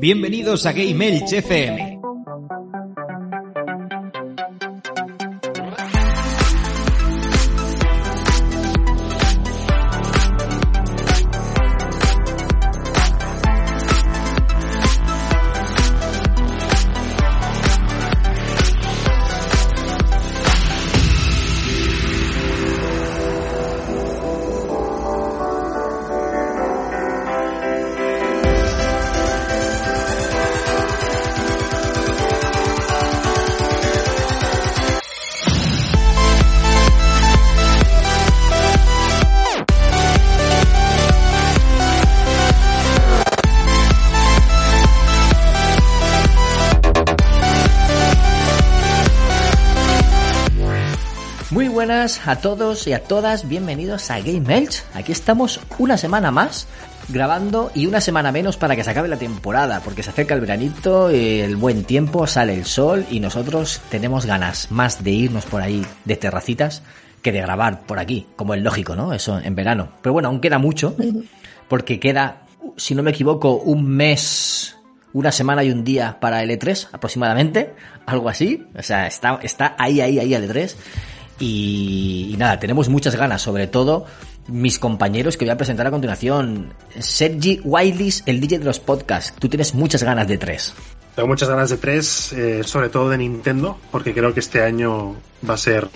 [0.00, 2.00] Bienvenidos a Game Elch FM.
[52.00, 54.82] A todos y a todas, bienvenidos a Game Elch.
[54.94, 56.66] Aquí estamos una semana más
[57.10, 60.40] grabando y una semana menos para que se acabe la temporada, porque se acerca el
[60.40, 65.60] veranito, el buen tiempo, sale el sol y nosotros tenemos ganas más de irnos por
[65.60, 66.82] ahí de terracitas
[67.20, 69.12] que de grabar por aquí, como es lógico, ¿no?
[69.12, 69.90] Eso en verano.
[70.00, 70.96] Pero bueno, aún queda mucho,
[71.68, 72.46] porque queda,
[72.78, 74.74] si no me equivoco, un mes,
[75.12, 77.74] una semana y un día para el E3 aproximadamente,
[78.06, 78.66] algo así.
[78.74, 80.76] O sea, está, está ahí, ahí, ahí el E3.
[81.40, 84.06] Y, y nada, tenemos muchas ganas, sobre todo
[84.48, 86.74] mis compañeros que voy a presentar a continuación.
[86.98, 89.34] Sergi Wildis, el DJ de los podcasts.
[89.38, 90.74] Tú tienes muchas ganas de tres.
[91.14, 95.16] Tengo muchas ganas de tres, eh, sobre todo de Nintendo, porque creo que este año
[95.48, 95.88] va a ser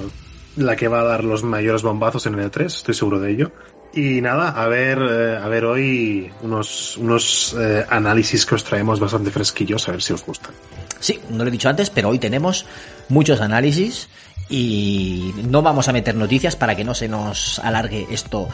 [0.56, 3.52] la que va a dar los mayores bombazos en el E3, estoy seguro de ello.
[3.92, 8.98] Y nada, a ver, eh, a ver hoy unos, unos eh, análisis que os traemos
[8.98, 10.52] bastante fresquillos, a ver si os gustan.
[10.98, 12.66] Sí, no lo he dicho antes, pero hoy tenemos
[13.08, 14.08] muchos análisis
[14.48, 18.48] y no vamos a meter noticias para que no se nos alargue esto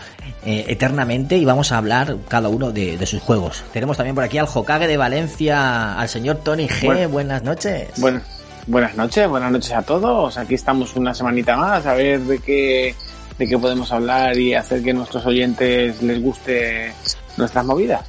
[0.44, 3.64] eh, eternamente y vamos a hablar cada uno de, de, sus juegos.
[3.72, 6.86] Tenemos también por aquí al Hokage de Valencia, al señor Tony G.
[6.86, 7.88] Bueno, buenas noches.
[7.96, 8.20] Bueno,
[8.66, 10.38] buenas noches, buenas noches a todos.
[10.38, 12.94] Aquí estamos una semanita más a ver de qué,
[13.38, 16.92] de qué podemos hablar y hacer que nuestros oyentes les guste
[17.36, 18.04] nuestras movidas.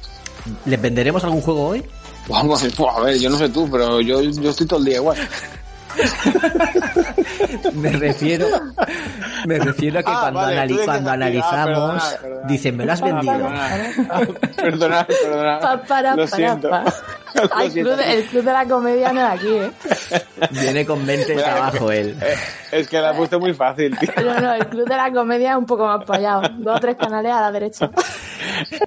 [0.66, 1.84] ¿Les venderemos algún juego hoy?
[2.28, 5.18] Vamos, a ver, yo no sé tú, pero yo, yo estoy todo el día igual.
[7.74, 8.46] me refiero
[9.46, 12.46] me refiero a que Ah, cuando, vale, anali- de ah, analizamos perdona, perdona.
[12.48, 13.32] dicen me lo has vendido
[14.56, 15.58] Perdona, perdona.
[15.60, 16.70] Pa, para, Lo siento.
[17.54, 19.70] Ay, club de- el club de la comedia no es aquí, ¿eh?
[20.50, 22.34] viene con 20 de trabajo él Eh,
[22.72, 24.10] Es que la puesto muy fácil, tío.
[24.22, 26.40] No, no, el club de la comedia es un poco más allá.
[26.58, 27.90] Dos o tres canales a la derecha.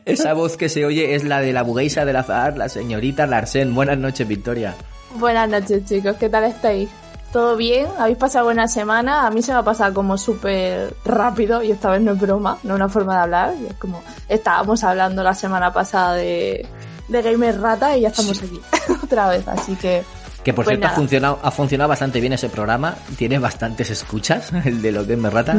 [0.05, 3.73] esa voz que se oye es la de la bugueisa del azar la señorita Larsen
[3.73, 4.73] buenas noches Victoria
[5.15, 6.15] Buenas noches, chicos.
[6.17, 6.89] ¿Qué tal estáis?
[7.31, 7.87] ¿Todo bien?
[7.97, 9.25] ¿Habéis pasado buena semana?
[9.27, 12.57] A mí se me ha pasado como súper rápido y esta vez no es broma,
[12.63, 13.53] no es una forma de hablar.
[13.69, 16.65] Es como estábamos hablando la semana pasada de,
[17.09, 18.61] de Gamer Rata y ya estamos aquí
[19.03, 19.45] otra vez.
[19.47, 20.03] Así que
[20.43, 24.53] Que por Pues cierto ha funcionado, ha funcionado bastante bien ese programa, tiene bastantes escuchas,
[24.65, 25.57] el de los Gamer Rata.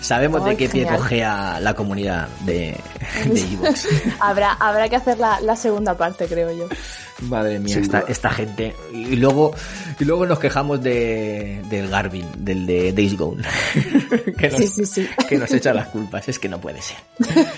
[0.00, 0.96] Sabemos de qué pie genial.
[0.96, 2.76] cojea la comunidad de,
[3.26, 3.86] de Evox.
[4.18, 6.66] habrá, habrá que hacer la, la segunda parte, creo yo.
[7.22, 8.74] Madre mía, esta, esta gente.
[8.92, 9.54] Y luego,
[9.98, 13.42] y luego nos quejamos de, del Garvin, del de Days Gone.
[14.38, 15.08] que, nos, Sí, sí, sí.
[15.28, 16.96] que nos echa las culpas, es que no puede ser.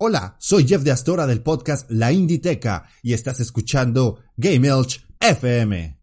[0.00, 5.98] Hola, soy Jeff de Astora del podcast La Inditeca y estás escuchando Game Elch FM.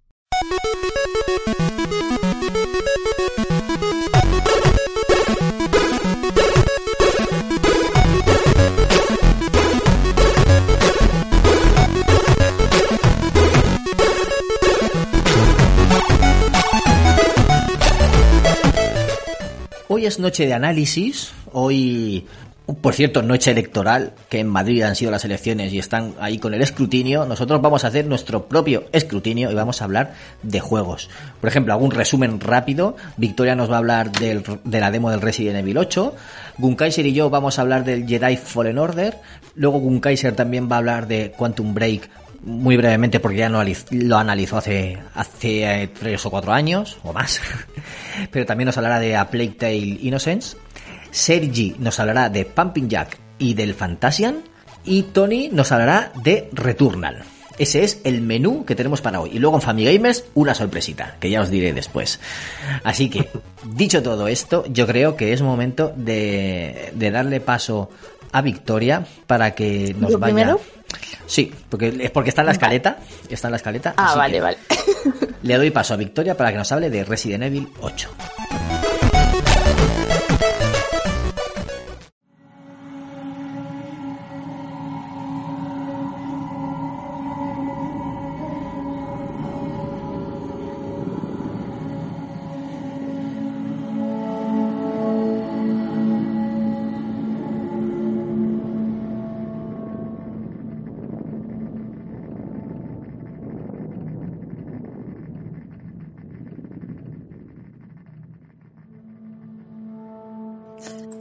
[19.88, 22.28] Hoy es noche de análisis, hoy,
[22.82, 26.54] por cierto, noche electoral, que en Madrid han sido las elecciones y están ahí con
[26.54, 27.26] el escrutinio.
[27.26, 31.10] Nosotros vamos a hacer nuestro propio escrutinio y vamos a hablar de juegos.
[31.40, 32.96] Por ejemplo, algún resumen rápido.
[33.18, 36.16] Victoria nos va a hablar de la demo del Resident Evil 8.
[36.58, 39.18] Gunkaiser y yo vamos a hablar del Jedi Fallen Order.
[39.56, 42.10] Luego Gunkaiser también va a hablar de Quantum Break
[42.46, 47.42] muy brevemente porque ya lo analizó hace, hace eh, tres o cuatro años o más.
[48.32, 50.58] Pero también nos hablará de A Plague Tale Innocence.
[51.16, 54.44] Sergi nos hablará de Pumping Jack y del Fantasian.
[54.84, 57.24] Y Tony nos hablará de Returnal.
[57.58, 59.32] Ese es el menú que tenemos para hoy.
[59.34, 62.20] Y luego en Family Gamers, una sorpresita, que ya os diré después.
[62.84, 63.30] Así que,
[63.64, 67.90] dicho todo esto, yo creo que es momento de, de darle paso
[68.34, 70.34] a Victoria para que nos ¿Yo vaya.
[70.34, 70.62] primero?
[71.26, 72.98] Sí, porque es porque está en la escaleta.
[73.30, 73.94] Está en la escaleta.
[73.96, 74.58] Ah, así vale, que vale.
[75.44, 78.10] Le doy paso a Victoria para que nos hable de Resident Evil 8.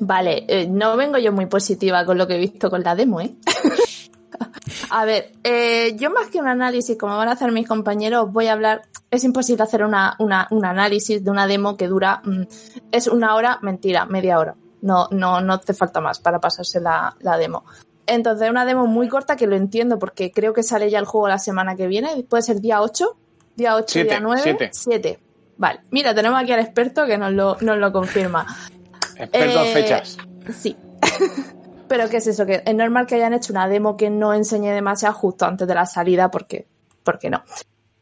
[0.07, 3.21] Vale, eh, no vengo yo muy positiva con lo que he visto con la demo,
[3.23, 3.35] ¿eh?
[4.91, 8.49] a ver, eh, yo más que un análisis, como van a hacer mis compañeros, voy
[8.49, 8.83] a hablar.
[9.11, 12.21] Es imposible hacer una, una- un análisis de una demo que dura.
[12.25, 12.43] mm,
[12.93, 14.55] es una hora, mentira, media hora.
[14.83, 17.65] No, no, no te falta más para pasarse la, la demo.
[18.07, 21.29] Entonces, una demo muy corta que lo entiendo porque creo que sale ya el juego
[21.29, 22.23] la semana que viene.
[22.29, 23.17] Puede ser día 8,
[23.57, 24.69] día 8, Siete, día 9, siete.
[24.73, 25.19] 7.
[25.57, 28.45] Vale, mira, tenemos aquí al experto que nos lo, nos lo confirma.
[29.17, 30.19] Experto en Eh, fechas.
[30.57, 30.77] Sí.
[31.89, 32.47] Pero ¿qué es eso?
[32.47, 35.75] Que es normal que hayan hecho una demo que no enseñe demasiado justo antes de
[35.75, 36.67] la salida, porque,
[37.03, 37.43] porque no.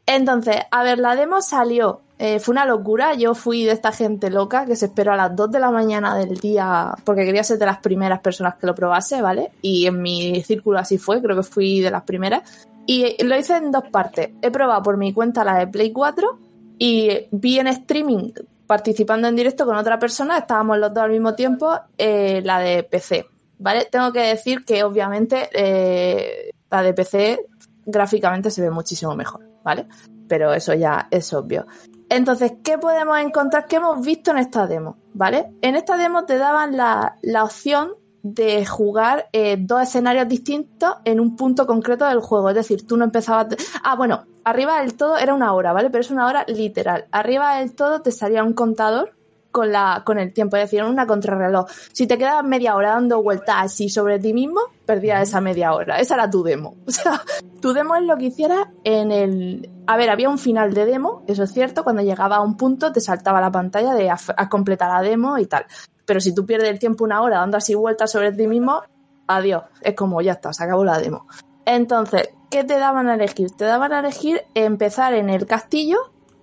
[0.06, 2.00] Entonces, a ver, la demo salió.
[2.18, 3.14] eh, fue una locura.
[3.14, 6.16] Yo fui de esta gente loca que se esperó a las 2 de la mañana
[6.16, 9.50] del día porque quería ser de las primeras personas que lo probase, ¿vale?
[9.60, 12.68] Y en mi círculo así fue, creo que fui de las primeras.
[12.86, 14.30] Y lo hice en dos partes.
[14.40, 16.38] He probado por mi cuenta la de Play 4
[16.78, 18.30] y vi en streaming
[18.66, 22.82] participando en directo con otra persona, estábamos los dos al mismo tiempo, eh, la de
[22.82, 23.26] PC,
[23.58, 23.86] ¿vale?
[23.90, 27.46] Tengo que decir que obviamente eh, la de PC
[27.84, 29.86] gráficamente se ve muchísimo mejor, ¿vale?
[30.28, 31.66] Pero eso ya es obvio.
[32.08, 33.66] Entonces, ¿qué podemos encontrar?
[33.66, 34.98] ¿Qué hemos visto en esta demo?
[35.14, 35.52] ¿Vale?
[35.62, 41.20] En esta demo te daban la, la opción de jugar eh, dos escenarios distintos en
[41.20, 42.50] un punto concreto del juego.
[42.50, 43.48] Es decir, tú no empezabas...
[43.82, 45.90] Ah, bueno, arriba del todo era una hora, ¿vale?
[45.90, 47.06] Pero es una hora literal.
[47.10, 49.14] Arriba del todo te salía un contador
[49.52, 51.66] con, la, con el tiempo, es decir, una contrarreloj.
[51.92, 55.98] Si te quedabas media hora dando vueltas así sobre ti mismo, perdías esa media hora.
[55.98, 56.76] Esa era tu demo.
[56.86, 57.22] O sea,
[57.60, 59.70] tu demo es lo que hicieras en el...
[59.86, 62.92] A ver, había un final de demo, eso es cierto, cuando llegaba a un punto
[62.92, 65.66] te saltaba la pantalla de a, a completar la demo y tal.
[66.04, 68.82] Pero si tú pierdes el tiempo una hora dando así vueltas sobre ti mismo,
[69.26, 69.64] adiós.
[69.82, 71.26] Es como, ya está, se acabó la demo.
[71.64, 73.50] Entonces, ¿qué te daban a elegir?
[73.52, 75.98] Te daban a elegir empezar en el castillo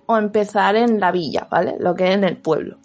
[0.06, 1.76] o empezar en la villa, ¿vale?
[1.78, 2.78] Lo que es en el pueblo.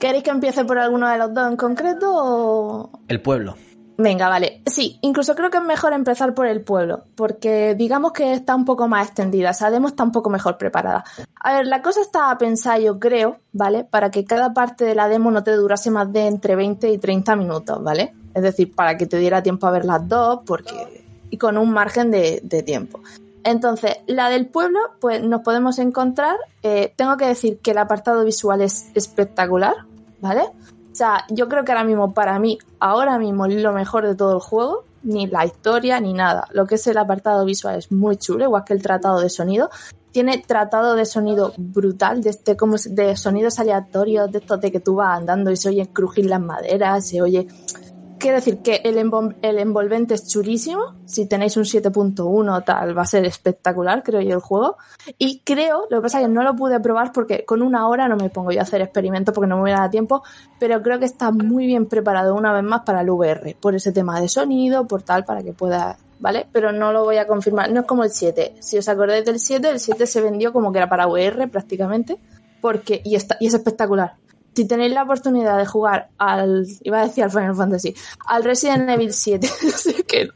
[0.00, 2.90] ¿Queréis que empiece por alguno de los dos en concreto o...?
[3.06, 3.54] El pueblo.
[4.02, 4.62] Venga, vale.
[4.66, 8.64] Sí, incluso creo que es mejor empezar por el pueblo, porque digamos que está un
[8.64, 11.04] poco más extendida, esa demo está un poco mejor preparada.
[11.40, 13.84] A ver, la cosa estaba pensada, yo creo, ¿vale?
[13.84, 16.98] Para que cada parte de la demo no te durase más de entre 20 y
[16.98, 18.12] 30 minutos, ¿vale?
[18.34, 21.04] Es decir, para que te diera tiempo a ver las dos, porque...
[21.30, 23.00] y con un margen de, de tiempo.
[23.44, 26.36] Entonces, la del pueblo, pues nos podemos encontrar.
[26.62, 29.74] eh, tengo que decir que el apartado visual es espectacular,
[30.20, 30.42] ¿vale?
[30.92, 34.34] O sea, yo creo que ahora mismo, para mí, ahora mismo lo mejor de todo
[34.34, 34.84] el juego.
[35.04, 36.46] Ni la historia, ni nada.
[36.52, 39.68] Lo que es el apartado visual es muy chulo, igual que el tratado de sonido.
[40.12, 44.78] Tiene tratado de sonido brutal, de, este, como, de sonidos aleatorios, de estos de que
[44.78, 47.48] tú vas andando y se oye crujir las maderas, se oye
[48.22, 50.94] quiero decir que el, envol- el envolvente es chulísimo.
[51.04, 54.76] Si tenéis un 7.1 tal, va a ser espectacular, creo yo, el juego.
[55.18, 58.08] Y creo, lo que pasa es que no lo pude probar porque con una hora
[58.08, 60.22] no me pongo yo a hacer experimentos porque no me hubiera dado tiempo,
[60.58, 63.92] pero creo que está muy bien preparado una vez más para el VR, por ese
[63.92, 66.46] tema de sonido, por tal, para que pueda, ¿vale?
[66.52, 68.54] Pero no lo voy a confirmar, no es como el 7.
[68.60, 72.18] Si os acordáis del 7, el 7 se vendió como que era para VR prácticamente,
[72.60, 74.14] porque, y, está, y es espectacular.
[74.54, 77.94] Si tenéis la oportunidad de jugar al, iba a decir al Final Fantasy,
[78.26, 80.28] al Resident Evil 7, no sé qué.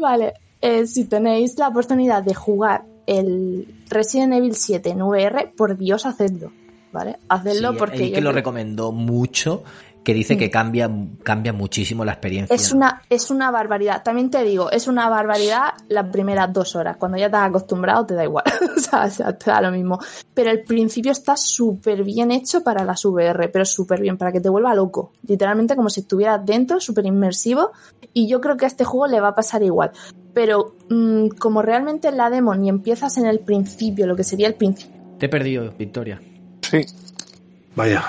[0.00, 5.76] Vale, eh, si tenéis la oportunidad de jugar el Resident Evil 7 en VR, por
[5.76, 6.52] Dios, hacedlo.
[6.92, 7.18] ¿Vale?
[7.28, 9.64] Hacedlo Sí, porque el yo que lo creo- recomendó mucho,
[10.04, 10.90] que dice que cambia,
[11.22, 12.54] cambia muchísimo la experiencia.
[12.54, 14.02] es una, es una barbaridad.
[14.02, 16.98] También te digo, es una barbaridad las primeras dos horas.
[16.98, 18.44] Cuando ya estás acostumbrado, te da igual.
[18.76, 19.98] o, sea, o sea, te da lo mismo.
[20.34, 24.42] Pero el principio está súper bien hecho para las VR, pero súper bien, para que
[24.42, 25.12] te vuelva loco.
[25.26, 27.72] Literalmente como si estuvieras dentro, súper inmersivo.
[28.12, 29.92] Y yo creo que a este juego le va a pasar igual.
[30.34, 34.48] Pero mm, como realmente en la demo ni empiezas en el principio, lo que sería
[34.48, 34.94] el principio.
[35.18, 36.20] Te he perdido, Victoria.
[36.60, 36.84] Sí,
[37.74, 38.04] Vaya.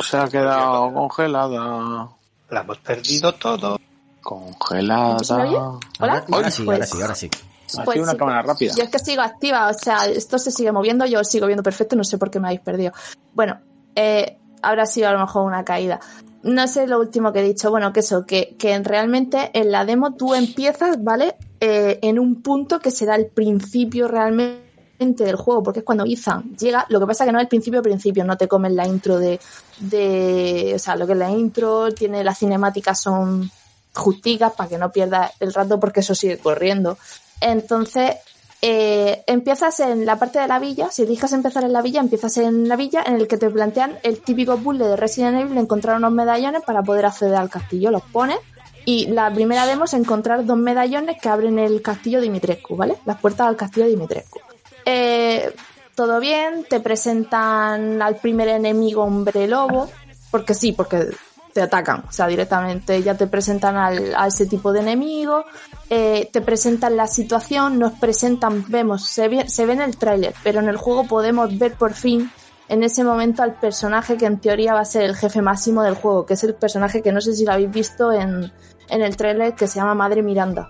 [0.00, 2.08] Se ha quedado congelada.
[2.50, 3.78] La hemos perdido todo.
[4.22, 5.18] Congelada.
[5.20, 5.56] ¿Se me oye?
[5.56, 5.78] Hola.
[6.00, 7.30] Ahora, ahora sí, Pues- ahora sí, ahora sí.
[7.78, 8.72] Ha Pues sido una sí, cámara rápida.
[8.76, 11.64] Yo es que sigo activa, o sea, esto se sigue moviendo, yo os sigo viendo
[11.64, 12.92] perfecto, no sé por qué me habéis perdido.
[13.34, 13.58] Bueno,
[13.96, 15.98] eh, habrá sido a lo mejor una caída.
[16.44, 19.84] No sé lo último que he dicho, bueno, que eso, que, que realmente en la
[19.84, 21.34] demo tú empiezas, ¿vale?
[21.58, 24.64] Eh, en un punto que será el principio realmente
[24.98, 27.82] del juego, porque es cuando Ethan llega, lo que pasa que no es el principio
[27.82, 29.38] principio, no te comen la intro de,
[29.78, 33.50] de, o sea, lo que es la intro, tiene las cinemáticas son
[33.94, 36.98] justicas para que no pierdas el rato porque eso sigue corriendo.
[37.40, 38.16] Entonces,
[38.62, 42.36] eh, empiezas en la parte de la villa, si eliges empezar en la villa, empiezas
[42.38, 45.96] en la villa en el que te plantean el típico puzzle de Resident Evil, encontrar
[45.96, 48.38] unos medallones para poder acceder al castillo, los pones
[48.86, 52.94] y la primera demo es encontrar dos medallones que abren el castillo Dimitrescu, ¿vale?
[53.04, 54.38] Las puertas al castillo Dimitrescu.
[54.86, 55.54] Eh,
[55.94, 59.90] todo bien, te presentan al primer enemigo hombre lobo,
[60.30, 61.08] porque sí, porque
[61.52, 65.44] te atacan, o sea, directamente ya te presentan al, a ese tipo de enemigo,
[65.88, 70.34] eh, te presentan la situación, nos presentan, vemos, se ve, se ve en el tráiler,
[70.42, 72.30] pero en el juego podemos ver por fin
[72.68, 75.94] en ese momento al personaje que en teoría va a ser el jefe máximo del
[75.94, 78.52] juego, que es el personaje que no sé si lo habéis visto en,
[78.90, 80.68] en el tráiler que se llama Madre Miranda.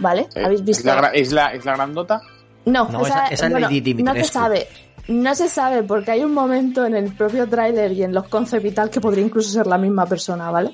[0.00, 0.28] ¿vale?
[0.34, 0.84] Eh, ¿Habéis ¿Es visto?
[0.86, 2.20] la, es, la, ¿Es la grandota?
[2.66, 4.68] No, No, esa- esa es bueno, Lady no se sabe.
[5.08, 8.64] No se sabe porque hay un momento en el propio tráiler y en los concept
[8.64, 10.72] y que podría incluso ser la misma persona, ¿vale?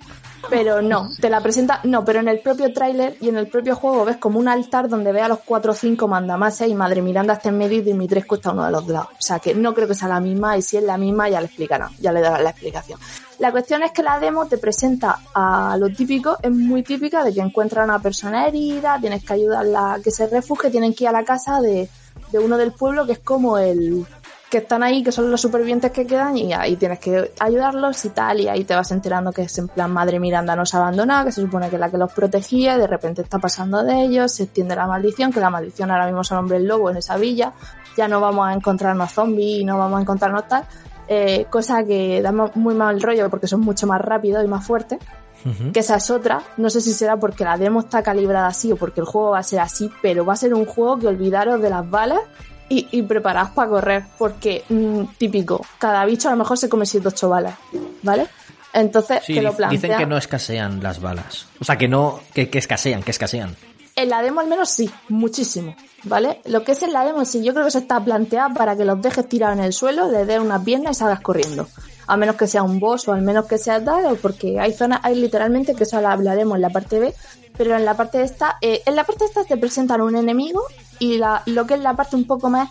[0.48, 3.74] Pero no, te la presenta, no, pero en el propio tráiler y en el propio
[3.74, 7.02] juego ves como un altar donde ve a los cuatro o cinco mandamases y Madre
[7.02, 9.08] Miranda está en medio y Dimitrescu está uno de los lados.
[9.12, 11.40] O sea que no creo que sea la misma y si es la misma ya
[11.40, 13.00] le explicarán, ya le darán la explicación.
[13.40, 17.34] La cuestión es que la demo te presenta a lo típico, es muy típica de
[17.34, 21.04] que encuentra a una persona herida, tienes que ayudarla a que se refugie, tienen que
[21.04, 21.88] ir a la casa de,
[22.32, 24.06] de uno del pueblo que es como el
[24.50, 28.08] que están ahí, que son los supervivientes que quedan y ahí tienes que ayudarlos y
[28.08, 31.26] tal y ahí te vas enterando que es en plan Madre Miranda nos ha abandonado,
[31.26, 34.02] que se supone que es la que los protegía y de repente está pasando de
[34.02, 37.16] ellos, se extiende la maldición, que la maldición ahora mismo son hombres lobo en esa
[37.16, 37.52] villa,
[37.96, 40.64] ya no vamos a encontrarnos zombies y no vamos a encontrarnos tal,
[41.06, 44.98] eh, cosa que da muy mal rollo porque son mucho más rápidos y más fuertes
[45.72, 46.42] que esa es otra.
[46.56, 49.38] No sé si será porque la demo está calibrada así o porque el juego va
[49.38, 52.20] a ser así, pero va a ser un juego que olvidaros de las balas
[52.70, 56.86] y, y preparaos para correr, porque mm, típico, cada bicho a lo mejor se come
[56.86, 57.54] 7 8 balas,
[58.02, 58.26] ¿vale?
[58.72, 59.78] Entonces, Sí, que lo plantea.
[59.78, 61.46] dicen que no escasean las balas.
[61.60, 63.54] O sea, que no, que, que escasean, que escasean.
[63.96, 65.74] En la demo al menos sí, muchísimo,
[66.04, 66.40] ¿vale?
[66.46, 68.84] Lo que es en la demo sí, yo creo que se está planteado para que
[68.84, 71.66] los dejes tirados en el suelo, le des una pierna y salgas corriendo.
[72.10, 74.72] A menos que sea un boss o al menos que sea tal, o porque hay
[74.72, 77.14] zonas, hay literalmente, que eso hablaremos en la parte B,
[77.56, 80.62] pero en la parte esta, eh, en la parte esta te presentan un enemigo
[80.98, 82.68] y la, lo que es la parte un poco más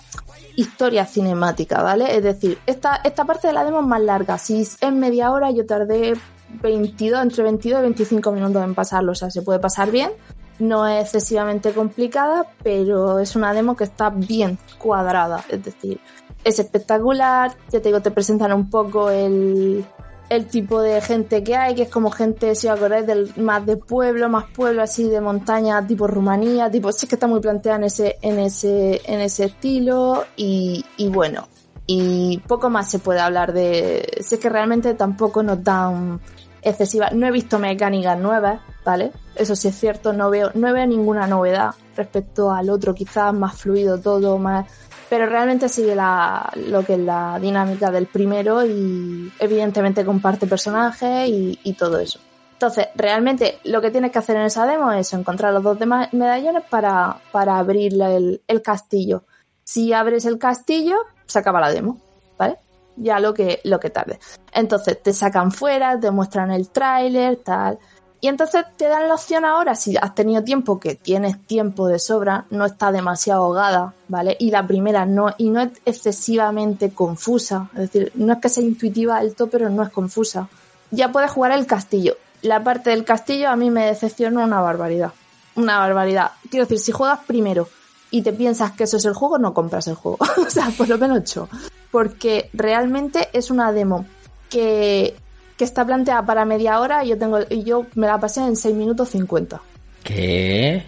[0.55, 2.15] historia cinemática, ¿vale?
[2.15, 4.37] Es decir, esta, esta parte de la demo es más larga.
[4.37, 6.13] Si es media hora, yo tardé
[6.61, 10.11] 22, entre 22 y 25 minutos en pasarlo, o sea, se puede pasar bien.
[10.59, 15.45] No es excesivamente complicada, pero es una demo que está bien cuadrada.
[15.47, 16.01] Es decir,
[16.43, 17.51] es espectacular.
[17.71, 19.85] Ya te digo, te presentan un poco el,
[20.29, 23.65] el tipo de gente que hay, que es como gente, si os acordáis, del, más
[23.65, 27.77] de pueblo, más pueblo así de montaña, tipo Rumanía, tipo, sí que está muy planteada
[27.77, 30.25] en ese, en ese, en ese estilo.
[30.35, 31.47] Y, y bueno,
[31.85, 34.07] y poco más se puede hablar de.
[34.17, 36.19] Es que realmente tampoco nos dan
[36.61, 37.09] excesiva.
[37.11, 39.11] No he visto mecánicas nuevas, ¿vale?
[39.35, 43.55] Eso sí es cierto, no veo, no veo ninguna novedad respecto al otro, quizás más
[43.55, 44.67] fluido todo, más.
[45.09, 51.27] Pero realmente sigue la, lo que es la dinámica del primero y evidentemente comparte personajes
[51.27, 52.19] y, y todo eso.
[52.59, 56.11] Entonces, realmente lo que tienes que hacer en esa demo es encontrar los dos demás
[56.13, 59.23] medallones para, para abrir el, el castillo.
[59.63, 62.01] Si abres el castillo, se acaba la demo,
[62.37, 62.57] ¿vale?
[62.97, 64.19] Ya lo que, lo que tarde.
[64.51, 67.79] Entonces te sacan fuera, te muestran el tráiler, tal.
[68.21, 71.99] Y entonces te dan la opción ahora, si has tenido tiempo, que tienes tiempo de
[71.99, 74.35] sobra, no está demasiado ahogada, ¿vale?
[74.39, 78.63] Y la primera no, y no es excesivamente confusa, es decir, no es que sea
[78.63, 80.49] intuitiva del todo, pero no es confusa.
[80.91, 82.17] Ya puedes jugar el castillo.
[82.41, 85.13] La parte del castillo a mí me decepciona una barbaridad.
[85.55, 86.31] Una barbaridad.
[86.49, 87.69] Quiero decir, si juegas primero
[88.11, 90.17] y te piensas que eso es el juego, no compras el juego.
[90.45, 91.47] o sea, por lo menos yo.
[91.91, 94.05] Porque realmente es una demo
[94.49, 95.15] que,
[95.59, 98.55] que está planteada para media hora y yo tengo y yo me la pasé en
[98.55, 99.61] 6 minutos 50.
[100.05, 100.85] ¿Qué?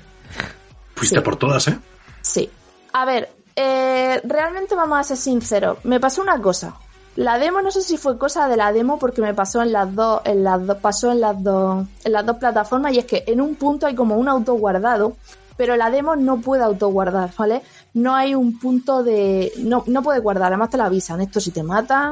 [0.96, 1.22] Fuiste Sí.
[1.22, 1.78] por todas, ¿eh?
[2.22, 2.50] Sí.
[2.94, 5.80] A ver, eh, realmente vamos a ser sinceros.
[5.84, 6.74] Me pasó una cosa.
[7.18, 9.94] La demo, no sé si fue cosa de la demo porque me pasó en las
[9.94, 13.26] dos, en las dos, pasó en las dos, en las dos plataformas y es que
[13.28, 15.18] en un punto hay como un auto guardado,
[15.58, 17.62] pero la demo no puede autoguardar, ¿vale?
[17.94, 21.52] No hay un punto de, no, no puede guardar, además te lo avisan, esto si
[21.52, 22.12] te matan,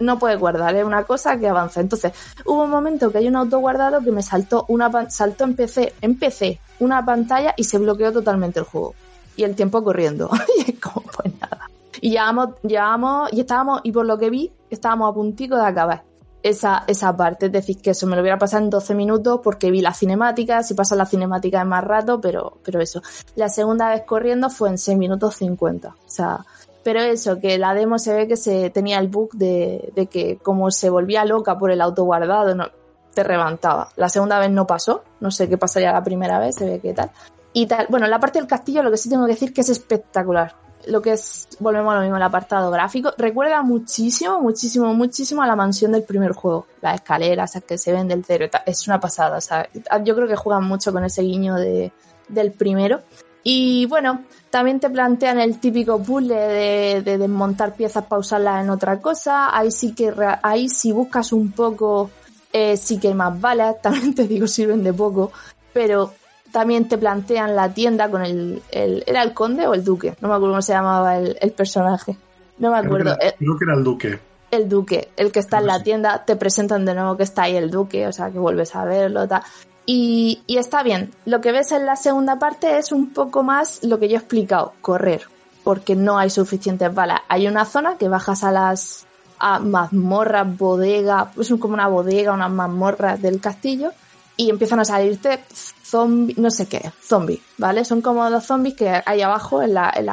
[0.00, 1.80] no puede guardar, es una cosa que avanza.
[1.80, 2.12] Entonces,
[2.44, 5.94] hubo un momento que hay un auto guardado que me saltó una, saltó en PC,
[6.00, 8.94] en PC, una pantalla y se bloqueó totalmente el juego
[9.36, 10.30] y el tiempo corriendo.
[10.58, 11.70] y es como, pues nada.
[12.00, 16.02] Y llevamos, llevamos, y estábamos, y por lo que vi, estábamos a puntico de acabar
[16.42, 17.46] esa, esa parte.
[17.46, 20.68] Es decir, que eso me lo hubiera pasado en 12 minutos porque vi las cinemáticas,
[20.68, 23.02] si pasa la cinemática es más rato, pero, pero eso.
[23.36, 25.88] La segunda vez corriendo fue en 6 minutos 50.
[25.88, 26.44] O sea,
[26.88, 30.38] pero eso, que la demo se ve que se tenía el bug de, de que
[30.38, 32.64] como se volvía loca por el auto guardado, no,
[33.12, 33.90] te levantaba.
[33.96, 36.94] La segunda vez no pasó, no sé qué pasaría la primera vez, se ve que
[36.94, 37.10] tal.
[37.52, 39.68] Y tal, bueno, la parte del castillo lo que sí tengo que decir que es
[39.68, 40.54] espectacular.
[40.86, 45.46] Lo que es, volvemos a lo mismo, el apartado gráfico, recuerda muchísimo, muchísimo, muchísimo a
[45.46, 46.68] la mansión del primer juego.
[46.80, 50.64] Las escaleras que se ven del cero, es una pasada, o yo creo que juegan
[50.64, 51.92] mucho con ese guiño de,
[52.28, 53.00] del primero.
[53.44, 58.70] Y bueno, también te plantean el típico puzzle de, de desmontar piezas para usarlas en
[58.70, 59.56] otra cosa.
[59.56, 62.10] Ahí sí que, ahí si buscas un poco,
[62.52, 63.76] eh, sí que más balas.
[63.82, 65.32] También te digo, sirven de poco.
[65.72, 66.12] Pero
[66.52, 70.14] también te plantean la tienda con el, el- ¿era el conde o el duque?
[70.20, 72.16] No me acuerdo cómo se llamaba el, el personaje.
[72.58, 73.10] No me Creo que, acuerdo.
[73.20, 74.18] era, Eh, creo que era el duque.
[74.50, 75.84] el duque, el que está en Creo la sí.
[75.84, 78.84] tienda, te presentan de nuevo que está ahí el duque, o sea, que vuelves a
[78.86, 79.42] verlo, tal.
[79.90, 81.14] Y, y está bien.
[81.24, 84.18] Lo que ves en la segunda parte es un poco más lo que yo he
[84.18, 85.22] explicado, correr,
[85.64, 87.22] porque no hay suficientes balas.
[87.26, 89.06] Hay una zona que bajas a las
[89.38, 93.92] a mazmorras, bodega, es como una bodega, unas mazmorras del castillo,
[94.36, 95.40] y empiezan a salirte
[95.82, 97.82] zombies, no sé qué, zombies, ¿vale?
[97.86, 100.06] Son como los zombies que hay abajo en la, en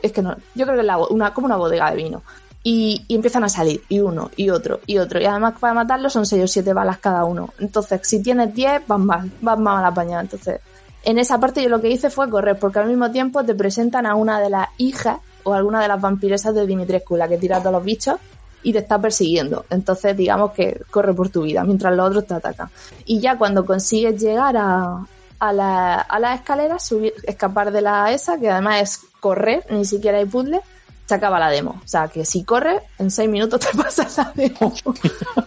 [0.00, 2.22] es que no, yo creo que es la una, como una bodega de vino.
[2.70, 5.18] Y, y empiezan a salir, y uno, y otro, y otro.
[5.20, 7.48] Y además para matarlos son 6 o 7 balas cada uno.
[7.58, 10.20] Entonces, si tienes 10, vas mal, vas mal apañado.
[10.20, 10.60] Entonces,
[11.02, 14.04] en esa parte yo lo que hice fue correr, porque al mismo tiempo te presentan
[14.04, 17.56] a una de las hijas o alguna de las vampiresas de Dimitrescu, la que tira
[17.56, 18.16] a todos los bichos
[18.62, 19.64] y te está persiguiendo.
[19.70, 22.68] Entonces, digamos que corre por tu vida mientras los otros te atacan.
[23.06, 25.06] Y ya cuando consigues llegar a,
[25.38, 29.86] a, la, a las escaleras, subir, escapar de la esa, que además es correr, ni
[29.86, 30.60] siquiera hay puzzle,
[31.08, 31.80] se acaba la demo.
[31.82, 34.74] O sea, que si corres, en 6 minutos te pasas la demo.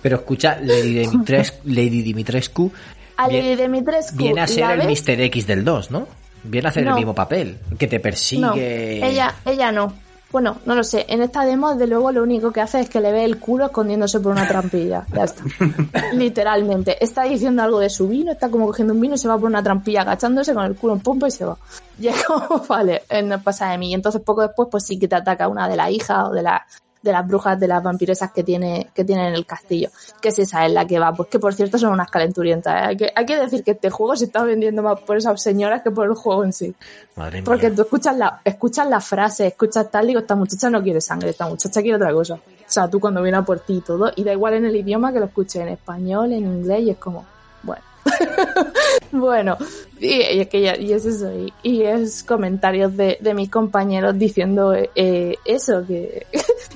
[0.02, 2.72] Pero escucha, Lady Dimitrescu, Lady Dimitrescu
[3.18, 5.04] A Bien- Lady Dimitrescu, viene a ser ¿la el ves?
[5.08, 5.22] Mr.
[5.22, 6.08] X del 2, ¿no?
[6.44, 6.92] Viene a hacer No.
[6.92, 9.08] el mismo papel, que te No, persigue.
[9.08, 9.94] ella, ella no.
[10.32, 11.06] Bueno, no lo sé.
[11.10, 13.66] En esta demo, de luego, lo único que hace es que le ve el culo
[13.66, 15.06] escondiéndose por una trampilla.
[15.14, 15.44] Ya está.
[16.14, 17.04] Literalmente.
[17.04, 19.50] Está diciendo algo de su vino, está como cogiendo un vino y se va por
[19.50, 21.58] una trampilla agachándose con el culo en pompa y se va.
[22.00, 23.92] Y es como, vale, eh, no pasa de mí.
[23.92, 26.42] Y entonces, poco después, pues sí que te ataca una de las hijas o de
[26.42, 26.66] la
[27.02, 29.90] de las brujas de las vampiresas que tiene que tienen en el castillo
[30.22, 32.86] que es esa es la que va pues que por cierto son unas calenturientas ¿eh?
[32.88, 35.82] hay, que, hay que decir que este juego se está vendiendo más por esas señoras
[35.82, 36.76] que por el juego en sí
[37.16, 37.46] Madre mía.
[37.46, 41.30] porque tú escuchas la, escuchas la frase, escuchas tal, digo, esta muchacha no quiere sangre,
[41.30, 42.36] esta muchacha quiere otra cosa.
[42.36, 44.76] O sea, tú cuando viene a por ti y todo, y da igual en el
[44.76, 47.26] idioma que lo escuches en español, en inglés, y es como,
[47.64, 47.82] bueno.
[49.12, 49.58] bueno,
[50.00, 53.50] y, y es que ya, y es eso, y, y es comentarios de, de mis
[53.50, 56.26] compañeros diciendo eh, eso, que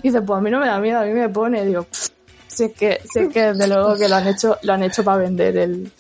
[0.04, 2.08] dice, pues a mí no me da miedo, a mí me pone, digo, "Pff,
[2.48, 5.04] si es que, si es que desde luego que lo han hecho, lo han hecho
[5.04, 5.92] para vender el,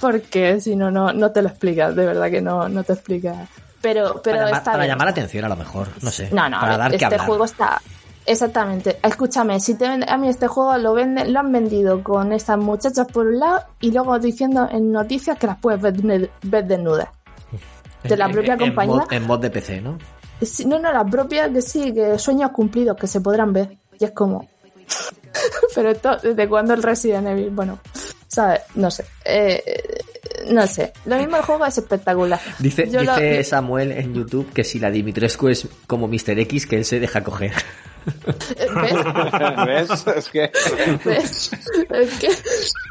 [0.00, 3.48] porque si no, no, no te lo explicas, de verdad que no, no te explicas.
[3.80, 5.88] Pero, pero para, llamar, para llamar la atención, a lo mejor.
[6.02, 6.28] No sé.
[6.32, 7.80] No, no, para dar que este juego está.
[8.26, 8.98] Exactamente.
[9.02, 12.58] Escúchame, si te vende- a mí este juego lo venden, lo han vendido con estas
[12.58, 17.08] muchachas por un lado y luego diciendo en noticias que las puedes ver, ver desnudas.
[18.02, 18.94] De la propia en- compañía.
[18.94, 19.98] En mod, en mod de PC, ¿no?
[20.66, 23.76] No, no, la propia que sí, que sueños cumplidos que se podrán ver.
[23.98, 24.48] Y es como.
[25.74, 27.50] Pero esto, ¿desde cuándo el Resident Evil?
[27.50, 27.78] Bueno,
[28.26, 28.60] ¿sabes?
[28.74, 29.04] No sé.
[29.24, 29.62] Eh,
[30.50, 30.92] no sé.
[31.06, 32.40] Lo mismo el juego es espectacular.
[32.58, 36.38] Dice, lo- dice Samuel en YouTube que si la Dimitrescu es como Mr.
[36.40, 37.52] X, que él se deja coger.
[38.26, 39.66] ¿Ves?
[39.66, 40.06] ¿Ves?
[40.16, 40.50] Es que.
[41.04, 41.50] ¿Ves?
[41.90, 42.28] Es que,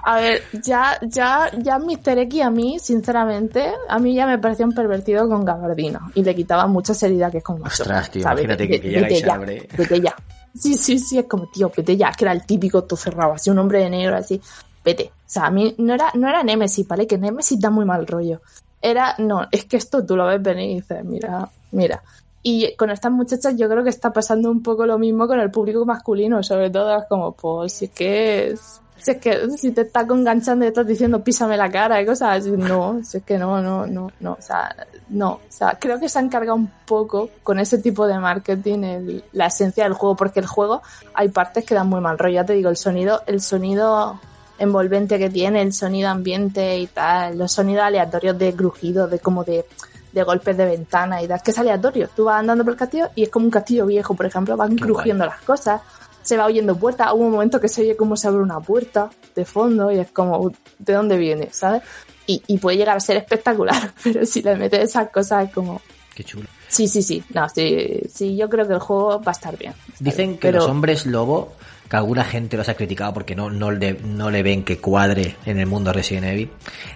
[0.05, 2.17] a ver, ya, ya, ya Mr.
[2.19, 6.35] X a mí, sinceramente, a mí ya me parecía un pervertido con gabardina y le
[6.35, 8.43] quitaba mucha seriedad que es como Ostras, tío, ¿sabes?
[8.45, 9.67] imagínate que- que llega y vete se ya, abre.
[9.77, 10.15] Vete ya.
[10.57, 13.49] Sí, sí, sí, es como, tío, vete ya, que era el típico todo cerrado, así
[13.49, 14.41] un hombre de negro, así,
[14.83, 15.11] vete.
[15.15, 17.05] O sea, a mí no era, no era Nemesis, ¿vale?
[17.05, 18.41] Que Nemesis da muy mal rollo.
[18.81, 22.01] Era, no, es que esto tú lo ves venir y dices, mira, mira.
[22.49, 25.51] Y con estas muchachas yo creo que está pasando un poco lo mismo con el
[25.51, 29.71] público masculino, sobre todo es como, pues, si es que es, si es que si
[29.71, 33.37] te está enganchando y estás diciendo písame la cara y cosas no, si es que
[33.37, 34.73] no, no, no, no, o sea,
[35.09, 38.83] no, o sea, creo que se han cargado un poco con ese tipo de marketing
[38.83, 40.81] el- la esencia del juego, porque el juego
[41.15, 44.21] hay partes que dan muy mal rollo, ya te digo, el sonido, el sonido
[44.59, 49.43] envolvente que tiene, el sonido ambiente y tal, los sonidos aleatorios de crujidos, de como
[49.43, 49.65] de,
[50.11, 52.09] de golpes de ventana y tal, que es aleatorio.
[52.15, 54.75] Tú vas andando por el castillo y es como un castillo viejo, por ejemplo, van
[54.75, 55.81] Qué crujiendo las cosas,
[56.23, 59.09] se va oyendo puertas, hubo un momento que se oye como se abre una puerta
[59.35, 61.49] de fondo y es como, ¿de dónde viene?
[61.51, 61.81] ¿Sabes?
[62.25, 65.81] Y, y puede llegar a ser espectacular, pero si le metes esas cosas es como,
[66.13, 66.47] Qué chulo.
[66.67, 69.71] sí, sí, sí, no, sí, sí, yo creo que el juego va a estar bien.
[69.73, 71.53] Va a estar Dicen bien, que pero- los hombres lobo,
[71.89, 75.37] que alguna gente los ha criticado porque no, no, le, no le ven que cuadre
[75.45, 76.49] en el mundo Resident Evil,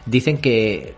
[0.06, 0.95] dicen que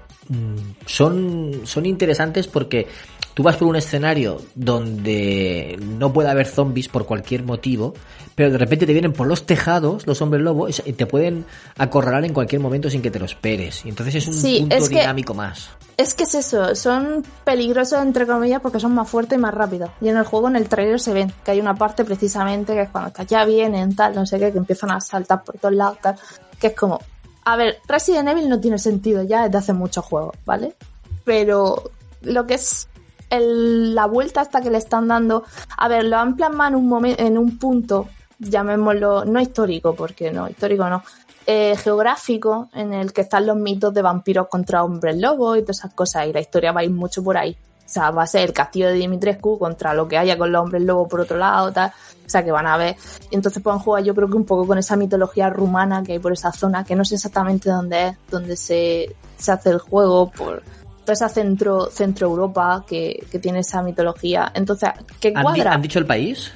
[0.85, 2.87] son, son interesantes porque
[3.33, 7.93] tú vas por un escenario donde no puede haber zombies por cualquier motivo,
[8.35, 11.45] pero de repente te vienen por los tejados los hombres lobo y te pueden
[11.77, 13.85] acorralar en cualquier momento sin que te lo esperes.
[13.85, 15.69] Y entonces es un Sí, punto es que- dinámico más.
[15.95, 19.91] Es que es eso, son peligrosos entre comillas porque son más fuertes y más rápidos.
[20.01, 22.81] Y en el juego, en el trailer se ven que hay una parte precisamente que
[22.81, 25.99] es cuando ya vienen, tal, no sé qué, que empiezan a saltar por todos lados,
[26.01, 26.15] tal,
[26.59, 26.99] que es como,
[27.45, 30.75] a ver, Resident Evil no tiene sentido ya desde hace muchos juegos, ¿vale?
[31.23, 32.87] Pero lo que es
[33.29, 35.43] el- la vuelta hasta que le están dando,
[35.77, 38.07] a ver, lo han plasmado en un momento, en un punto,
[38.39, 41.03] llamémoslo, no histórico, porque no, histórico no,
[41.45, 45.79] eh, geográfico en el que están los mitos de vampiros contra hombres lobos y todas
[45.79, 47.57] esas cosas y la historia va a ir mucho por ahí.
[47.85, 50.63] O sea, va a ser el castillo de Dimitrescu contra lo que haya con los
[50.63, 51.91] hombres lobos por otro lado, tal.
[52.25, 52.95] O sea, que van a ver.
[53.29, 56.19] Y entonces pueden jugar yo creo que un poco con esa mitología rumana que hay
[56.19, 60.31] por esa zona, que no sé exactamente dónde es, dónde se, se hace el juego,
[60.31, 60.63] por
[61.01, 64.51] toda esa centro, centro Europa que, que tiene esa mitología.
[64.55, 65.73] Entonces, ¿qué ¿Han, di- cuadra?
[65.73, 66.51] han dicho el país?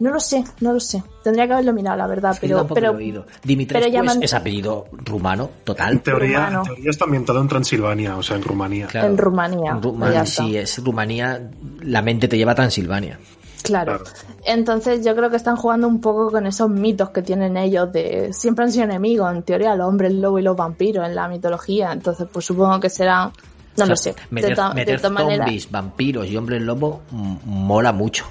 [0.00, 1.02] No lo sé, no lo sé.
[1.22, 3.26] Tendría que haberlo mirado, la verdad, pero, pero lo he oído.
[3.42, 6.00] Dimitrescu pero llaman- es, es apellido rumano, En total.
[6.02, 6.58] teoría, Rumano.
[6.60, 8.86] en teoría está ambientado en Transilvania, o sea, en Rumanía.
[8.86, 9.08] Claro.
[9.08, 9.70] en Rumanía.
[9.72, 10.42] En Rumania, ya está.
[10.44, 11.50] si es Rumanía,
[11.82, 13.18] la mente te lleva a Transilvania.
[13.62, 13.96] Claro.
[13.98, 14.04] Claro.
[14.44, 18.30] Entonces yo creo que están jugando un poco con esos mitos que tienen ellos de
[18.34, 21.90] siempre han sido enemigos, en teoría, los hombres lobo y los vampiros en la mitología.
[21.92, 23.32] Entonces, pues supongo que serán,
[23.78, 24.14] no O lo sé.
[24.30, 28.26] Meter, de, meter zombies, vampiros y hombres lobo mola mucho.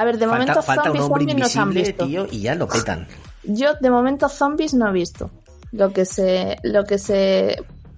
[0.00, 2.06] A ver, de falta momento falta zombies, un hombre zombies no se han visto.
[2.06, 3.06] tío, y ya lo petan.
[3.44, 5.30] Yo de momento zombies no he visto.
[5.72, 7.56] Lo que se, lo que se,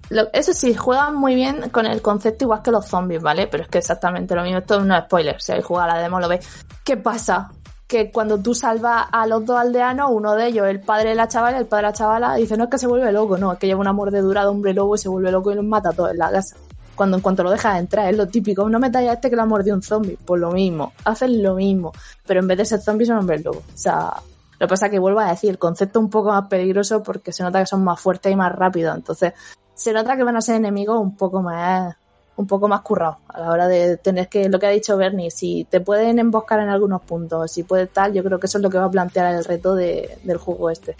[0.09, 3.47] lo- eso sí, juegan muy bien con el concepto igual que los zombies, ¿vale?
[3.47, 4.59] Pero es que exactamente lo mismo.
[4.59, 5.41] Esto no es spoiler.
[5.41, 6.47] Si habéis jugado a la demo lo veis.
[6.83, 7.51] ¿Qué pasa?
[7.87, 11.27] Que cuando tú salvas a los dos aldeanos, uno de ellos, el padre de la
[11.27, 13.59] chavala, el padre de la chavala, dice, no es que se vuelve loco, no, es
[13.59, 15.91] que lleva una mordedura de hombre lobo y se vuelve loco y los mata a
[15.93, 16.55] todos en la casa.
[16.95, 19.45] Cuando en cuanto lo dejas entrar, es lo típico, no metáis a este que la
[19.45, 21.91] mordió un zombie, pues lo mismo, hacen lo mismo,
[22.27, 23.59] pero en vez de ser zombies son hombres lobo.
[23.59, 24.13] O sea,
[24.59, 27.01] lo que pasa es que vuelvo a decir, el concepto es un poco más peligroso
[27.01, 28.95] porque se nota que son más fuertes y más rápidos.
[28.95, 29.33] Entonces,
[29.73, 31.95] se nota que van a ser enemigos un poco más,
[32.35, 35.31] un poco más currados a la hora de tener que, lo que ha dicho Bernie,
[35.31, 38.61] si te pueden emboscar en algunos puntos, si puede tal, yo creo que eso es
[38.61, 40.95] lo que va a plantear el reto de- del juego este.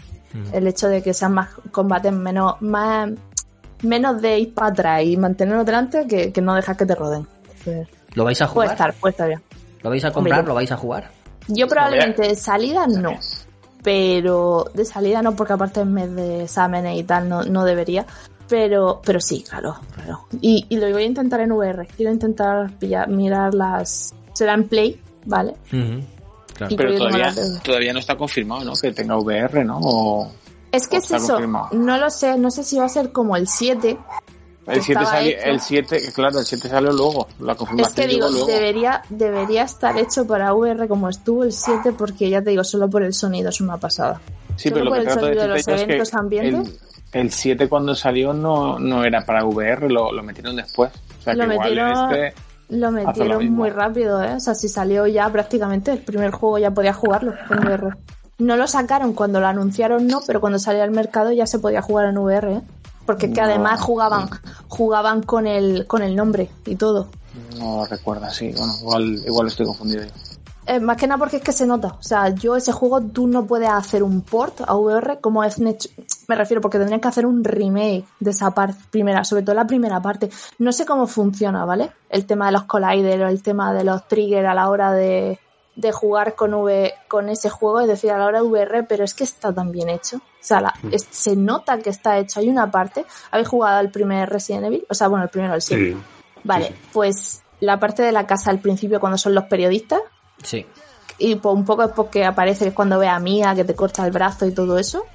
[0.54, 3.10] El hecho de que sean más combates menos, más,
[3.84, 7.28] menos de ir para atrás y mantenernos delante que, que no dejar que te roden.
[7.48, 8.72] Entonces, ¿Lo vais a puede jugar?
[8.72, 9.41] estar, puede estar bien.
[9.82, 10.39] ¿Lo vais a comprar?
[10.39, 11.10] Hombre, ¿Lo vais a jugar?
[11.48, 13.12] Yo probablemente de salida no.
[13.84, 18.06] Pero de salida no, porque aparte en mes de exámenes y tal no, no debería.
[18.48, 20.26] Pero, pero sí, claro, claro.
[20.41, 21.88] Y, y lo voy a intentar en VR.
[21.96, 24.13] Quiero intentar pillar, mirar las.
[24.34, 25.54] Será en Play, ¿vale?
[25.70, 26.74] Claro.
[26.74, 28.74] Y- Pero todavía, todavía no está confirmado, ¿no?
[28.80, 29.80] Que tenga VR, ¿no?
[29.82, 30.32] O
[30.72, 31.28] Es que es eso.
[31.34, 31.70] confirmado.
[31.74, 32.38] No lo sé.
[32.38, 33.98] No sé si va a ser como el 7.
[34.68, 37.28] el 7 estaba salió, el 7, claro, el 7 salió luego.
[37.40, 38.48] La Es confirmación que digo, luego.
[38.48, 42.90] debería, debería estar hecho para VR como estuvo el 7, porque ya te digo, solo
[42.90, 44.22] por el sonido es una pasada.
[44.56, 46.80] Sí, solo pero lo por que el sonido de los yo es eventos que ambientes.
[47.14, 50.92] el, el 7 cuando salió no, no era para VR, lo, lo metieron después.
[51.20, 52.42] O sea Lo que igual metieron- este...
[52.70, 53.58] Lo metieron mismo.
[53.58, 54.36] muy rápido, ¿eh?
[54.36, 57.90] O sea, si salió ya prácticamente el primer juego ya podía jugarlo en VR.
[58.42, 61.82] No lo sacaron cuando lo anunciaron, no, pero cuando salió al mercado ya se podía
[61.82, 62.62] jugar en VR, ¿eh?
[63.06, 64.30] Porque que además jugaban,
[64.68, 67.10] jugaban con el, con el nombre y todo.
[67.58, 68.54] No recuerda, sí.
[68.56, 70.12] Bueno, igual, igual estoy confundido yo.
[70.68, 71.96] Eh, más que nada porque es que se nota.
[72.00, 75.60] O sea, yo ese juego tú no puedes hacer un port a VR como es.
[75.60, 79.68] Me refiero porque tendrían que hacer un remake de esa parte primera, sobre todo la
[79.68, 80.30] primera parte.
[80.60, 81.92] No sé cómo funciona, ¿vale?
[82.10, 85.40] El tema de los colliders, el tema de los triggers a la hora de,
[85.76, 89.04] de jugar con V, con ese juego, es decir, a la hora de VR, pero
[89.04, 90.18] es que está tan bien hecho.
[90.18, 92.40] O sea, la- es- se nota que está hecho.
[92.40, 93.06] Hay una parte.
[93.32, 94.86] ¿Habéis jugado el primer Resident Evil?
[94.90, 95.92] O sea, bueno, el primero, el 7.
[95.94, 95.98] Sí.
[96.44, 96.74] Vale, sí.
[96.92, 100.02] pues la parte de la casa al principio cuando son los periodistas
[100.44, 100.66] Sí.
[101.20, 103.76] y pues un poco es porque aparece que es cuando ve a Mía que te
[103.76, 105.06] corta el brazo y todo eso.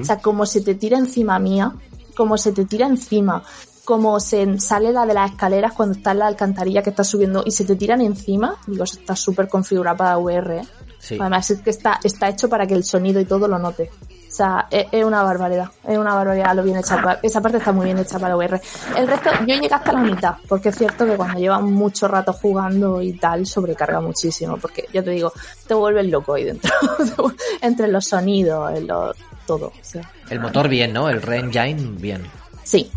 [0.00, 1.72] O sea, como se te tira encima Mía,
[2.16, 3.42] como se te tira encima,
[3.84, 7.42] como se sale la de las escaleras cuando está en la alcantarilla que está subiendo
[7.44, 10.58] y se te tiran encima, digo, eso está súper configurado para VR.
[10.58, 10.62] ¿eh?
[10.98, 11.16] Sí.
[11.20, 13.90] Además es que está, está hecho para que el sonido y todo lo note.
[14.08, 17.18] O sea, es, es una barbaridad, es una barbaridad lo bien hecha.
[17.22, 18.60] Esa parte está muy bien hecha para VR.
[18.96, 22.32] El resto, yo llegué hasta la mitad, porque es cierto que cuando llevas mucho rato
[22.32, 25.32] jugando y tal, sobrecarga muchísimo, porque ya te digo,
[25.66, 26.70] te vuelves loco ahí dentro.
[27.60, 29.12] Entre los sonidos, en lo-
[29.44, 29.66] todo.
[29.66, 30.08] o sea.
[30.30, 31.08] El motor bien, ¿no?
[31.10, 32.22] El Re-Engine bien.
[32.62, 32.90] Sí.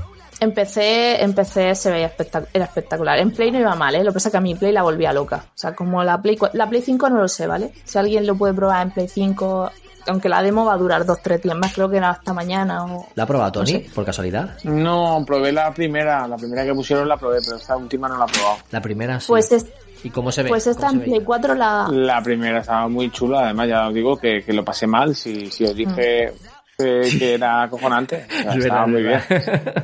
[0.45, 3.17] Empecé, empecé, se veía espectac- era espectacular.
[3.19, 4.03] En Play no iba mal, ¿eh?
[4.03, 5.43] Lo que pasa es que a mi Play la volvía loca.
[5.47, 7.71] O sea, como la Play, cua- la Play 5 no lo sé, ¿vale?
[7.83, 9.69] Si alguien lo puede probar en Play 5,
[10.07, 12.85] aunque la demo va a durar dos, tres días más, creo que era hasta mañana
[12.85, 13.07] o...
[13.15, 13.89] ¿La ha probado Tony, No sé.
[13.93, 14.57] por casualidad?
[14.63, 18.25] No, probé la primera, la primera que pusieron la probé, pero esta última no la
[18.25, 18.57] he probado.
[18.71, 19.25] La primera sí.
[19.27, 19.65] Pues, es,
[20.03, 20.49] ¿Y cómo se ve?
[20.49, 21.25] pues esta ¿Cómo en Play veía?
[21.25, 21.87] 4 la...
[21.91, 25.49] La primera estaba muy chula, además ya os digo que, que lo pasé mal, si,
[25.49, 26.31] si os dije
[26.77, 29.21] que, que era acojonante, o sea, Es estaba verdad, muy bien.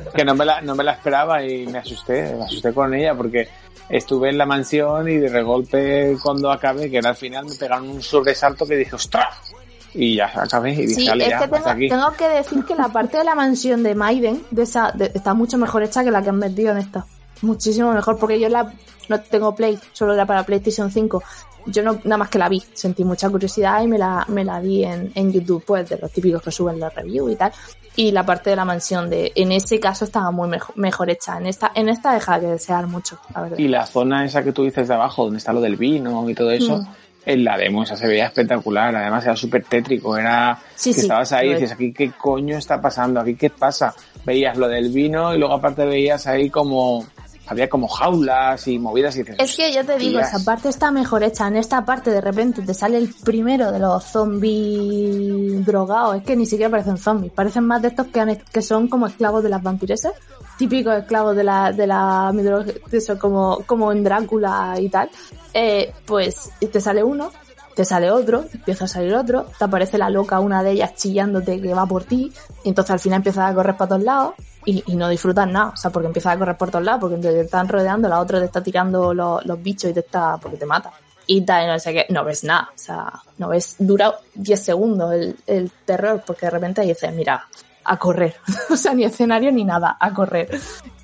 [0.14, 3.14] Que no me, la, no me la esperaba y me asusté, me asusté con ella
[3.14, 3.48] porque
[3.88, 7.88] estuve en la mansión y de regolpe cuando acabé, que era al final, me pegaron
[7.88, 9.52] un sobresalto que dije, ¡ostras!
[9.94, 11.88] Y ya acabé y dije, Sí, "Vale, es ya, que tengo, aquí.
[11.88, 15.34] tengo que decir que la parte de la mansión de Maiden de esa, de- está
[15.34, 17.04] mucho mejor hecha que la que han metido en esta.
[17.42, 18.72] Muchísimo mejor, porque yo la
[19.08, 21.22] no tengo Play, solo era para PlayStation 5.
[21.66, 24.58] Yo no, nada más que la vi, sentí mucha curiosidad y me la, me la
[24.60, 27.52] vi en, en YouTube, pues de los típicos que suben los reviews y tal.
[27.94, 31.36] Y la parte de la mansión de, en ese caso estaba muy mejor, mejor hecha.
[31.36, 33.58] En esta, en esta deja de desear mucho, la verdad.
[33.58, 36.34] Y la zona esa que tú dices de abajo, donde está lo del vino y
[36.34, 36.86] todo eso, Mm.
[37.26, 38.96] en la demo esa se veía espectacular.
[38.96, 41.72] Además era súper tétrico, era Sí, que sí, estabas ahí y dices, es.
[41.76, 43.94] aquí qué coño está pasando, aquí qué pasa.
[44.24, 47.04] Veías lo del vino y luego aparte veías ahí como,
[47.46, 50.90] había como jaulas y movidas y dices, Es que yo te digo, esa parte está
[50.90, 51.48] mejor hecha.
[51.48, 56.16] En esta parte de repente te sale el primero de los zombies drogados.
[56.16, 57.32] Es que ni siquiera parecen zombies.
[57.32, 60.12] Parecen más de estos que, han- que son como esclavos de las vampiresas.
[60.58, 65.10] Típicos esclavos de la, de la mitología, de eso, como, como en Drácula y tal.
[65.54, 67.30] Eh, pues te sale uno,
[67.74, 71.60] te sale otro, empieza a salir otro, te aparece la loca, una de ellas chillándote
[71.60, 72.32] que va por ti,
[72.64, 75.76] y entonces al final empiezas a correr para todos lados y, no disfrutas nada, o
[75.76, 78.46] sea, porque empiezas a correr por todos lados, porque te están rodeando, la otra te
[78.46, 80.92] está tirando los, bichos y te está, porque te mata.
[81.26, 84.62] Y tal, y no sé qué, no ves nada, o sea, no ves, dura 10
[84.62, 87.46] segundos el, el terror, porque de repente dices, mira,
[87.84, 88.36] a correr,
[88.70, 90.50] o sea, ni escenario ni nada, a correr,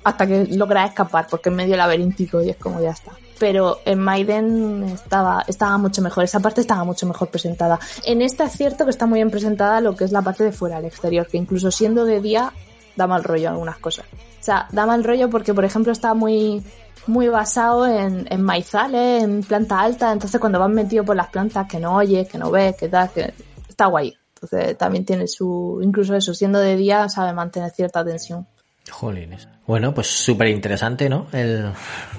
[0.03, 3.99] hasta que logras escapar, porque es medio laberíntico y es como ya está pero en
[3.99, 7.79] Maiden estaba, estaba mucho mejor, esa parte estaba mucho mejor presentada.
[8.05, 10.51] En esta es cierto que está muy bien presentada lo que es la parte de
[10.51, 12.53] fuera, el exterior, que incluso siendo de día
[12.95, 14.05] da mal rollo algunas cosas.
[14.11, 16.63] O sea, da mal rollo porque, por ejemplo, está muy,
[17.07, 21.67] muy basado en, en maizales, en planta alta, entonces cuando vas metido por las plantas
[21.67, 23.33] que no oyes, que no ves, que tal, que
[23.67, 24.13] está guay.
[24.35, 28.47] Entonces también tiene su, incluso eso, siendo de día, sabe mantener cierta tensión.
[28.89, 29.47] Jolines.
[29.67, 31.27] Bueno, pues súper interesante, ¿no?
[31.31, 31.71] El,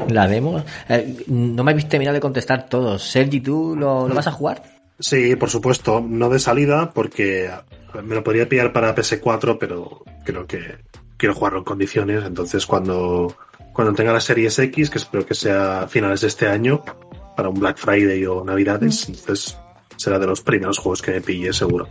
[0.09, 0.63] la demo.
[0.89, 3.03] Eh, no me habéis terminado de contestar todos.
[3.03, 4.63] Sergi, ¿tú lo, lo vas a jugar?
[4.99, 7.51] Sí, por supuesto, no de salida porque
[8.05, 10.77] me lo podría pillar para PS4, pero creo que
[11.17, 13.35] quiero jugarlo en condiciones, entonces cuando,
[13.73, 16.83] cuando tenga la Series X, que espero que sea a finales de este año,
[17.37, 19.57] para un Black Friday o Navidades, entonces
[19.97, 21.89] será de los primeros juegos que me pille seguro.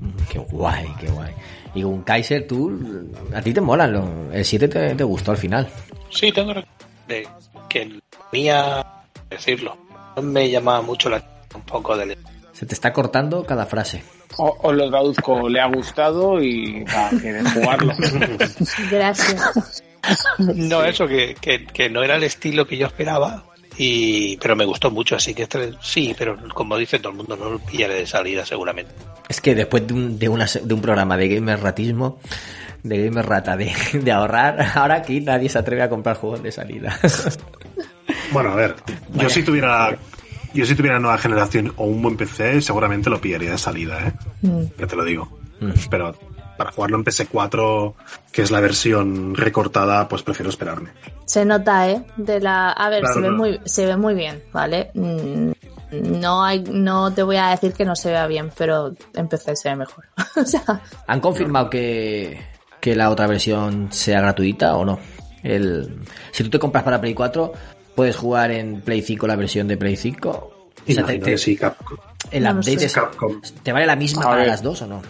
[0.00, 1.32] Mm, Qué guay, qué guay.
[1.74, 2.78] Y un Kaiser, tú,
[3.34, 5.68] a ti te mola, lo- el 7 te, te gustó al final.
[6.10, 6.54] Sí, tengo
[7.06, 7.26] de
[7.68, 8.00] que
[8.32, 8.84] mía
[9.30, 9.76] decirlo.
[10.16, 11.22] No me llamaba mucho la
[11.54, 12.16] un poco del
[12.52, 14.02] Se te está cortando cada frase.
[14.36, 17.92] O- os lo traduzco, le ha gustado y va, quiere jugarlo.
[18.90, 19.82] Gracias.
[20.38, 23.44] No, eso, que, que, que no era el estilo que yo esperaba,
[23.78, 27.36] y pero me gustó mucho, así que este- sí, pero como dice todo el mundo,
[27.36, 28.92] no lo pillaré de salida seguramente.
[29.28, 32.18] Es que después de un, de una se- de un programa de gamer ratismo,
[32.82, 36.52] de gamer rata, de, de ahorrar, ahora aquí nadie se atreve a comprar juegos de
[36.52, 36.98] salida.
[38.32, 38.74] Bueno, a ver,
[39.14, 39.96] yo si tuviera
[40.54, 44.12] Yo si tuviera nueva generación o un buen PC, seguramente lo pillaría de salida, ¿eh?
[44.46, 44.62] Mm.
[44.78, 45.38] Ya te lo digo.
[45.60, 45.70] Mm.
[45.90, 46.14] Pero
[46.58, 47.94] para jugarlo en PS4,
[48.30, 50.90] que es la versión recortada, pues prefiero esperarme.
[51.24, 52.04] Se nota, ¿eh?
[52.18, 52.70] De la...
[52.72, 54.90] A ver, Claro, se, ve muy, se ve muy bien, ¿vale?
[54.94, 55.52] Mm,
[56.20, 59.56] No, hay, no te voy a decir que no se vea bien, pero en PC
[59.56, 60.04] se ve mejor.
[60.36, 62.38] o sea, ¿Han confirmado que,
[62.80, 64.98] que la otra versión sea gratuita o no?
[65.42, 66.00] El,
[66.32, 67.52] si tú te compras para Play 4,
[67.94, 70.28] puedes jugar en Play 5 la versión de Play 5.
[70.30, 71.96] O sea, te- te- sí, Capcom.
[72.30, 72.86] el No update sé.
[72.86, 73.40] es- Capcom.
[73.62, 75.02] ¿Te vale la misma A para las dos o no?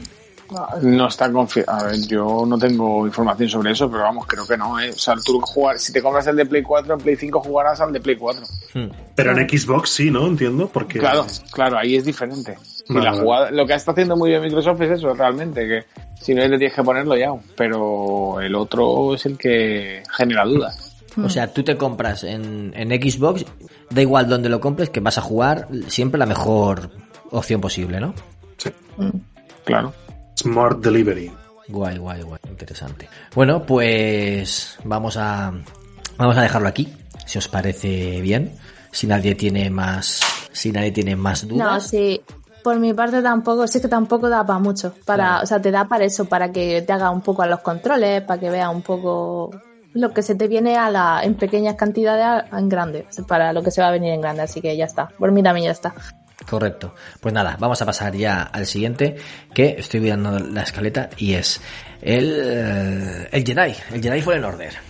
[0.83, 1.79] No está confirmado.
[1.79, 4.79] A ver, yo no tengo información sobre eso, pero vamos, creo que no.
[4.81, 4.91] ¿eh?
[4.91, 7.81] O sea, tú jugar, si te compras el de Play 4, en Play 5 jugarás
[7.81, 8.45] al de Play 4.
[8.75, 8.89] Hmm.
[9.15, 10.27] Pero en Xbox sí, ¿no?
[10.27, 10.99] Entiendo, porque...
[10.99, 12.57] Claro, claro, ahí es diferente.
[12.89, 13.23] Vale, la vale.
[13.23, 15.85] jugada, lo que está haciendo muy bien Microsoft es eso, realmente, que
[16.21, 20.97] si no le tienes que ponerlo ya, pero el otro es el que genera dudas.
[21.23, 23.45] O sea, tú te compras en, en Xbox,
[23.91, 26.91] da igual donde lo compres, que vas a jugar siempre la mejor
[27.31, 28.15] opción posible, ¿no?
[28.57, 28.71] Sí.
[29.65, 29.93] Claro.
[30.39, 31.33] Smart Delivery.
[31.69, 33.09] Guay, guay, guay, interesante.
[33.35, 35.53] Bueno, pues vamos a
[36.17, 36.93] vamos a dejarlo aquí,
[37.27, 38.53] si os parece bien.
[38.91, 40.21] Si nadie tiene más,
[40.53, 41.87] si nadie tiene más no, dudas.
[41.89, 42.21] sí.
[42.65, 44.93] Por mi parte tampoco, sí que tampoco da para mucho.
[45.05, 45.45] Para, Claro.
[45.45, 48.23] O sea, te da para eso, para que te haga un poco a los controles,
[48.23, 49.51] para que vea un poco
[49.95, 53.63] lo que se te viene a la, en pequeñas cantidades a- en grande, para lo
[53.63, 55.09] que se va a venir en grande, así que ya está.
[55.19, 55.95] Por mí también ya está.
[56.49, 56.95] Correcto.
[57.21, 59.17] Pues nada, vamos a pasar ya al siguiente,
[59.53, 61.61] que estoy viendo la escaleta y es
[62.01, 64.88] el, eh, el Jedi, el Jedi Fallen Order.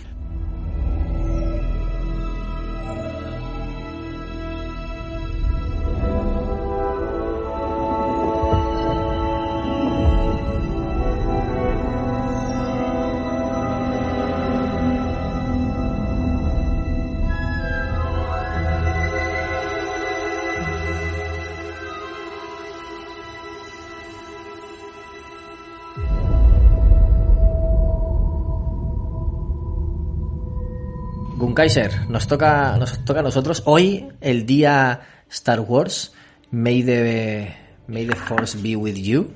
[31.63, 36.13] Gunkaiser, nos toca, nos toca a nosotros hoy el día Star Wars.
[36.51, 37.53] May the,
[37.85, 39.33] may the Force be with you.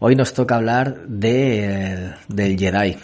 [0.00, 2.96] Hoy nos toca hablar de, del Jedi.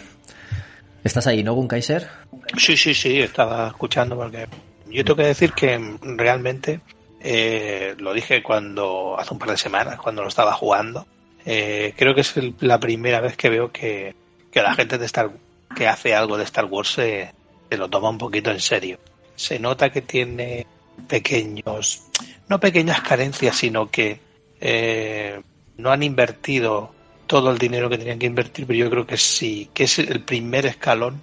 [1.05, 2.09] ¿Estás ahí, no, Gunkaiser?
[2.57, 4.47] Sí, sí, sí, estaba escuchando porque
[4.91, 6.81] yo tengo que decir que realmente
[7.21, 11.07] eh, lo dije cuando hace un par de semanas, cuando lo estaba jugando.
[11.45, 14.13] eh, creo que es el- la primera vez que veo que,
[14.51, 15.31] que la gente de Star
[15.73, 17.33] que hace algo de Star Wars se,
[17.73, 18.99] se lo toma un poquito en serio.
[19.35, 20.67] Se nota que tiene
[21.07, 22.03] pequeños,
[22.49, 24.19] no pequeñas carencias, sino que
[24.61, 25.41] eh,
[25.77, 26.93] no han invertido
[27.25, 30.21] todo el dinero que tenían que invertir, pero yo creo que sí, que es el
[30.21, 31.21] primer escalón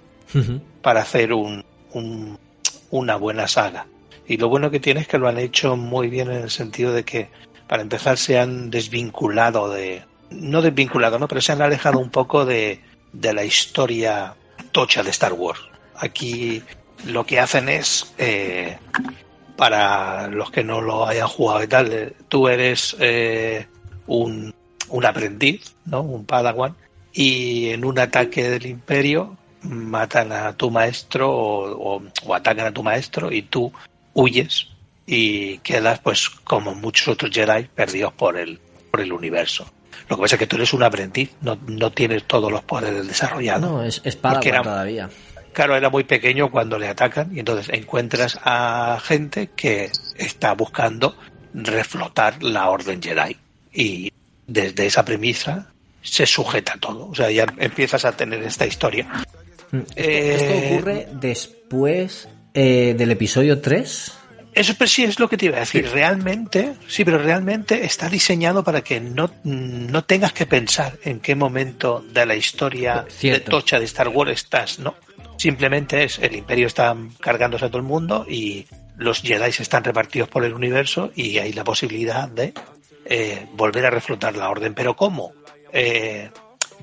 [0.81, 2.37] para hacer un, un-
[2.89, 3.87] una buena saga.
[4.27, 6.91] Y lo bueno que tiene es que lo han hecho muy bien en el sentido
[6.91, 7.29] de que,
[7.67, 10.03] para empezar, se han desvinculado de.
[10.29, 11.27] No desvinculado, ¿no?
[11.29, 12.81] Pero se han alejado un poco de,
[13.13, 14.35] de la historia
[14.73, 15.59] tocha de Star Wars.
[16.01, 16.61] Aquí
[17.05, 18.13] lo que hacen es.
[18.17, 18.77] eh,
[19.55, 23.67] para los que no lo hayan jugado y tal, eh, tú eres eh,
[24.07, 24.51] un,
[24.89, 26.01] un aprendiz, ¿no?
[26.01, 26.75] Un padawan,
[27.13, 32.71] y en un ataque del imperio matan a tu maestro o, o- o atacan a
[32.71, 33.71] tu maestro y tú
[34.15, 34.67] huyes
[35.05, 38.59] y quedas pues como muchos otros Jedi perdidos por el,
[38.89, 39.67] por el universo.
[40.09, 43.07] Lo que pasa es que tú eres un aprendiz, no, no tienes todos los poderes
[43.07, 43.61] desarrollados.
[43.69, 45.09] No, es, es Padawan era- todavía.
[45.53, 51.15] Claro, era muy pequeño cuando le atacan y entonces encuentras a gente que está buscando
[51.53, 53.35] reflotar la Orden Jedi.
[53.73, 54.11] Y
[54.47, 55.67] desde esa premisa
[56.01, 57.07] se sujeta todo.
[57.09, 59.07] O sea, ya empiezas a tener esta historia.
[59.95, 64.13] Eh, Esto ocurre después eh, del episodio 3.
[64.53, 65.89] Eso pues sí es lo que te iba a decir.
[65.89, 71.35] Realmente, sí, pero realmente está diseñado para que no, no tengas que pensar en qué
[71.35, 73.39] momento de la historia Cierto.
[73.39, 74.95] de tocha de Star Wars estás, ¿no?
[75.41, 80.29] Simplemente es el imperio está cargándose a todo el mundo y los Jedi están repartidos
[80.29, 82.53] por el universo y hay la posibilidad de
[83.05, 84.75] eh, volver a reflotar la orden.
[84.75, 85.33] Pero ¿cómo?
[85.73, 86.29] Eh,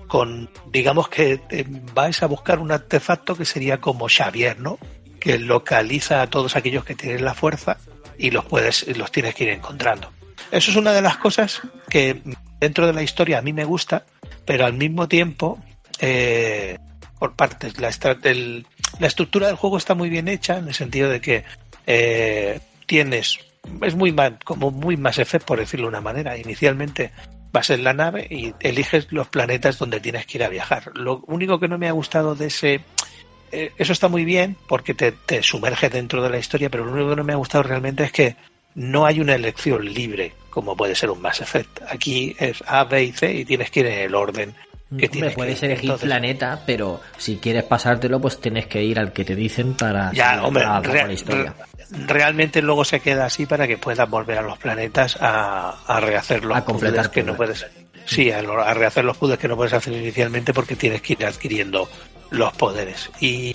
[0.09, 4.81] con, digamos que eh, vais a buscar un artefacto que sería como Xavier, ¿no?
[5.21, 7.77] Que localiza a todos aquellos que tienen la fuerza
[8.19, 10.11] y los puedes, los tienes que ir encontrando.
[10.51, 12.21] Eso es una de las cosas que
[12.59, 14.05] dentro de la historia a mí me gusta,
[14.45, 15.61] pero al mismo tiempo,
[17.19, 17.91] por partes, la,
[18.99, 21.45] la estructura del juego está muy bien hecha en el sentido de que
[21.87, 23.39] eh, tienes,
[23.83, 24.15] es muy
[24.45, 26.37] como muy más Effect, por decirlo de una manera.
[26.37, 27.13] Inicialmente
[27.53, 30.93] vas en la nave y eliges los planetas donde tienes que ir a viajar.
[30.95, 32.81] Lo único que no me ha gustado de ese
[33.51, 36.93] eh, eso está muy bien porque te, te sumerge dentro de la historia, pero lo
[36.93, 38.37] único que no me ha gustado realmente es que
[38.75, 41.83] no hay una elección libre como puede ser un Mass Effect.
[41.89, 44.55] Aquí es A, B y C y tienes que ir en el orden
[44.97, 48.99] que tienes puedes que elegir Entonces, planeta, pero si quieres pasártelo, pues tienes que ir
[48.99, 51.55] al que te dicen para Ya, hombre, la historia.
[51.91, 56.01] re- realmente luego se queda así para que puedas volver a los planetas a, a
[56.01, 57.67] rehacer los A completar que no puedes.
[58.07, 61.27] Sí, a, a rehacer los puzzles que no puedes hacer inicialmente porque tienes que ir
[61.27, 61.89] adquiriendo
[62.31, 63.11] los poderes.
[63.21, 63.55] Y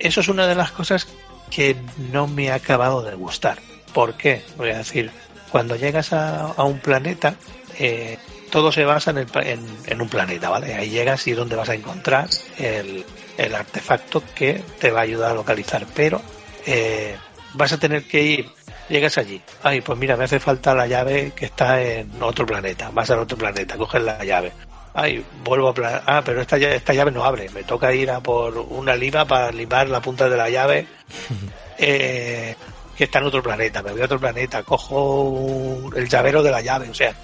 [0.00, 1.06] eso es una de las cosas
[1.50, 1.76] que
[2.10, 3.58] no me ha acabado de gustar.
[3.94, 4.42] ¿Por qué?
[4.56, 5.10] Voy a decir,
[5.52, 7.34] cuando llegas a, a un planeta,
[7.78, 8.18] eh,
[8.52, 10.74] todo se basa en, el en- en un planeta, ¿vale?
[10.74, 12.28] Ahí llegas y es donde vas a encontrar
[12.58, 13.04] el,
[13.38, 16.20] el artefacto que te va a ayudar a localizar, pero
[16.66, 17.16] eh,
[17.54, 18.50] vas a tener que ir,
[18.88, 22.90] llegas allí, ay, pues mira, me hace falta la llave que está en otro planeta,
[22.92, 24.52] vas al otro planeta, coges la llave,
[24.94, 28.10] ay, vuelvo a plan, ah, pero esta llave, esta llave no abre, me toca ir
[28.10, 30.86] a por una lima para limar la punta de la llave,
[31.78, 32.54] eh,
[32.96, 36.60] que está en otro planeta, me voy a otro planeta, cojo el llavero de la
[36.60, 37.14] llave, o sea,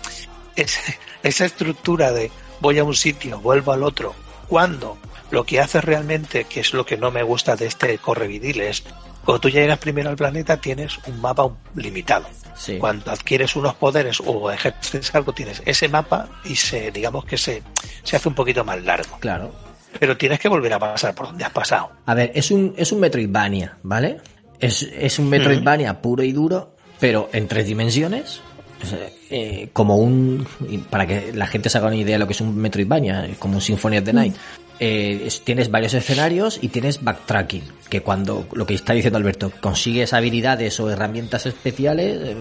[0.63, 0.79] es-
[1.23, 2.31] esa estructura de
[2.61, 4.15] voy a un sitio, vuelvo al otro,
[4.49, 4.97] cuando
[5.31, 8.83] lo que hace realmente, que es lo que no me gusta de este correvidil, es
[9.25, 12.27] cuando tú llegas primero al planeta tienes un mapa limitado.
[12.55, 12.79] Sí.
[12.79, 17.63] Cuando adquieres unos poderes o ejerces algo, tienes ese mapa y se, digamos que se,
[18.03, 19.19] se hace un poquito más largo.
[19.21, 19.53] Claro.
[20.01, 21.91] Pero tienes que volver a pasar por donde has pasado.
[22.07, 24.21] A ver, es un, es un Metroidvania, ¿vale?
[24.59, 28.41] Es, es un Metroidvania puro y duro, pero en tres dimensiones.
[28.87, 30.47] Sea, eh, como un.
[30.91, 33.55] Para que la gente se haga una idea de lo que es un Metroidvania, como
[33.57, 34.37] un Symphony of the Night.
[34.81, 39.51] Eh, es- tienes varios escenarios y tienes backtracking, que cuando lo que está diciendo Alberto,
[39.61, 42.37] consigues habilidades o herramientas especiales, eh,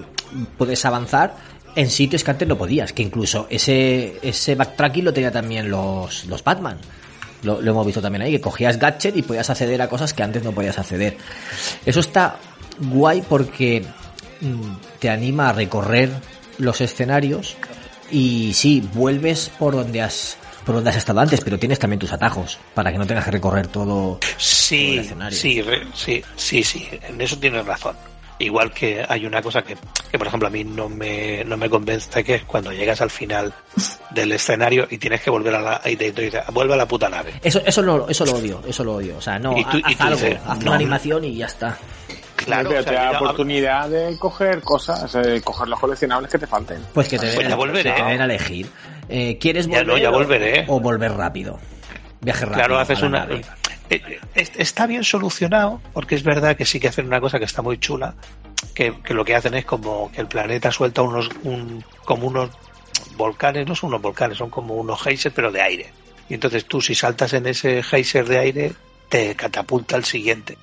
[0.57, 1.35] puedes avanzar
[1.75, 6.25] en sitios que antes no podías, que incluso ese, ese backtracking lo tenía también los,
[6.25, 6.77] los Batman.
[7.43, 10.43] Lo, hemos visto también ahí, que cogías gadget y podías acceder a cosas que antes
[10.43, 11.17] no podías acceder.
[11.85, 12.37] Eso está
[12.79, 13.83] guay porque
[14.99, 16.09] te anima a recorrer
[16.57, 17.55] los escenarios
[18.11, 22.11] y sí, vuelves por donde has por donde has estado antes, pero tienes también tus
[22.11, 24.17] atajos para que no tengas que recorrer todo.
[24.17, 25.37] Todo el Sí, escenario.
[25.37, 27.95] sí, re- sí, sí, sí, en eso tienes razón.
[28.39, 29.75] Igual que hay una cosa que,
[30.11, 33.09] que, por ejemplo, a mí no me, no me convence, que es cuando llegas al
[33.09, 33.51] final
[34.11, 35.81] del escenario y tienes que volver a la...
[35.85, 37.33] Y te, te vuelve a la puta nave.
[37.41, 39.17] Eso, eso, lo, eso lo odio, eso lo odio.
[39.17, 40.65] O sea, no, Y tú- y haz tú algo, dices, haz no.
[40.67, 41.77] una animación y ya está.
[42.47, 46.31] Claro, Pero o sea, te da yo- oportunidad de coger cosas, eh, coger los coleccionables
[46.31, 46.81] que te falten.
[46.93, 47.93] Pues que te Pues den, ya volveré.
[47.93, 48.69] que te den a elegir.
[49.09, 50.65] Eh, ¿Quieres Ya volver no, ya volveré.
[50.67, 51.59] o volver rápido?
[52.21, 52.57] Viaje rápido.
[52.59, 53.19] Claro, haces una...
[53.19, 53.41] nave.
[53.89, 54.01] Eh,
[54.35, 57.61] eh, Está bien solucionado, porque es verdad que sí que hacen una cosa que está
[57.61, 58.15] muy chula,
[58.73, 62.49] que, que lo que hacen es como que el planeta suelta unos, un, como unos
[63.15, 65.89] volcanes, no son unos volcanes, son como unos geysers, pero de aire.
[66.29, 68.73] Y entonces tú, si saltas en ese geyser de aire,
[69.09, 70.57] te catapulta al siguiente.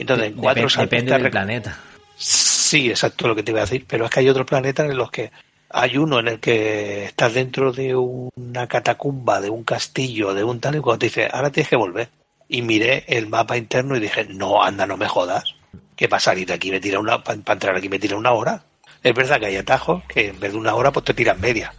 [0.00, 1.78] Entonces, en Dep- cuatro depende del planeta.
[2.16, 4.96] Sí, exacto lo que te iba a decir, pero es que hay otros planetas en
[4.96, 5.30] los que
[5.70, 10.58] hay uno en el que estás dentro de una catacumba, de un castillo, de un
[10.60, 12.08] tal, y cuando te dice, ahora tienes que volver.
[12.48, 15.54] Y miré el mapa interno y dije, no, anda, no me jodas.
[15.94, 18.64] Que para salir de aquí me tira una, para entrar aquí me tira una hora.
[19.02, 21.72] Es verdad que hay atajos que en vez de una hora, pues te tiran media.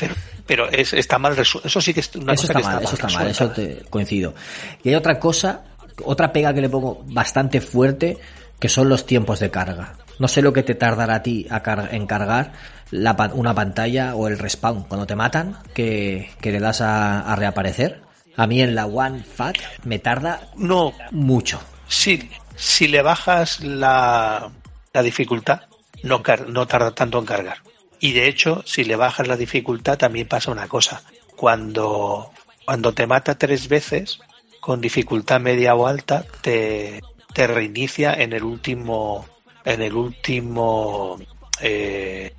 [0.00, 0.14] Pero,
[0.46, 1.68] pero es, está mal resuelto.
[1.68, 3.84] Eso sí que es una eso cosa está que mal, eso está mal, eso te
[3.90, 4.34] coincido.
[4.82, 5.62] Y hay otra cosa,
[6.04, 8.18] otra pega que le pongo bastante fuerte,
[8.58, 9.94] que son los tiempos de carga.
[10.18, 12.52] No sé lo que te tardará a ti a car- en cargar
[12.90, 17.20] la pa- una pantalla o el respawn cuando te matan, que, que le das a,
[17.20, 18.02] a reaparecer.
[18.36, 21.60] A mí en la One Fat me tarda No, mucho.
[21.88, 24.50] Si, si le bajas la,
[24.92, 25.62] la dificultad,
[26.02, 27.58] no, car- no tarda tanto en cargar.
[28.00, 31.02] Y de hecho, si le bajas la dificultad, también pasa una cosa.
[31.36, 32.30] Cuando,
[32.64, 34.18] cuando te mata tres veces,
[34.64, 37.02] con dificultad media o alta, te,
[37.34, 39.26] te reinicia en el último,
[39.62, 41.18] en el último,
[41.60, 42.32] eh,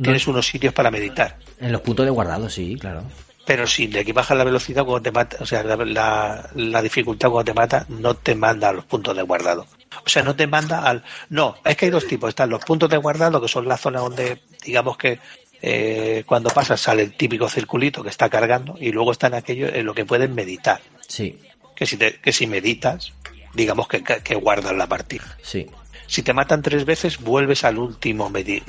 [0.00, 1.36] tienes unos sitios para meditar.
[1.58, 3.02] En los puntos de guardado, sí, claro.
[3.44, 7.28] Pero si le bajas la velocidad cuando te mata, o sea, la, la, la dificultad
[7.28, 9.66] cuando te mata, no te manda a los puntos de guardado.
[10.06, 11.02] O sea, no te manda al...
[11.28, 12.28] No, es que hay dos tipos.
[12.28, 15.18] Están los puntos de guardado, que son la zona donde, digamos que
[15.60, 19.84] eh, cuando pasas sale el típico circulito que está cargando, y luego están aquellos en
[19.84, 20.80] lo que puedes meditar.
[21.08, 21.40] Sí,
[21.74, 23.12] Que si, te, que si meditas,
[23.54, 25.24] digamos que, que guardas la partida.
[25.42, 25.66] sí.
[26.06, 28.62] Si te matan tres veces, vuelves al último medi-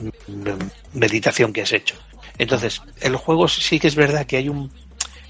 [0.93, 1.95] meditación que has hecho.
[2.37, 4.71] Entonces, el juego sí que es verdad que hay un...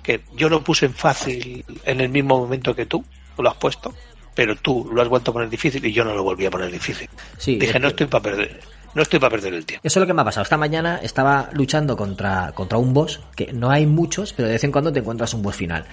[0.03, 3.03] que yo lo puse en fácil en el mismo momento que tú,
[3.35, 3.93] tú lo has puesto,
[4.35, 6.71] pero tú lo has vuelto a poner difícil y yo no lo volví a poner
[6.71, 7.09] difícil.
[7.37, 8.59] Sí, Dije, es no estoy para perder,
[8.93, 9.81] no estoy para perder el tiempo.
[9.87, 10.43] Eso es lo que me ha pasado.
[10.43, 14.63] Esta mañana estaba luchando contra, contra un boss, que no hay muchos, pero de vez
[14.63, 15.85] en cuando te encuentras un boss final.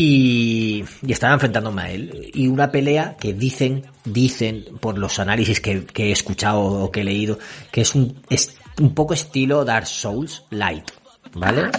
[0.00, 2.30] Y, estaba enfrentándome a él.
[2.32, 7.00] Y una pelea que dicen, dicen por los análisis que, que he escuchado o que
[7.00, 7.40] he leído,
[7.72, 10.88] que es un, es un poco estilo Dark Souls Light.
[11.34, 11.70] ¿Vale?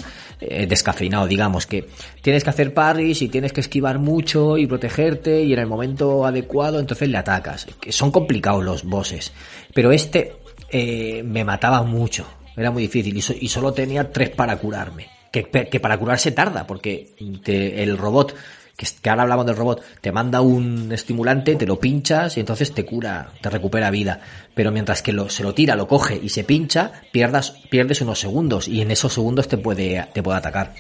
[0.41, 1.87] Eh, descafeinado, digamos, que
[2.21, 6.25] tienes que hacer parries y tienes que esquivar mucho y protegerte y en el momento
[6.25, 7.67] adecuado entonces le atacas.
[7.79, 9.31] Que son complicados los bosses.
[9.73, 10.35] Pero este
[10.69, 12.27] eh, me mataba mucho.
[12.55, 15.18] Era muy difícil y, y solo tenía tres para curarme.
[15.31, 15.43] Que,
[15.79, 18.35] para curarse tarda, porque el robot,
[18.75, 22.73] que, que ahora hablamos del robot, te manda un estimulante, te lo pinchas y entonces
[22.73, 24.21] te cura, te recupera vida.
[24.55, 28.19] Pero mientras que lo, se lo tira, lo coge y se pincha, pierdas, pierdes unos
[28.19, 30.73] segundos y en esos segundos te puede, te puede atacar.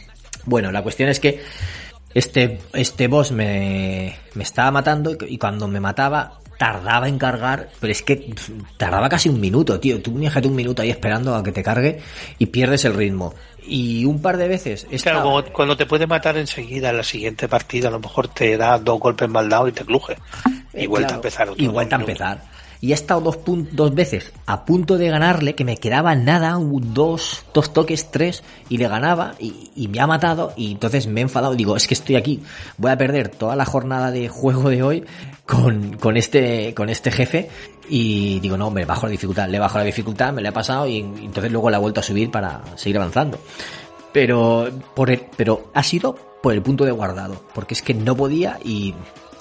[0.45, 1.41] Bueno, la cuestión es que
[2.13, 7.91] este, este boss me, me estaba matando y, cuando me mataba tardaba en cargar, pero
[7.91, 8.33] es que
[8.75, 10.01] tardaba casi un minuto, tío.
[10.01, 11.99] Tú déjate un minuto ahí esperando a que te cargue
[12.37, 13.33] y pierdes el ritmo.
[13.69, 17.47] Y un par de veces he Claro, cuando te puede matar enseguida en la siguiente
[17.47, 20.17] partida, a lo mejor te da dos golpes mal dados y te cruje.
[20.73, 21.49] Y Eh, vuelta claro, a empezar.
[21.49, 22.41] otro Y vuelta a empezar.
[22.81, 23.39] Y he estado dos,
[23.71, 28.77] dos veces a punto de ganarle, que me quedaba nada, dos, dos toques, tres, y
[28.77, 32.15] le ganaba, y, me ha matado, y entonces me he enfadado, digo, es que estoy
[32.15, 32.41] aquí,
[32.77, 35.03] voy a perder toda la jornada de juego de hoy
[35.45, 37.49] con, con este, con este jefe,
[37.89, 40.87] y digo, no, hombre, bajo la dificultad, le bajo la dificultad, me la he pasado,
[40.87, 43.39] y, y entonces luego la he vuelto a subir para seguir avanzando.
[44.13, 48.15] Pero, por el, pero ha sido por el punto de guardado, porque es que no
[48.15, 48.95] podía y,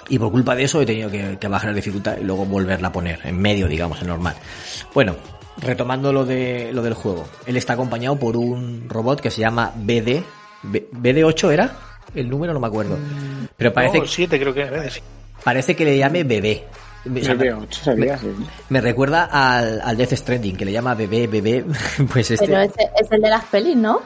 [0.09, 2.89] y por culpa de eso he tenido que, que bajar la dificultad y luego volverla
[2.89, 4.35] a poner en medio, digamos, en normal.
[4.95, 5.17] Bueno,
[5.61, 9.73] retomando lo de lo del juego, él está acompañado por un robot que se llama
[9.77, 10.23] BD,
[10.63, 11.77] B- BD8 era
[12.15, 12.97] el número no me acuerdo,
[13.57, 14.95] pero parece No, siete creo que es.
[14.95, 15.01] sí.
[15.45, 16.65] parece que le llame bebé.
[17.09, 17.37] O sea,
[18.69, 21.65] Me recuerda al, al Death Stranding, que le llama bebé, bebé,
[22.13, 22.45] pues este...
[22.47, 24.01] Pero ese es el de las pelis, ¿no?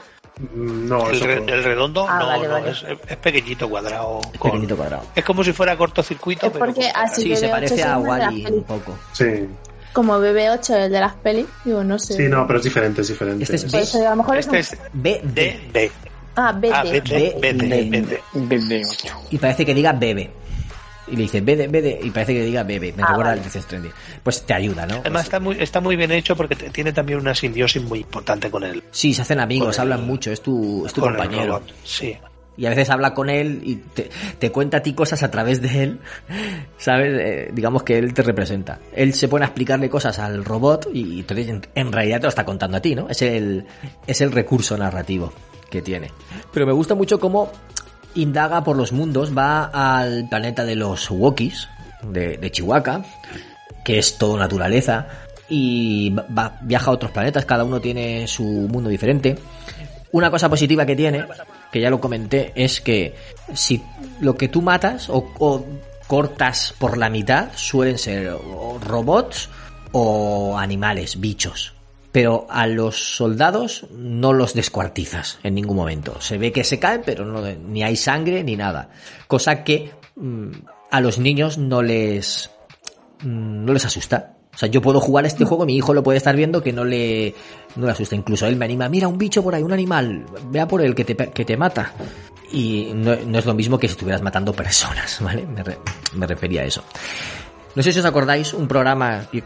[0.55, 2.71] No, El, re- el redondo Ah, no, vale, no, vale.
[2.71, 4.19] Es, es pequeñito cuadrado.
[4.39, 5.03] con- pequeñito cuadrado.
[5.15, 6.47] Es como si fuera cortocircuito.
[6.47, 8.37] Es pero porque con- así- Sí, se BB8 parece es a el de las Wally
[8.37, 8.63] un pelis.
[8.65, 8.99] poco.
[9.13, 9.25] sí.
[9.93, 11.45] Como BB8, el de las pelis.
[11.63, 12.15] Digo, no sé.
[12.15, 13.43] Sí, no, pero es diferente, es diferente.
[13.43, 15.01] Este es eso, a lo mejor Este es es un...
[15.03, 15.21] BD.
[15.23, 15.91] D, D.
[16.35, 16.71] Ah, BD.
[16.73, 18.57] Ah, BD, B, BD, B.
[18.57, 18.81] BD.
[18.89, 19.15] 8.
[19.29, 20.31] y parece que diga bebe.
[21.07, 22.93] Y le dice bebe, bebe, y parece que diga bebe.
[22.95, 23.41] Me Ah, recuerda vale.
[23.41, 23.91] al Death Stranding.
[24.23, 24.99] Pues te ayuda, ¿no?
[25.01, 28.49] Además está muy, está muy bien hecho porque te- tiene también una simbiosis muy importante
[28.49, 28.83] con él.
[28.91, 31.45] Sí, se hacen amigos, el- hablan mucho, es tu, es tu con el compañero.
[31.59, 31.73] robot.
[31.83, 32.17] Sí.
[32.55, 35.59] Y a veces habla con él y te, te cuenta a ti cosas a través
[35.61, 35.99] de él,
[36.77, 37.13] ¿sabes?
[37.19, 38.79] Eh, digamos que él te representa.
[38.95, 42.29] Él se pone a explicarle cosas al robot y entonces en, en realidad te lo
[42.29, 43.09] está contando a ti, ¿no?
[43.09, 43.65] Es el,
[44.07, 45.33] es el recurso narrativo
[45.69, 46.11] que tiene.
[46.53, 47.51] Pero me gusta mucho cómo
[48.15, 51.67] indaga por los mundos, va al planeta de los Wokis,
[52.03, 53.03] de, Chihuahua,
[53.83, 55.07] que es todo naturaleza,
[55.49, 59.37] y va- viaja a otros planetas, cada uno tiene su mundo diferente.
[60.11, 61.25] Una cosa positiva que tiene,
[61.71, 63.15] que ya lo comenté, es que
[63.53, 63.81] si
[64.21, 65.65] lo que tú matas o,
[66.07, 68.31] cortas por la mitad suelen ser
[68.85, 69.49] robots
[69.91, 71.72] o animales, bichos.
[72.13, 76.21] Pero a los soldados no los descuartizas en ningún momento.
[76.21, 78.89] Se ve que se caen, pero no, ni hay sangre ni nada.
[79.27, 80.51] Cosa que mm,
[80.91, 82.49] a los niños no les,
[83.23, 84.35] mm, no les asusta.
[84.53, 86.85] O sea, yo puedo jugar este juego, mi hijo lo puede estar viendo que no
[86.85, 87.33] le,
[87.75, 88.15] no le asusta.
[88.15, 91.03] Incluso él me anima, mira un bicho por ahí, un animal, vea por él que
[91.05, 91.91] te, que te mata.
[92.51, 95.47] Y no, no es lo mismo que si estuvieras matando personas, ¿vale?
[95.47, 95.79] Me, re-
[96.13, 96.83] me refería a eso.
[97.75, 99.43] No sé si os acordáis un programa que,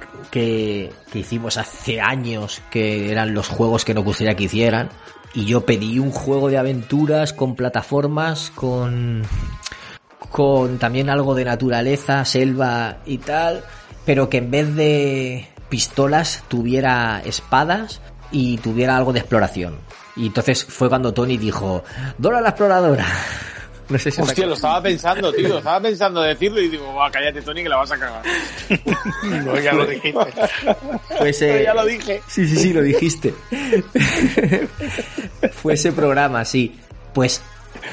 [1.11, 4.89] que hicimos hace años que eran los juegos que nos gustaría que hicieran.
[5.33, 9.23] Y yo pedí un juego de aventuras con plataformas, con,
[10.29, 13.63] con también algo de naturaleza, selva y tal,
[14.05, 18.01] pero que en vez de pistolas tuviera espadas
[18.31, 19.77] y tuviera algo de exploración.
[20.15, 21.83] Y entonces fue cuando Tony dijo,
[22.17, 23.05] Dora la exploradora.
[23.89, 25.57] No sé si os Hostia, lo estaba pensando, tío.
[25.57, 28.23] Estaba pensando decirlo y digo, "Buah, cállate, Tony, que la vas a cagar.
[29.45, 30.19] No, ya lo dijiste.
[31.17, 32.21] Pues, eh, ya lo dije.
[32.27, 33.33] Sí, sí, sí, lo dijiste.
[35.53, 36.79] Fue ese programa, sí.
[37.13, 37.41] Pues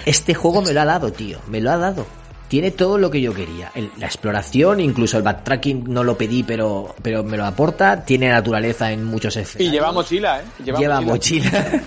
[0.06, 1.38] este juego me lo ha dado, tío.
[1.48, 2.06] Me lo ha dado.
[2.54, 3.72] Tiene todo lo que yo quería.
[3.74, 8.04] El- la exploración, incluso el backtracking no lo pedí, pero, pero me lo aporta.
[8.04, 9.72] Tiene naturaleza en muchos Y escenarios.
[9.72, 10.44] lleva mochila, ¿eh?
[10.64, 11.50] Lleva, mochila.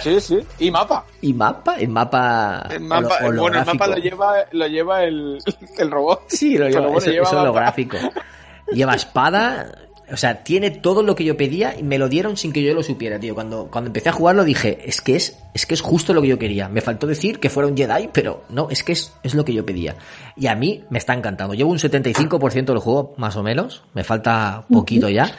[0.00, 0.38] Sí, sí.
[0.60, 1.04] Y mapa.
[1.20, 5.38] y mapa, el mapa, El mapa bueno, el mapa lo lleva, lo lleva el,
[5.78, 6.22] el robot.
[6.28, 7.96] Sí, lo lleva, Pero bueno, eso, lleva eso es lo gráfico.
[8.72, 9.66] Lleva espada,
[10.10, 12.74] o sea, tiene todo lo que yo pedía y me lo dieron sin que yo
[12.74, 13.34] lo supiera, tío.
[13.34, 16.28] Cuando, cuando empecé a jugarlo dije, es que es, es que es justo lo que
[16.28, 16.68] yo quería.
[16.68, 19.52] Me faltó decir que fuera un Jedi, pero no, es que es, es lo que
[19.52, 19.96] yo pedía.
[20.36, 21.54] Y a mí me está encantando.
[21.54, 23.82] Llevo un 75% del juego, más o menos.
[23.94, 25.30] Me falta poquito ya.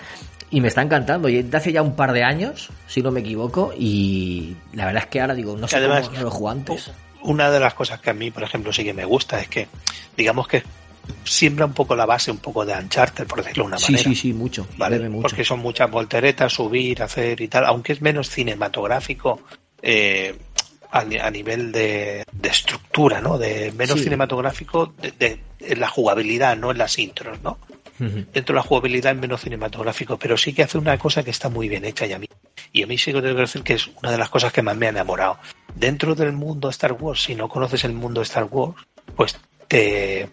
[0.52, 1.30] Y me está encantando.
[1.30, 3.74] Y de hace ya un par de años, si no me equivoco.
[3.78, 6.92] Y la verdad es que ahora digo, no sé Además, cómo no lo juego antes.
[7.24, 9.68] una de las cosas que a mí, por ejemplo, sí que me gusta es que,
[10.18, 10.64] digamos que
[11.24, 14.10] siembra un poco la base, un poco de Uncharted, por decirlo de una Sí, manera.
[14.10, 14.68] sí, sí, mucho.
[14.78, 15.08] ¿vale?
[15.10, 15.22] mucho.
[15.24, 19.42] Porque son muchas volteretas, subir, hacer y tal, aunque es menos cinematográfico
[19.82, 20.36] eh,
[20.92, 23.38] a, a nivel de, de estructura, ¿no?
[23.38, 24.04] De menos Sí.
[24.06, 25.40] cinematográfico de,
[25.78, 27.58] la jugabilidad, no en las intros, ¿no?
[28.00, 31.50] Dentro de la jugabilidad es menos cinematográfico, pero sí que hace una cosa que está
[31.50, 32.28] muy bien hecha y a mí.
[32.72, 34.62] Y a mí sí que tengo que decir que es una de las cosas que
[34.62, 35.38] más me ha enamorado.
[35.76, 38.76] Dentro del mundo Star Wars, si no conoces el mundo de Star Wars,
[39.18, 39.38] pues
[39.68, 40.30] te,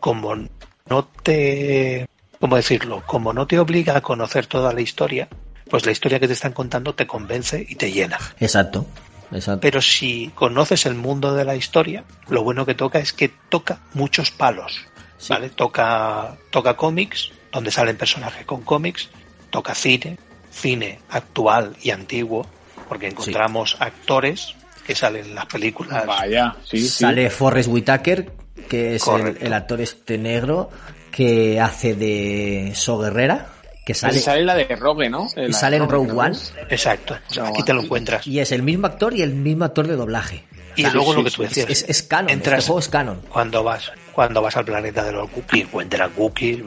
[0.00, 2.08] como no te,
[2.40, 3.02] ¿cómo decirlo?
[3.06, 5.28] Como no te obliga a conocer toda la historia,
[5.68, 8.18] pues la historia que te están contando te convence y te llena.
[8.40, 8.86] Exacto.
[9.30, 9.60] Exacto.
[9.60, 13.80] Pero si conoces el mundo de la historia, lo bueno que toca es que toca
[13.92, 14.86] muchos palos.
[15.18, 15.32] Sí.
[15.32, 15.50] ¿Vale?
[15.50, 19.10] Toca, toca cómics, donde salen personajes con cómics,
[19.50, 20.18] toca cine,
[20.50, 22.46] cine actual y antiguo,
[22.88, 24.54] porque encontramos actores
[24.88, 26.06] que salen en las películas.
[26.06, 26.88] Vaya, sí, sí.
[26.88, 28.32] Sale Forrest Whitaker,
[28.70, 30.70] que es el, actor este negro
[31.10, 33.48] que hace de So Guerrera,
[33.84, 35.28] que Sale, sale, sale la de Rogue, ¿no?
[35.36, 36.34] y sale en Rogue One.
[36.70, 38.26] Exacto, No, aquí te lo encuentras.
[38.26, 40.44] Y es el mismo actor y el mismo actor de doblaje.
[40.74, 41.70] Y luego sí, lo que tú Es, decías.
[41.70, 43.20] es, es canon, Entras- este juego es canon.
[43.28, 46.60] cuando vas cuando vas al planeta de los Wookiees, encuentras Wookiees,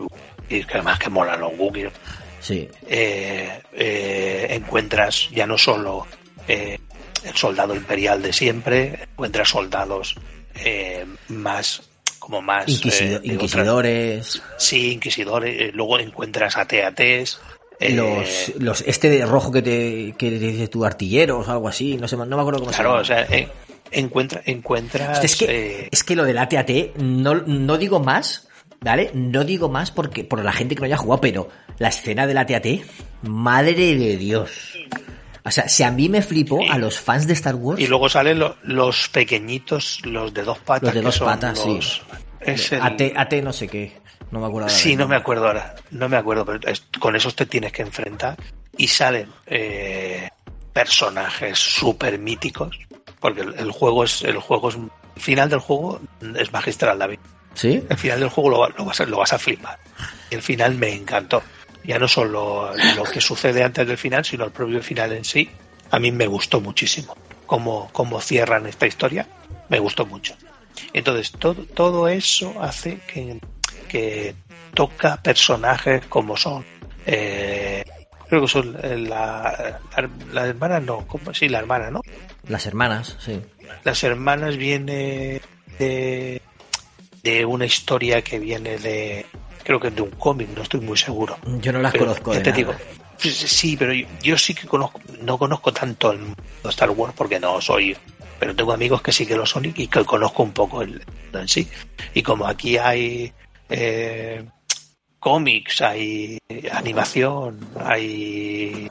[0.47, 1.91] y que además que molan los Wookiees,
[2.39, 2.69] Sí.
[2.87, 6.05] eh, eh, encuentras ya no solo
[6.47, 6.77] eh,
[7.23, 10.15] el soldado imperial de siempre, encuentras soldados
[10.55, 11.81] eh, más
[12.19, 17.39] como más Inquisido- eh, otra- inquisidores, sí, inquisidores, eh, luego encuentras AT-ATs,
[17.79, 21.67] eh, los, los, este de rojo que te, que te dice tu artilleros o algo
[21.67, 23.27] así, no sé, no me acuerdo cómo claro, se o llama.
[23.27, 23.47] sea, eh,
[23.91, 28.47] encuentra, encuentras es que, es que lo del AT-AT, no, no digo más,
[28.81, 29.09] ¿vale?
[29.15, 31.49] No digo más porque por la gente que no haya jugado, pero
[31.79, 32.67] la escena del AT-AT,
[33.23, 34.77] madre de Dios.
[35.43, 38.09] O sea, si a mí me flipó, a los fans de Star Wars, y luego
[38.09, 41.75] salen lo- los pequeñitos, los de dos patas, Los de dos patas, sí.
[41.75, 42.01] los-
[42.41, 43.99] es el- AT, AT no sé qué,
[44.31, 47.15] no me acuerdo ahora Sí, no me acuerdo ahora, no me acuerdo, pero es- con
[47.15, 48.37] esos te tienes que enfrentar
[48.77, 50.29] y salen eh,
[50.73, 52.77] personajes súper míticos,
[53.19, 55.99] porque el, el juego es, el juego es, el final del juego
[56.39, 57.19] es magistral, David.
[57.53, 57.83] ¿Sí?
[57.89, 59.77] El final del juego lo, lo vas, a, lo vas a flipar.
[60.29, 61.43] Y el final me encantó.
[61.83, 65.49] Ya no solo lo que sucede antes del final, sino el propio final en sí.
[65.89, 67.15] A mí me gustó muchísimo.
[67.45, 69.27] Cómo, cómo cierran esta historia,
[69.69, 70.35] me gustó mucho.
[70.93, 73.39] Entonces, todo, todo eso hace que,
[73.89, 74.35] que
[74.73, 76.63] toca personajes como son.
[77.05, 77.83] eh,
[78.29, 81.33] creo que son eh, la, la, la hermana, no, ¿cómo?
[81.33, 82.01] sí, la hermana, ¿no?
[82.47, 83.41] Las hermanas, sí.
[83.83, 85.41] Las hermanas viene
[85.77, 86.41] de,
[87.23, 89.25] de una historia que viene de,
[89.63, 91.37] creo que de un cómic, no estoy muy seguro.
[91.61, 92.57] Yo no las Pero, conozco ya te nada.
[92.57, 92.73] digo,
[93.17, 97.13] sí, pero yo, yo sí que conozco, no conozco tanto el mundo de Star Wars
[97.15, 97.95] porque no soy,
[98.39, 101.03] pero tengo amigos que sí que lo son y y que conozco un poco el
[101.33, 101.67] en sí.
[102.13, 103.31] Y como aquí hay
[103.69, 104.43] eh,
[105.19, 106.39] cómics, hay
[106.71, 108.89] animación, hay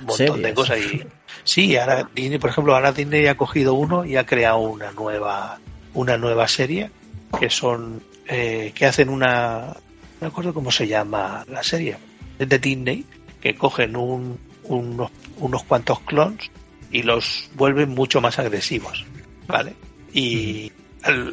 [0.00, 1.02] un montón de cosas y
[1.44, 5.60] sí, ahora Disney, por ejemplo, ahora Disney ha cogido uno y ha creado una nueva,
[5.94, 6.90] una nueva serie
[7.38, 9.76] que son, eh, que hacen una,
[10.22, 11.96] no me acuerdo cómo se llama la serie,
[12.38, 13.04] es de Disney,
[13.40, 16.48] que cogen un, unos, unos cuantos clones
[16.92, 19.04] y los vuelven mucho más agresivos,
[19.48, 19.74] ¿vale?
[20.12, 20.70] Y,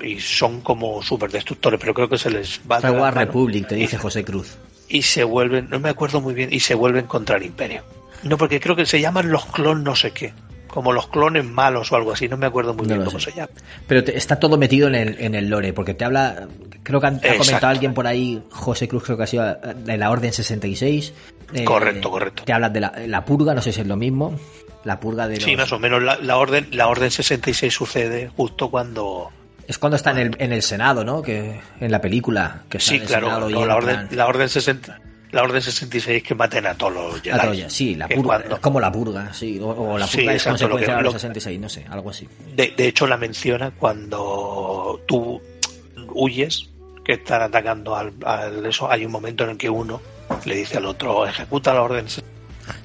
[0.04, 3.76] y son como súper destructores, pero creo que se les va Star Wars Republic, te
[3.76, 4.58] dice José Cruz.
[4.88, 7.84] y se vuelven, no me acuerdo muy bien, y se vuelven contra el imperio.
[8.24, 10.34] No, porque creo que se llaman los clones no sé qué,
[10.70, 13.32] como los clones malos o algo así, no me acuerdo muy No bien cómo sé.
[13.32, 13.50] se llama.
[13.88, 16.48] Pero te- está todo metido en el, en el lore, porque te habla,
[16.84, 19.98] creo que han- ha comentado alguien por ahí, José Cruz creo que ha sido de
[19.98, 21.14] la Orden 66.
[21.54, 22.44] eh, Correcto, correcto.
[22.44, 24.36] Te hablan de la, la purga, no sé si es lo mismo.
[24.86, 25.44] La purga de los...
[25.44, 29.30] Sí, más o menos la, la orden la orden 66 sucede justo cuando
[29.68, 31.22] Es cuando está en el, en el Senado, ¿no?
[31.22, 32.62] Que en la película.
[32.70, 35.02] Que sí, claro, no, la orden la orden 60
[35.32, 37.30] la orden 66 que maten a todos los Jedi.
[37.38, 37.70] a Troya.
[37.70, 38.24] Sí, la purga.
[38.24, 39.60] cuando- Es como la purga, sí.
[39.62, 42.10] O, o la Sí, purga es exacto, consecuencia de la lo- 66, no sé, algo
[42.10, 42.28] así.
[42.56, 45.42] de, de hecho la menciona cuando tú
[46.14, 46.70] huyes
[47.04, 50.02] que están atacando al, al eso hay un momento en el que uno
[50.46, 52.06] le dice al otro ejecuta la orden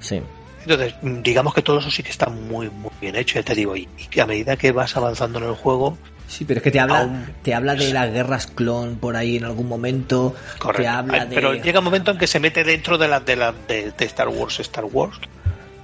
[0.01, 0.21] Sí.
[0.63, 3.55] Entonces, mm, digamos que todo eso sí que está muy, muy bien hecho, ya te
[3.55, 5.99] digo, y, y que a medida que vas avanzando en el juego,
[6.37, 9.45] Sí, pero es que te habla, te habla de las guerras clon por ahí en
[9.45, 10.35] algún momento.
[10.59, 10.83] correcto.
[10.83, 11.35] Te habla Ay, de.
[11.35, 14.05] Pero llega un momento en que se mete dentro de la de, la, de, de
[14.07, 15.19] Star Wars, Star Wars,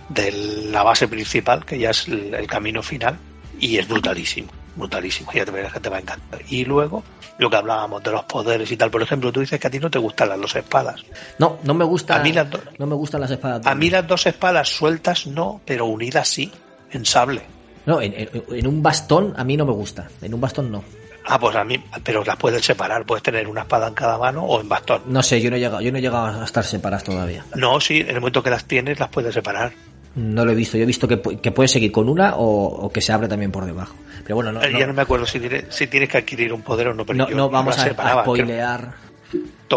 [0.09, 0.33] de
[0.73, 3.17] la base principal, que ya es el, el camino final,
[3.61, 6.41] y es brutalísimo, brutalísimo, ya te verás que te va a encantar.
[6.49, 7.05] Y luego,
[7.39, 9.79] lo que hablábamos de los poderes y tal, por ejemplo, tú dices que a ti
[9.79, 11.03] no te gustan las dos espadas.
[11.39, 12.17] No, no me gusta.
[12.17, 13.65] A mí las do- No me gustan las espadas.
[13.67, 16.51] A mí las dos espadas sueltas no, pero unidas sí,
[16.91, 17.43] en sable.
[17.87, 20.09] No, en, en- en un bastón a mí no me gusta.
[20.23, 20.83] En un bastón no.
[21.27, 24.43] Ah, pues a mí, pero las puedes separar, puedes tener una espada en cada mano
[24.45, 25.03] o en bastón.
[25.07, 27.45] No sé, yo no he llegado, yo no he llegado a estar separadas todavía.
[27.55, 29.73] No, sí, en el momento que las tienes las puedes separar.
[30.15, 30.77] No lo he visto.
[30.77, 33.53] Yo he visto que, que puedes seguir con una o, o que se abre también
[33.53, 33.95] por debajo.
[34.25, 36.53] Pero bueno, no, Eh, no, Ya no me acuerdo si, tiene- si tienes que adquirir
[36.53, 38.93] un poder o no, pero no- yo no vamos a, a creo.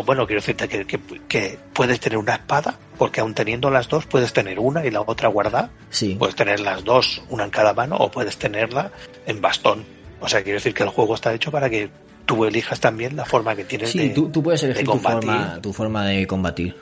[0.06, 4.06] Bueno, quiero decirte que, que, que puedes tener una espada, porque aun teniendo las dos,
[4.08, 5.70] puedes tener una y la otra guardada.
[5.90, 6.16] Sí.
[6.18, 8.92] Puedes tener las dos, una en cada mano, o puedes tenerla
[9.28, 9.86] en bastón.
[10.20, 11.90] O sea, quiero decir que el juego está hecho para que
[12.26, 14.98] tú elijas también la forma que tienes Sí, de, tú, tú puedes de elegir tu
[14.98, 16.76] forma, tu forma de combatir.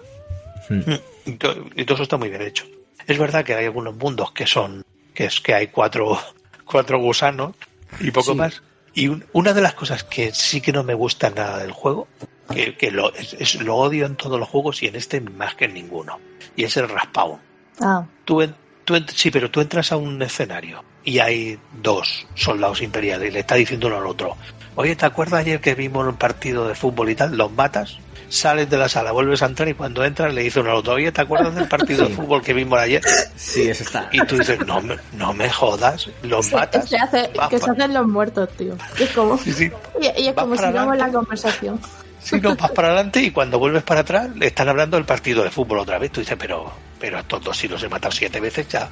[0.70, 0.82] Hmm.
[1.26, 2.66] Y to- y todo eso está muy bien hecho.
[3.08, 6.18] Es verdad que hay algunos mundos que son, que es que hay cuatro,
[6.66, 7.56] cuatro gusanos
[8.00, 8.38] y poco Sí.
[8.38, 8.62] más.
[8.94, 12.08] Y un- una de las cosas que sí que no me gusta nada del juego,
[12.52, 15.56] que, que lo, es, es- lo odio en todos los juegos y en este más
[15.56, 16.20] que en ninguno,
[16.56, 17.40] y es el respawn.
[17.80, 22.28] Ah, Tú, en- tú en- sí, pero tú entras a un escenario y hay dos
[22.36, 24.36] soldados imperiales y le está diciendo uno al otro,
[24.76, 27.36] oye, ¿te acuerdas ayer que vimos un partido de fútbol y tal?
[27.36, 27.98] Los matas,
[28.30, 30.94] sales de la sala, vuelves a entrar y cuando entras le dice uno al otro,
[30.94, 33.02] oye, ¿te acuerdas del partido de fútbol que vimos ayer?
[33.36, 34.08] Sí, eso está.
[34.12, 36.88] Y tú dices, no, me- no me jodas, los matas.
[36.88, 38.78] se hace, que se hacen los muertos, tío.
[39.00, 39.72] Y es como, Sí, sí.
[40.02, 41.80] y, y es Vas como para sigamos la conversación.
[42.24, 45.44] Si no vas para adelante y cuando vuelves para atrás le están hablando del partido
[45.44, 46.12] de fútbol otra vez.
[46.12, 48.90] Tú dices, pero, pero a estos dos si los he matado siete veces ya.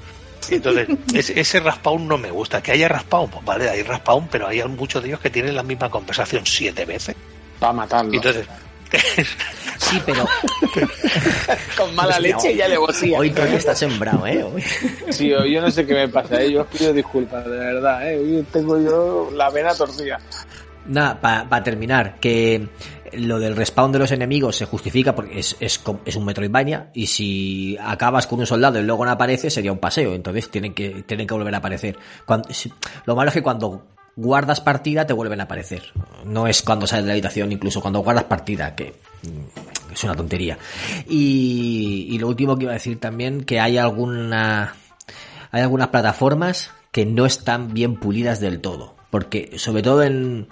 [0.49, 2.61] Entonces, ese, ese respawn no me gusta.
[2.61, 5.63] Que haya respawn, pues vale, hay respawn, pero hay muchos de ellos que tienen la
[5.63, 7.15] misma conversación siete veces.
[7.61, 8.13] Va a matarlo.
[8.13, 8.47] Entonces,
[9.77, 10.25] Sí, pero
[11.77, 13.17] Con mala Hostia, leche ya le bocía.
[13.17, 14.43] hoy Tony está sembrado, ¿eh?
[14.43, 14.63] Hoy.
[15.09, 16.51] Sí, yo yo no sé qué me pasa, ¿eh?
[16.51, 18.11] yo os pido disculpas, de verdad.
[18.11, 18.17] ¿eh?
[18.17, 20.19] Hoy tengo yo la vena torcida.
[20.85, 22.67] Nada, para terminar, que
[23.13, 27.07] lo del respawn de los enemigos se justifica porque es, es, es un Metroidvania y
[27.07, 31.03] si acabas con un soldado y luego no aparece sería un paseo, entonces tienen que,
[31.03, 31.97] tienen que volver a aparecer.
[32.25, 32.49] Cuando,
[33.05, 35.83] lo malo es que cuando guardas partida te vuelven a aparecer.
[36.25, 38.93] No es cuando sales de la habitación, incluso cuando guardas partida, que
[39.23, 40.57] mm, es una tontería.
[41.07, 44.75] Y, y lo último que iba a decir también, que hay alguna
[45.51, 48.95] hay algunas plataformas que no están bien pulidas del todo.
[49.09, 50.47] Porque, sobre todo en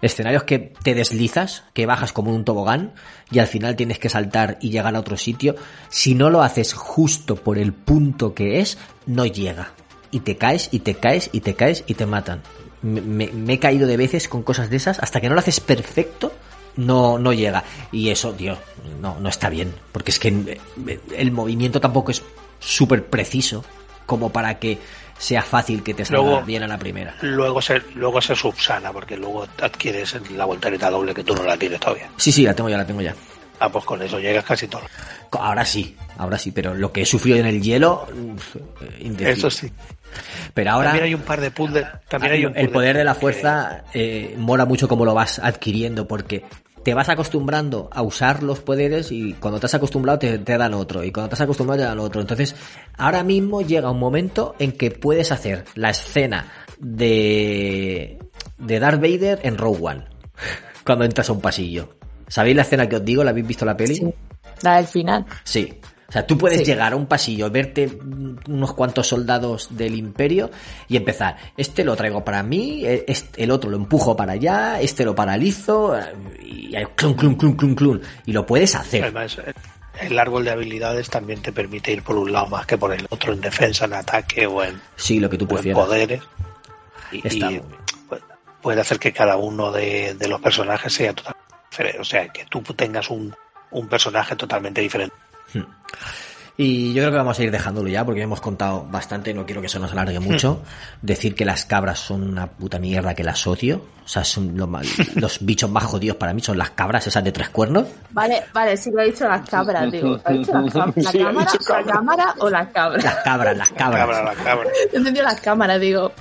[0.00, 2.94] escenarios que te deslizas, que bajas como un tobogán
[3.30, 5.56] y al final tienes que saltar y llegar a otro sitio,
[5.88, 9.72] si no lo haces justo por el punto que es, no llega.
[10.10, 12.42] Y te caes, y te caes, y te caes, y te matan.
[12.80, 16.32] Me, he caído de veces con cosas de esas, hasta que no lo haces perfecto,
[16.76, 17.64] no, no llega.
[17.92, 18.56] Y eso, tío,
[19.00, 19.74] no, no está bien.
[19.92, 22.22] Porque es que eh, el movimiento tampoco es
[22.60, 23.64] súper preciso
[24.06, 24.78] como para que
[25.18, 27.14] sea fácil que te salga Luego- bien a la primera.
[27.22, 31.56] luego se, luego se subsana, porque luego adquieres la voltereta doble que tú no la
[31.56, 32.08] tienes todavía.
[32.16, 33.14] Sí, sí, la tengo ya, la tengo ya.
[33.60, 34.82] Ah, pues con eso llegas casi todo.
[35.32, 38.06] Ahora sí, ahora sí, pero lo que he sufrido en el hielo,
[38.36, 39.14] uf, eh.
[39.30, 39.70] Eso sí.
[40.54, 41.84] Pero ahora también hay un par de puzzles.
[42.08, 45.40] También hay un el poder de la que- fuerza eh, mola mucho como lo vas
[45.40, 46.44] adquiriendo porque
[46.88, 50.72] te vas acostumbrando a usar los poderes y cuando te has acostumbrado te, te dan
[50.72, 52.22] otro y cuando te has acostumbrado te dan otro.
[52.22, 52.56] Entonces,
[52.96, 58.18] ahora mismo llega un momento en que puedes hacer la escena de
[58.56, 60.04] de Darth Vader en Rogue One
[60.86, 61.90] cuando entras a un pasillo.
[62.26, 63.22] ¿Sabéis la escena que os digo?
[63.22, 63.96] ¿La habéis visto la peli?
[63.96, 64.14] Sí.
[64.62, 65.26] La del final.
[65.44, 65.78] Sí.
[66.08, 66.64] O sea, tú puedes Sí.
[66.64, 67.98] llegar a un pasillo, verte
[68.48, 70.50] unos cuantos soldados del imperio
[70.88, 71.36] y empezar.
[71.54, 75.14] Este lo traigo para mí, eh, este- el otro lo empujo para allá, este lo
[75.14, 78.00] paralizo eh, y hay clum, clum, clum, clum, clum.
[78.24, 79.02] Y lo puedes hacer.
[79.04, 79.36] Además,
[80.00, 83.06] el árbol de habilidades también te permite ir por un lado más que por el
[83.10, 85.84] otro en defensa, en ataque o en, Sí, lo que tú o en prefieras.
[85.84, 86.22] poderes.
[87.12, 87.50] Y, Está
[88.62, 92.00] puede hacer que cada uno de, de los personajes sea totalmente diferente.
[92.00, 93.34] O sea, que tú tengas un,
[93.72, 95.14] un personaje totalmente diferente.
[96.60, 99.60] Y yo creo que vamos a ir dejándolo ya porque hemos contado bastante, no quiero
[99.60, 100.60] que eso nos alargue mucho.
[101.00, 103.80] Decir que las cabras son una puta mierda que las odio.
[104.04, 104.56] O sea, son
[105.14, 107.86] los bichos más jodidos para mí son las cabras esas de tres cuernos.
[108.10, 110.18] Vale, vale, sí lo he dicho las cabras, digo.
[110.24, 113.04] ¿Ha dicho las cam- ¿La cámara, dicho la cámara o las cabras?
[113.04, 114.00] Las cabras, las cabras.
[114.00, 114.70] Cabra, la cabra.
[114.92, 116.12] He entendido las cámaras, digo.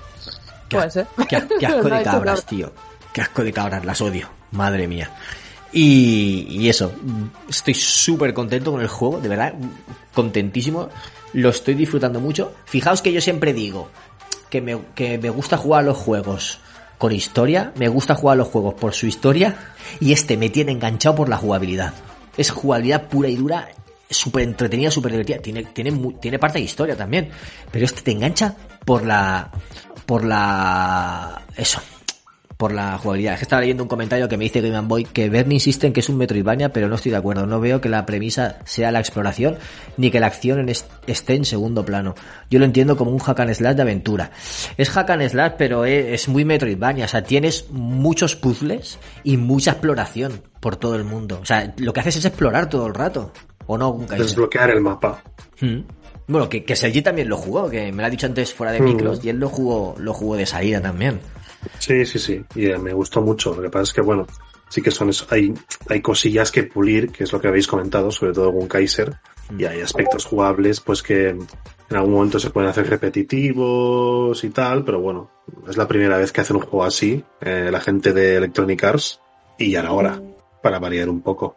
[0.70, 1.08] Qué, Puede ser.
[1.28, 2.36] qué- qué asco de cabras, cabra.
[2.48, 2.74] tío.
[3.12, 4.30] Qué asco de cabras, las odio.
[4.52, 5.10] Madre mía.
[5.80, 6.92] Y, eso,
[7.48, 9.54] estoy súper contento con el juego, de verdad,
[10.12, 10.90] contentísimo.
[11.34, 12.52] Lo estoy disfrutando mucho.
[12.66, 13.92] Fijaos que yo siempre digo
[14.50, 16.58] que me, que me gusta jugar a los juegos
[16.98, 19.56] con historia, me gusta jugar a los juegos por su historia,
[20.00, 21.94] y este me tiene enganchado por la jugabilidad.
[22.38, 23.70] Es jugabilidad pura y dura,
[24.10, 25.38] súper entretenida, súper divertida.
[25.38, 27.30] Tiene, tiene, tiene parte de historia también,
[27.72, 29.52] pero este te engancha por la,
[30.08, 31.80] por la, eso,
[32.58, 33.34] por la jugabilidad.
[33.36, 35.94] Es que estaba leyendo un comentario que me dice Game Boy que Bernie insiste en
[35.94, 37.46] que es un Metroidvania, pero no estoy de acuerdo.
[37.46, 39.58] No veo que la premisa sea la exploración
[39.96, 42.16] ni que la acción esté en segundo plano.
[42.50, 44.32] Yo lo entiendo como un hack and slash de aventura.
[44.76, 47.06] Es hack and slash, pero es, muy Metroidvania.
[47.06, 51.40] O sea, tienes muchos puzzles y mucha exploración por todo el mundo.
[51.40, 53.32] O sea, lo que haces es explorar todo el rato.
[53.68, 54.00] ¿O no?
[54.10, 55.22] Desbloquear el mapa.
[55.62, 55.80] Mm.
[56.28, 58.82] Bueno, que, que Sergi también lo jugó, que me lo ha dicho antes fuera de
[58.82, 58.86] Mm.
[58.86, 61.20] micros, y él lo jugó, lo jugó de salida también.
[61.80, 62.44] Sí, sí, sí.
[62.56, 63.56] Y eh, me gustó mucho.
[63.56, 64.28] Lo que pasa es que, bueno,
[64.70, 65.26] sí que son eso.
[65.30, 65.54] Hay,
[65.90, 69.16] hay cosillas que pulir, que es lo que habéis comentado, sobre todo con Kaiser.
[69.58, 71.30] Y hay aspectos jugables, pues que
[71.90, 75.32] en algún momento se pueden hacer repetitivos y tal, pero bueno,
[75.70, 79.22] es la primera vez que hacen un juego así, eh, la gente de Electronic Arts,
[79.58, 80.22] y ya era hora,
[80.62, 81.56] para variar un poco.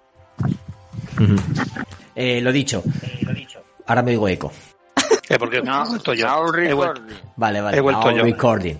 [2.14, 2.84] Eh, lo dicho.
[3.86, 4.52] Ahora me digo eco.
[5.30, 6.26] Eh, porque No, he vuelto yo.
[6.26, 7.00] now He vuelto.
[7.36, 7.76] Vale, vale.
[7.76, 8.24] He vuelto yo.
[8.24, 8.74] recording.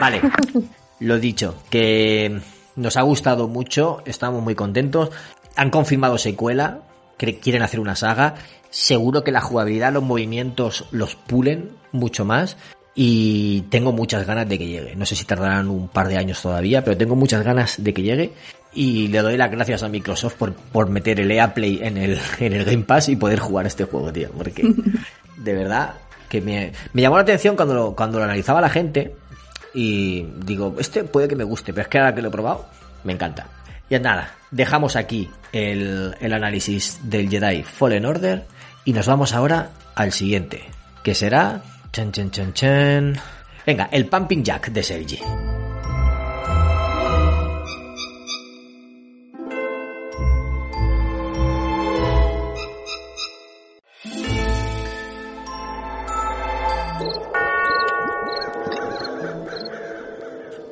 [0.00, 0.20] Vale.
[1.00, 2.40] Lo dicho, que
[2.74, 5.10] nos ha gustado mucho, estamos muy contentos.
[5.54, 6.80] Han confirmado secuela,
[7.16, 8.34] que quieren hacer una saga.
[8.70, 12.56] Seguro que la jugabilidad, los movimientos los pulen mucho más.
[12.96, 14.96] Y tengo muchas ganas de que llegue.
[14.96, 18.02] No sé si tardarán un par de años todavía, pero tengo muchas ganas de que
[18.02, 18.32] llegue.
[18.74, 22.18] Y le doy las gracias a Microsoft por, por meter el EA Play en el,
[22.40, 24.30] en el Game Pass y poder jugar este juego, tío.
[24.36, 24.64] Porque
[25.38, 25.94] de verdad
[26.28, 29.14] que me, me llamó la atención cuando lo, cuando lo analizaba la gente.
[29.74, 32.66] Y digo, este puede que me guste, pero es que ahora que lo he probado,
[33.04, 33.46] me encanta.
[33.90, 38.46] Y nada, dejamos aquí el, el análisis del Jedi Fallen Order
[38.84, 40.64] y nos vamos ahora al siguiente,
[41.02, 41.62] que será...
[41.90, 43.16] Chan, chan, chan, chan.
[43.66, 45.18] Venga, el Pumping Jack de Sergi.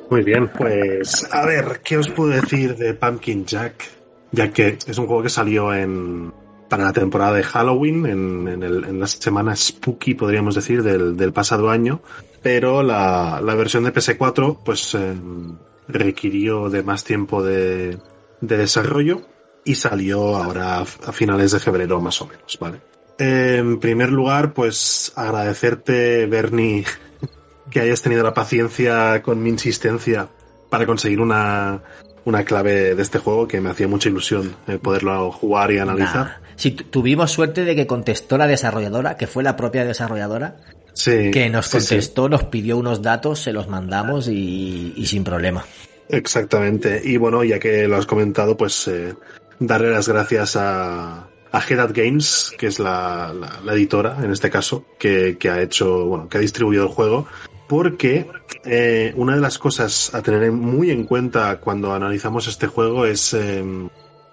[0.09, 3.83] Muy bien, pues a ver, ¿qué os puedo decir de Pumpkin Jack?
[4.31, 6.33] Ya que es un juego que salió en
[6.69, 11.31] para la temporada de Halloween, en, en, el- en la semana spooky, podríamos decir, del,
[11.31, 12.01] pasado año,
[12.41, 15.13] pero la, versión de PS4 pues eh,
[15.87, 17.97] requirió de más tiempo de,
[18.41, 19.21] de desarrollo
[19.63, 22.81] y salió ahora a finales de febrero más o menos, ¿vale?
[23.17, 26.83] En primer lugar, pues agradecerte, Bernie,
[27.71, 30.27] que hayas tenido la paciencia con mi insistencia
[30.69, 31.81] para conseguir una,
[32.25, 36.25] una clave de este juego que me hacía mucha ilusión eh, poderlo jugar y analizar.
[36.25, 36.47] Nah.
[36.55, 40.57] Sí, tu- tuvimos suerte de que contestó la desarrolladora, que fue la propia desarrolladora,
[40.93, 41.73] Sí, que nos sí.
[41.77, 45.63] contestó, nos pidió unos datos, se los mandamos y, y sin problema.
[46.09, 47.01] Exactamente.
[47.03, 49.13] Y bueno, ya que lo has comentado, pues eh,
[49.59, 54.49] darle las gracias a, a Head Games, que es la, la- la editora, en este
[54.49, 57.27] caso, que, que ha hecho, bueno, que ha distribuido el juego,
[57.67, 58.27] porque
[58.65, 63.33] eh, una de las cosas a tener muy en cuenta cuando analizamos este juego es
[63.33, 63.63] eh,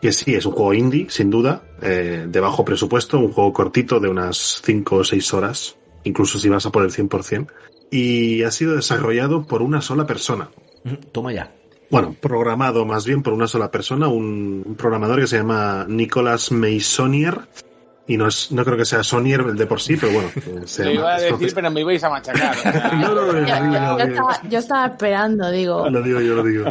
[0.01, 4.01] que sí, es un juego indie, sin duda, eh, de bajo presupuesto, un juego cortito
[4.01, 7.47] de unas 5 o 6 horas, incluso si vas a por el 100%,
[7.91, 10.51] y ha sido desarrollado por una sola persona
[11.13, 11.51] Toma ya.
[11.91, 16.53] bueno, programado más bien por una sola persona, un, un programador que se llama Nicolas
[16.53, 17.41] Meissonier.
[18.07, 20.31] Y no, es, no creo que sea Sonier el de por sí, pero bueno.
[20.67, 22.55] se Lo iba a decir, pero me ibais a machacar.
[22.95, 25.89] No, no, no, Yo, yo- estaba, yo estaba esperando, digo.
[25.89, 26.71] Lo digo, yo lo digo.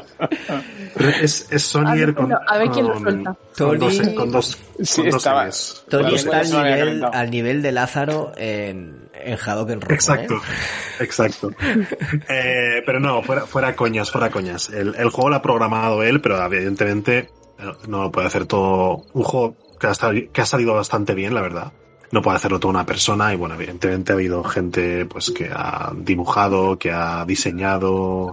[1.22, 2.34] Es, es Sonier A ver, con.
[2.34, 3.36] a ver quién lo con- suelta.
[3.58, 5.84] Con dos, Tony- con dos, Sí, con dos estaba- Ns.
[5.90, 9.94] Tony está pues al nivel, al nivel de Lázaro en, en Hadoken Rojo.
[9.94, 11.04] Exacto, ¿eh?
[11.04, 11.50] exacto.
[12.30, 14.70] Eh, pero no, fuera, fuera coñas, fuera coñas.
[14.70, 17.18] El, el juego lo ha programado él, pero evidentemente
[17.60, 19.04] eh, no lo puede hacer todo.
[19.14, 19.56] Un juego
[20.32, 21.74] que ha, salido bastante bien, la verdad.
[22.12, 25.92] No puede hacerlo toda una persona y bueno, evidentemente ha habido gente pues que ha
[25.96, 28.32] dibujado, que ha diseñado,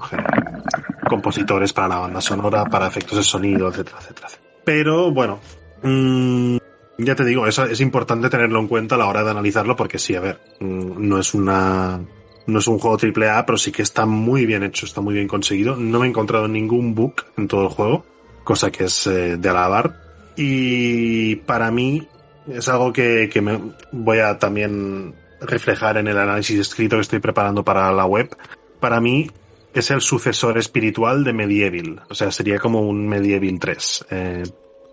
[1.08, 4.28] compositores para la banda sonora, para efectos de sonido, etcétera, etcétera.
[4.64, 5.40] Pero bueno,
[5.82, 6.58] mm,
[6.98, 9.98] ya te digo, eso es importante tenerlo en cuenta a la hora de analizarlo porque
[9.98, 12.00] sí, a ver, mm, no es una
[12.46, 15.14] no es un juego triple A, pero sí que está muy bien hecho, está muy
[15.14, 15.76] bien conseguido.
[15.76, 18.04] No me he encontrado ningún bug en todo el juego,
[18.44, 20.09] cosa que es eh, de alabar.
[20.36, 22.06] Y para mí
[22.48, 23.60] es algo que, que me
[23.92, 28.36] voy a también reflejar en el análisis escrito que estoy preparando para la web.
[28.80, 29.30] Para mí
[29.74, 34.06] es el sucesor espiritual de Medieval, o sea, sería como un Medieval 3.
[34.10, 34.42] eh,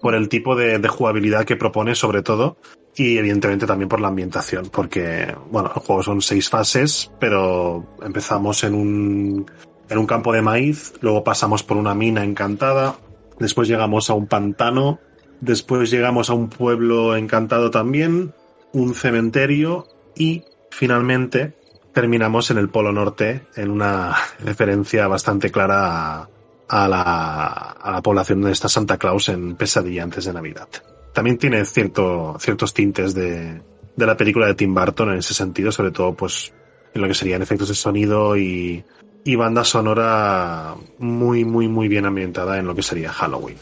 [0.02, 2.58] por el tipo de, de jugabilidad que propone sobre todo
[2.96, 8.64] y evidentemente también por la ambientación porque bueno el juego son seis fases pero empezamos
[8.64, 9.52] en un
[9.90, 12.96] en un campo de maíz luego pasamos por una mina encantada
[13.40, 15.00] después llegamos a un pantano
[15.42, 18.34] después llegamos a un pueblo encantado también
[18.74, 21.56] un cementerio y finalmente
[21.94, 26.30] terminamos en el polo norte en una referencia bastante clara
[26.70, 30.68] a, la población de esta Santa Claus en Pesadilla antes de Navidad.
[31.14, 33.62] También tiene cierto, ciertos tintes de,
[33.96, 36.54] de la película de Tim Burton en ese sentido, sobre todo pues
[36.94, 38.84] en lo que serían efectos de sonido y,
[39.24, 43.58] y banda sonora muy, muy, muy bien ambientada en lo que sería Halloween.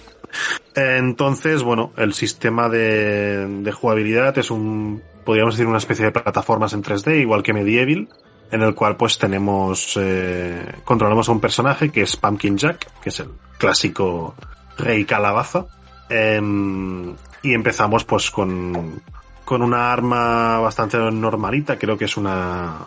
[0.76, 6.74] Entonces, bueno, el sistema de, de jugabilidad es un, podríamos decir, una especie de plataformas
[6.74, 8.08] en 3D, igual que Medieval,
[8.52, 13.10] en el cual pues tenemos, eh, controlamos a un personaje que es Pumpkin Jack, que
[13.10, 14.36] es el clásico
[14.78, 15.66] rey calabaza,
[16.10, 19.02] em, y empezamos pues con,
[19.44, 22.78] con una arma bastante normalita, creo que es una,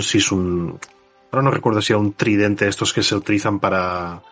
[0.00, 0.78] si es un,
[1.30, 4.22] ahora no recuerdo si era un tridente estos que se utilizan para,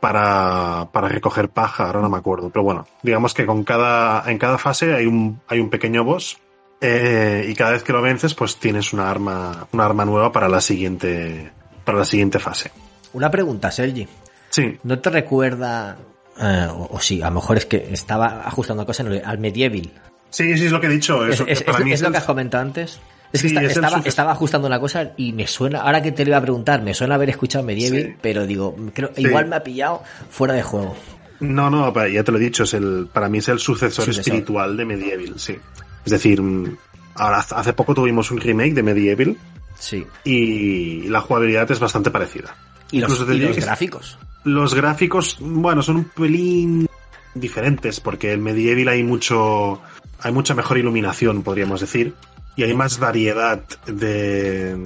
[0.00, 4.38] para, para recoger paja, ahora no me acuerdo, pero bueno, digamos que con cada, en
[4.38, 6.38] cada fase hay un, hay un pequeño boss,
[6.80, 10.48] eh, y cada vez que lo vences, pues tienes una arma, una arma nueva para
[10.48, 11.50] la siguiente,
[11.84, 12.70] para la siguiente fase.
[13.12, 14.08] Una pregunta, Sergi.
[14.48, 15.96] Sí, ¿No te recuerda,
[16.40, 19.90] eh, o, o sí, a lo mejor es que estaba ajustando cosas al medieval?
[20.30, 21.26] sí, sí, es lo que he dicho.
[21.26, 22.98] ¿Es, Eso, es- para es- mí es lo que has comentado antes?
[23.32, 23.76] Es que es
[24.06, 26.94] estaba, ajustando una cosa y me suena, ahora que te lo iba a preguntar, me
[26.94, 28.14] suena haber escuchado medieval, Sí.
[28.20, 29.22] pero digo, creo, Sí.
[29.22, 30.96] igual me ha pillado fuera de juego.
[31.38, 34.20] No, no, ya te lo he dicho, es el, para mí es el sucesor Sucesor.
[34.20, 35.56] espiritual de Medieval, sí.
[36.04, 36.76] Es decir, mm,
[37.14, 39.36] ahora hace poco tuvimos un remake de Medieval
[39.78, 40.04] Sí.
[40.24, 42.54] y la jugabilidad es bastante parecida.
[42.90, 44.18] Y los, y los gráficos.
[44.44, 46.88] Los gráficos, bueno, son un pelín
[47.34, 49.80] diferentes porque en Medieval hay mucho,
[50.20, 52.14] hay mucha mejor iluminación, podríamos decir,
[52.60, 54.76] y hay más variedad de,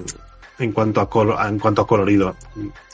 [0.60, 2.36] en cuanto a colo- en cuanto a colorido.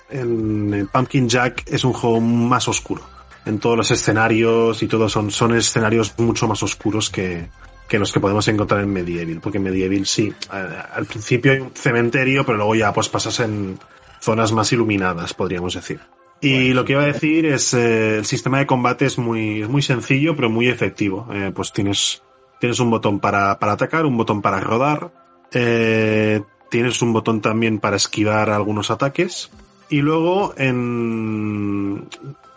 [0.09, 3.03] En Pumpkin Jack es un juego más oscuro.
[3.45, 7.49] En todos los escenarios y todo son, son escenarios mucho más oscuros que,
[7.89, 11.72] que los que podemos encontrar en Medieval, porque en Medieval sí, al principio hay un
[11.74, 13.78] cementerio, pero luego ya pues pasas en
[14.20, 16.01] zonas más iluminadas, podríamos decir.
[16.43, 19.68] Y lo que iba a decir es eh, el sistema de combate es muy, es
[19.68, 21.28] muy sencillo, pero muy efectivo.
[21.33, 22.22] Eh, pues tienes,
[22.61, 25.11] tienes un botón para, para atacar, un botón para rodar,
[25.53, 29.51] eh, tienes un botón también para esquivar algunos ataques.
[29.89, 32.07] Y luego en,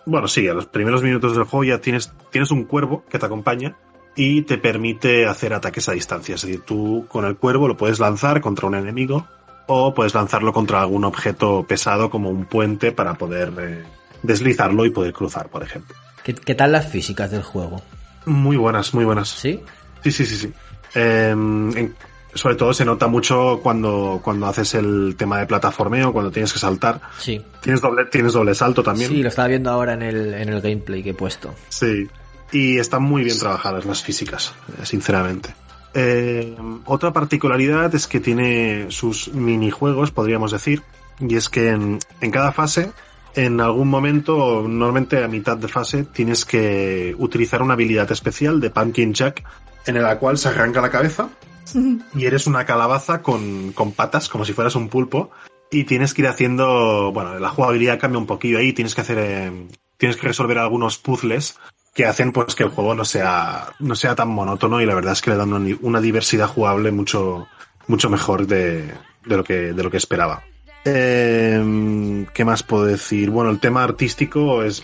[0.06, 3.26] bueno, sí, a los primeros minutos del juego ya tienes, tienes un cuervo que te
[3.26, 3.76] acompaña
[4.16, 6.36] y te permite hacer ataques a distancia.
[6.36, 9.26] Es decir, tú con el cuervo lo puedes lanzar contra un enemigo
[9.66, 13.84] o puedes lanzarlo contra algún objeto pesado como un puente para poder eh,
[14.22, 15.95] deslizarlo y poder cruzar, por ejemplo.
[16.24, 17.82] ¿Qué, qué tal las físicas del juego?
[18.26, 19.30] Muy buenas, muy buenas.
[19.30, 19.62] ¿Sí?
[20.04, 20.54] Sí, sí, sí, sí.
[20.95, 21.95] Eh, en-
[22.36, 26.58] sobre todo se nota mucho cuando, cuando haces el tema de plataformeo, cuando tienes que
[26.58, 26.99] saltar.
[27.20, 27.39] Sí.
[27.62, 29.10] Tienes doble, tienes doble salto también.
[29.12, 31.54] Sí, lo estaba viendo ahora en el, en el gameplay que he puesto.
[31.70, 32.08] Sí.
[32.51, 35.54] Y están muy bien trabajadas las físicas, sinceramente.
[35.93, 40.82] Eh, otra particularidad es que tiene sus minijuegos, podríamos decir,
[41.20, 42.91] y es que en, en cada fase,
[43.36, 48.72] en algún momento, normalmente a mitad de fase, tienes que utilizar una habilidad especial de
[48.72, 49.43] Pumpkin Jack,
[49.86, 51.29] en la cual se arranca la cabeza
[52.15, 55.31] y eres una calabaza con, con patas, como si fueras un pulpo,
[55.71, 59.17] y tienes que ir haciendo, bueno, la jugabilidad cambia un poquillo ahí, tienes que hacer,
[59.19, 59.67] eh,
[59.97, 61.57] tienes que resolver algunos puzzles
[61.95, 65.13] que hacen pues que el juego no sea, no sea tan monótono y la verdad
[65.13, 67.47] es que le dan una, una diversidad jugable mucho,
[67.88, 68.93] mucho mejor de,
[69.25, 70.43] de lo que, de lo que esperaba.
[70.86, 73.29] Eh, ¿Qué más puedo decir?
[73.29, 74.84] Bueno, el tema artístico es,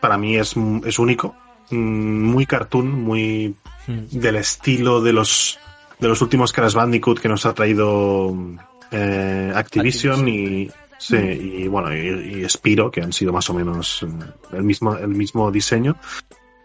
[0.00, 1.34] para mí es, es único,
[1.70, 3.54] Mm, muy cartoon, muy
[3.86, 5.58] del estilo de los,
[5.98, 8.36] de los últimos Crash Bandicoot que nos ha traído
[8.90, 14.02] eh, Activision, y sí, y bueno y, y Spiro que han sido más o menos
[14.02, 15.96] eh, el mismo el mismo diseño.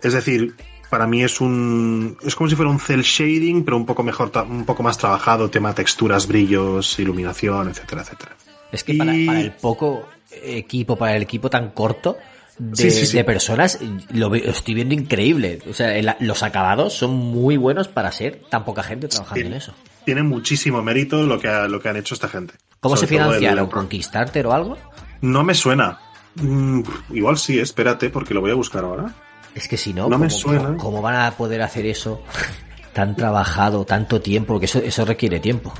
[0.01, 0.55] Es decir
[0.89, 4.31] para mí es un es como si fuera un cel shading pero un poco mejor
[4.49, 8.35] un poco más trabajado tema texturas brillos iluminación etcétera etcétera.
[8.71, 10.09] Es que para el poco
[10.43, 12.17] equipo, para el equipo tan corto
[12.57, 13.17] de, Sí, sí, sí.
[13.17, 13.79] de personas,
[14.11, 15.59] lo, estoy viendo increíble.
[15.69, 19.53] O sea, el- los acabados son muy buenos para ser tan poca gente trabajando en
[19.53, 19.73] eso.
[20.05, 23.13] tiene muchísimo mérito lo que ha- lo que han hecho esta gente ¿Cómo Sobre se
[23.15, 23.67] financiaron?
[23.69, 24.77] ¿Con Kickstarter o algo?
[25.21, 25.99] no me suena
[26.35, 26.81] Mm,
[27.11, 29.13] igual sí espérate porque lo voy a buscar ahora
[29.55, 30.63] Es que si no, No me ¿cómo, suena.
[30.65, 32.21] cómo- cómo van a poder hacer eso
[32.93, 34.53] tan trabajado, tanto tiempo?
[34.53, 35.73] Porque eso, eso requiere tiempo.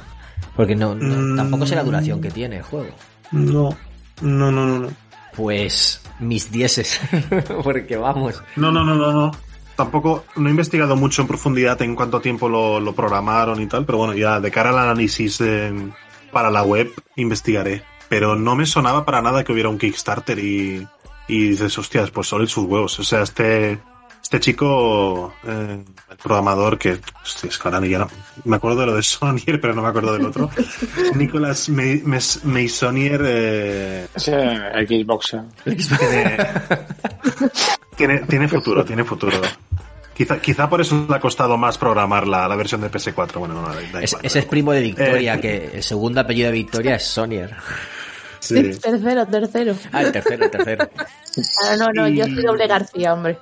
[0.56, 1.36] Porque no, no- Mm.
[1.38, 2.96] tampoco sé la duración que tiene el juego.
[3.32, 3.76] no
[4.22, 4.90] no no no no
[5.36, 7.00] Pues mis dieces.
[7.64, 8.44] Porque vamos.
[8.56, 9.32] No, no, no, no, no.
[9.76, 13.98] Tampoco, no he investigado mucho en profundidad en cuánto tiempo lo, programaron y tal, pero
[13.98, 15.44] bueno, ya de cara al análisis
[16.32, 17.84] para la web investigaré.
[18.08, 20.88] Pero no me sonaba para nada que hubiera un Kickstarter y,
[21.28, 22.98] y dices, hostias, pues solo sus huevos.
[23.00, 23.80] O sea, este,
[24.26, 28.08] Este chico, eh, el programador que, hostia, es que ahora ya no,
[28.46, 30.50] me acuerdo de lo de Sonier, pero no me acuerdo del otro.
[31.16, 34.34] Nicolas Me- Mes- Meissonier, eh, Ese
[34.88, 35.42] Xboxer.
[35.64, 36.38] tiene,
[37.96, 39.40] tiene, tiene futuro, tiene futuro.
[40.16, 43.34] Quizá, quizá por eso le ha costado más programar la, la versión de PS4.
[43.38, 44.04] Bueno, no, da, igual.
[44.24, 47.54] ese es primo de Victoria, Eh, que el segundo apellido de Victoria es Sonier.
[48.46, 48.56] Sí.
[48.82, 49.76] Tercero, tercero.
[49.92, 50.90] Ah, el tercero, el tercero.
[51.68, 53.38] Ah, no, no, yo soy doble García, hombre.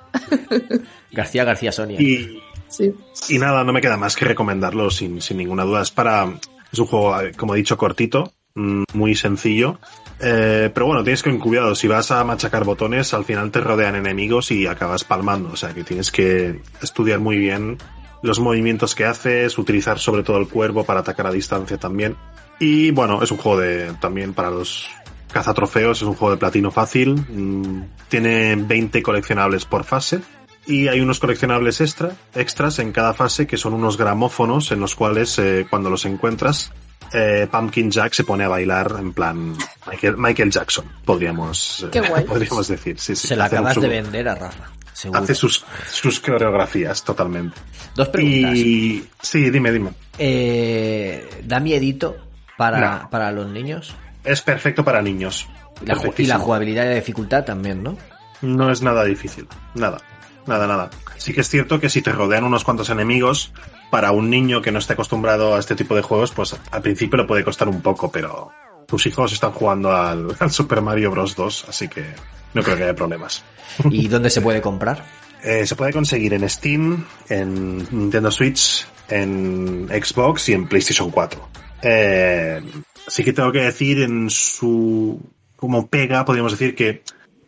[1.12, 2.00] García García Sonia.
[2.00, 2.92] Y, Sí.
[3.28, 5.82] y nada, no me queda más que recomendarlo sin, sin ninguna duda.
[5.82, 6.26] Es para.
[6.72, 9.78] Es un juego, eh, como he dicho, cortito, mm, muy sencillo.
[10.18, 11.76] Eh, pero bueno, tienes que ir con cuidado.
[11.76, 15.50] Si vas a machacar botones, al final te rodean enemigos y acabas palmando.
[15.52, 17.78] O sea que tienes que estudiar muy bien
[18.24, 22.16] los movimientos que haces, utilizar sobre todo el cuervo para atacar a distancia también.
[22.60, 24.88] Y bueno, es un juego de también para los
[25.32, 27.14] cazatrofeos, es un juego de platino fácil.
[27.14, 30.20] mm, Tiene 20 coleccionables por fase.
[30.66, 34.94] Y hay unos coleccionables extra, extras en cada fase que son unos gramófonos en los
[34.94, 36.72] cuales eh, cuando los encuentras
[37.12, 39.54] eh, Pumpkin Jack se pone a bailar en plan
[39.86, 42.24] Michael, Michael Jackson, podríamos, eh, Qué guay.
[42.24, 42.98] podríamos decir.
[42.98, 44.70] Sí, sí, Se la hace acabas su- de vender a Rafa.
[44.94, 45.20] Seguro.
[45.20, 47.56] Hace sus, sus coreografías totalmente.
[47.94, 48.54] Dos preguntas.
[48.56, 49.90] Y sí, dime, dime.
[50.18, 52.16] Eh, ¿Da miedito
[52.56, 53.10] para, No.
[53.10, 53.94] para los niños?
[54.24, 55.48] Es perfecto para niños.
[55.82, 57.96] Y la, y la jugabilidad de dificultad también, ¿no?
[58.42, 59.46] No es nada difícil.
[59.74, 59.98] Nada.
[60.46, 60.90] Nada, nada.
[61.16, 63.52] Sí que es cierto que si te rodean unos cuantos enemigos,
[63.90, 67.16] para un niño que no esté acostumbrado a este tipo de juegos, pues al principio
[67.18, 68.50] le puede costar un poco, pero
[68.86, 71.34] tus hijos están jugando al, al Super Mario Bros.
[71.36, 72.04] 2, así que
[72.52, 73.42] no creo que haya problemas.
[73.90, 75.04] ¿Y dónde se puede comprar?
[75.46, 81.48] Eh, se puede conseguir en Steam, en Nintendo Switch, en Xbox y en PlayStation 4.
[81.84, 82.62] Eh,
[83.06, 85.20] sí que tengo que decir en su...
[85.56, 87.02] como pega, podríamos decir que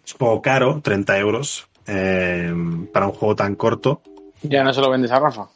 [0.05, 2.53] es un poco caro, 30 euros, eh,
[2.93, 4.03] para un juego tan corto.
[4.43, 5.49] Ya no se lo vendes a Rafa.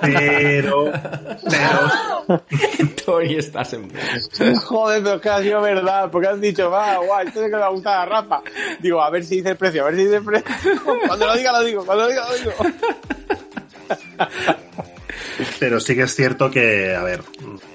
[0.00, 0.90] Pero...
[1.50, 2.40] pero
[3.04, 3.90] Tori, estás en...
[4.56, 7.56] Joder, pero es que ha sido verdad, porque has dicho, va, guay, esto es que
[7.56, 8.42] le va a gustar a Rafa.
[8.80, 10.50] Digo, a ver si dice el precio, a ver si dice el precio.
[11.06, 12.52] Cuando lo diga, lo digo, cuando lo diga, lo digo.
[15.58, 17.22] Pero sí que es cierto que, a ver,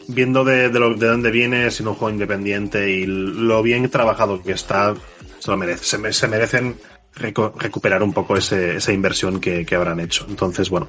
[0.08, 4.41] viendo de, de, lo, de dónde viene, siendo un juego independiente y lo bien trabajado
[4.43, 4.93] que está,
[5.39, 5.84] se lo merece.
[5.84, 6.78] Se, se merecen
[7.14, 10.26] recuperar un poco ese, esa inversión que, que habrán hecho.
[10.30, 10.88] Entonces, bueno,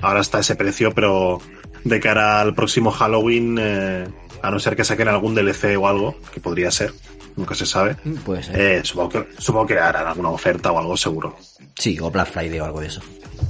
[0.00, 1.40] ahora está ese precio, pero
[1.84, 4.06] de cara al próximo Halloween, eh,
[4.42, 6.92] a no ser que saquen algún DLC o algo, que podría ser,
[7.36, 8.60] nunca se sabe, Puede ser.
[8.60, 11.36] eh, supongo, que, supongo que harán alguna oferta o algo seguro.
[11.76, 13.00] Sí, o Black Friday o algo de eso.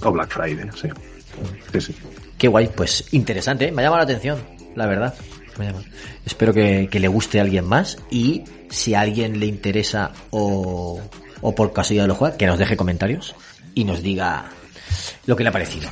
[0.03, 0.89] O Black Friday, sí.
[1.73, 1.95] Sí, sí.
[2.37, 3.73] Qué guay, pues interesante, ¿eh?
[3.73, 4.39] me ha llamado la atención,
[4.75, 5.15] la verdad.
[5.59, 5.73] Me.
[6.25, 11.01] Espero que, que le guste a alguien más y si a alguien le interesa o,
[11.41, 13.35] o por casualidad lo juega, que nos deje comentarios
[13.75, 14.47] y nos diga
[15.27, 15.89] lo que le ha parecido.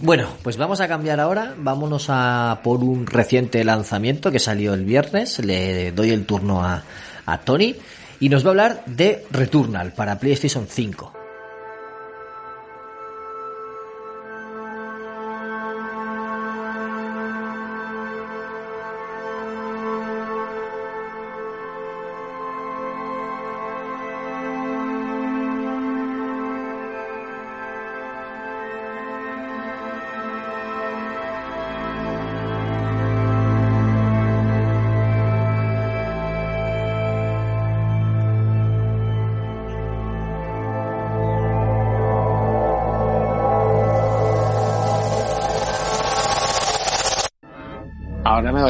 [0.00, 4.84] Bueno, pues vamos a cambiar ahora, vámonos a por un reciente lanzamiento que salió el
[4.84, 6.82] viernes, le doy el turno a,
[7.26, 7.76] a Tony
[8.20, 11.23] y nos va a hablar de Returnal para PlayStation 5.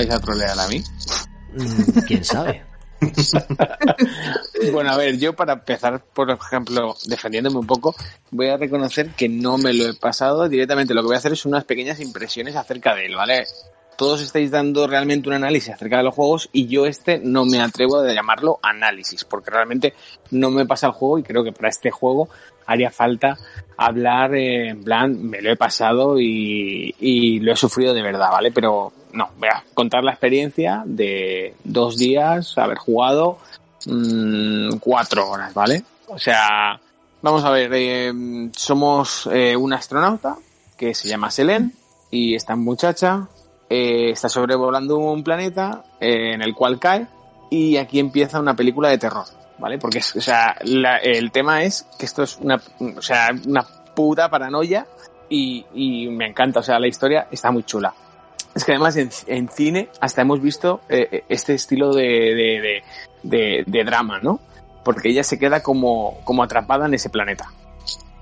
[0.06, 0.82] Vais a trolear a mí.
[1.54, 2.62] Mm, ¿Quién sabe?
[4.72, 7.94] Bueno, a ver, yo para empezar, por ejemplo, defendiéndome un poco,
[8.30, 10.94] voy a reconocer que no me lo he pasado directamente.
[10.94, 13.44] Lo que voy a hacer es unas pequeñas impresiones acerca de él, ¿vale?
[13.98, 17.60] Todos estáis dando realmente un análisis acerca de los juegos y yo este no me
[17.60, 19.94] atrevo a llamarlo análisis, porque realmente
[20.30, 22.28] no me pasa el juego y creo que para este juego
[22.66, 23.36] haría falta
[23.76, 28.30] hablar eh, en plan, me lo he pasado y, y lo he sufrido de verdad,
[28.30, 28.50] ¿vale?
[28.50, 33.38] Pero no, voy a contar la experiencia de dos días, haber jugado
[33.86, 35.84] mm, cuatro horas, ¿vale?
[36.08, 36.78] O sea,
[37.22, 38.12] vamos a ver, eh,
[38.56, 40.36] somos eh, un astronauta
[40.76, 41.70] que se llama Selene
[42.10, 43.28] y esta muchacha
[43.70, 47.06] eh, está sobrevolando un planeta eh, en el cual cae
[47.50, 49.24] y aquí empieza una película de terror,
[49.58, 49.78] ¿vale?
[49.78, 52.60] Porque, o sea, el tema es que esto es una,
[52.96, 53.62] o sea, una
[53.94, 54.86] puta paranoia
[55.28, 57.94] y, y me encanta, o sea, la historia está muy chula.
[58.54, 62.82] Es que además en, en cine hasta hemos visto eh, este estilo de,
[63.22, 64.40] de, de drama, ¿no?
[64.84, 67.50] Porque ella se queda como, como atrapada en ese planeta.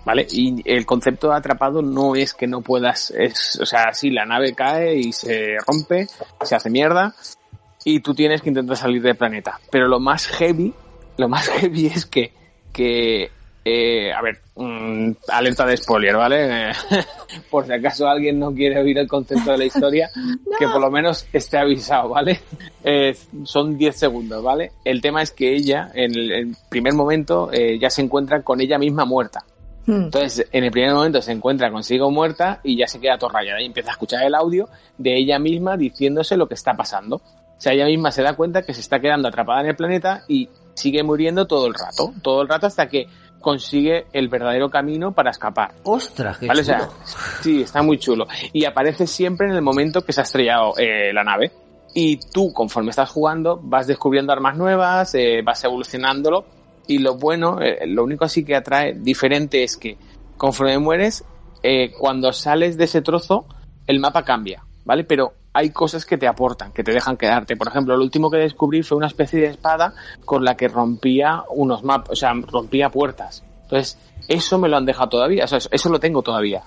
[0.05, 0.27] ¿Vale?
[0.31, 4.25] Y el concepto de atrapado no es que no puedas, es, o sea, sí, la
[4.25, 6.09] nave cae y se rompe,
[6.43, 7.15] se hace mierda,
[7.85, 9.61] y tú tienes que intentar salir del planeta.
[9.71, 10.75] Pero lo más heavy,
[11.19, 12.33] lo más heavy es que,
[12.73, 13.31] que
[13.65, 16.71] eh, a ver, mm, alerta de spoiler, ¿vale?
[16.71, 16.73] Eh,
[17.51, 20.11] por si acaso alguien no quiere oír el concepto de la historia,
[20.59, 22.41] que por lo menos esté avisado, ¿vale?
[22.83, 24.73] Eh, son 10 segundos, ¿vale?
[24.85, 28.79] El tema es que ella, en el, primer momento, eh, ya se encuentra con ella
[28.79, 29.45] misma muerta.
[29.87, 30.05] Hmm.
[30.05, 33.61] Entonces, en el primer momento se encuentra consigo muerta y ya se queda todo rayada
[33.61, 34.69] y empieza a escuchar el audio
[34.99, 37.17] de ella misma diciéndose lo que está pasando.
[37.17, 40.25] O sea, ella misma se da cuenta que se está quedando atrapada en el planeta
[40.27, 43.07] y sigue muriendo todo el rato, todo el rato hasta que
[43.43, 45.75] consigue el verdadero camino para escapar.
[45.83, 46.63] ¡Ostras, qué ¿Vale?
[46.63, 46.89] O sea,
[47.43, 48.27] sí, está muy chulo.
[48.53, 51.53] Y aparece siempre en el momento que se ha estrellado eh, la nave.
[51.95, 56.47] Y tú, conforme estás jugando, vas descubriendo armas nuevas, eh, vas evolucionándolo.
[56.87, 59.99] Y lo bueno, eh, lo único así que atrae diferente es que
[60.39, 61.25] conforme mueres,
[61.99, 63.47] cuando sales de ese trozo,
[63.87, 65.05] el mapa cambia, ¿vale?
[65.05, 67.57] Pero hay cosas que te aportan, que te dejan quedarte.
[67.57, 71.43] Por ejemplo, lo último que descubrí fue una especie de espada con la que rompía
[71.51, 73.45] unos mapas, o sea, rompía puertas.
[73.65, 73.99] Entonces,
[74.29, 76.63] eso me lo han dejado todavía, o sea, eso, eso lo tengo todavía.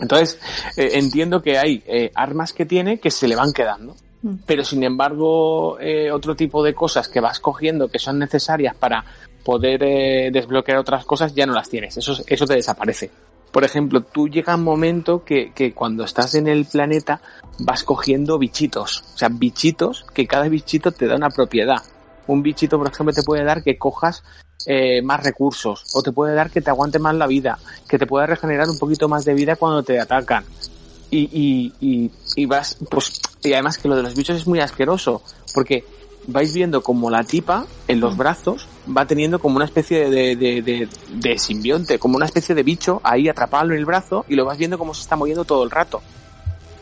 [0.00, 0.40] Entonces,
[0.76, 3.94] eh, entiendo que hay eh, armas que tiene que se le van quedando.
[4.22, 4.34] Mm.
[4.46, 9.04] Pero sin embargo, eh, otro tipo de cosas que vas cogiendo que son necesarias para
[9.44, 11.96] poder desbloquear otras cosas ya no las tienes.
[11.96, 13.10] Eso, eso te desaparece.
[13.50, 17.20] Por ejemplo, tú llega un momento que, que cuando estás en el planeta
[17.60, 19.04] vas cogiendo bichitos.
[19.14, 21.82] O sea, bichitos que cada bichito te da una propiedad.
[22.26, 24.22] Un bichito, por ejemplo, te puede dar que cojas
[24.66, 27.58] eh, más recursos o te puede dar que te aguante más la vida,
[27.88, 30.44] que te pueda regenerar un poquito más de vida cuando te atacan.
[31.10, 34.60] Y, y, y, y vas, pues, y además que lo de los bichos es muy
[34.60, 35.22] asqueroso,
[35.54, 35.84] porque
[36.28, 40.62] vais viendo como la tipa en los brazos va teniendo como una especie de, de,
[40.62, 44.44] de, de simbionte, como una especie de bicho ahí atrapado en el brazo y lo
[44.44, 46.00] vas viendo cómo se está moviendo todo el rato.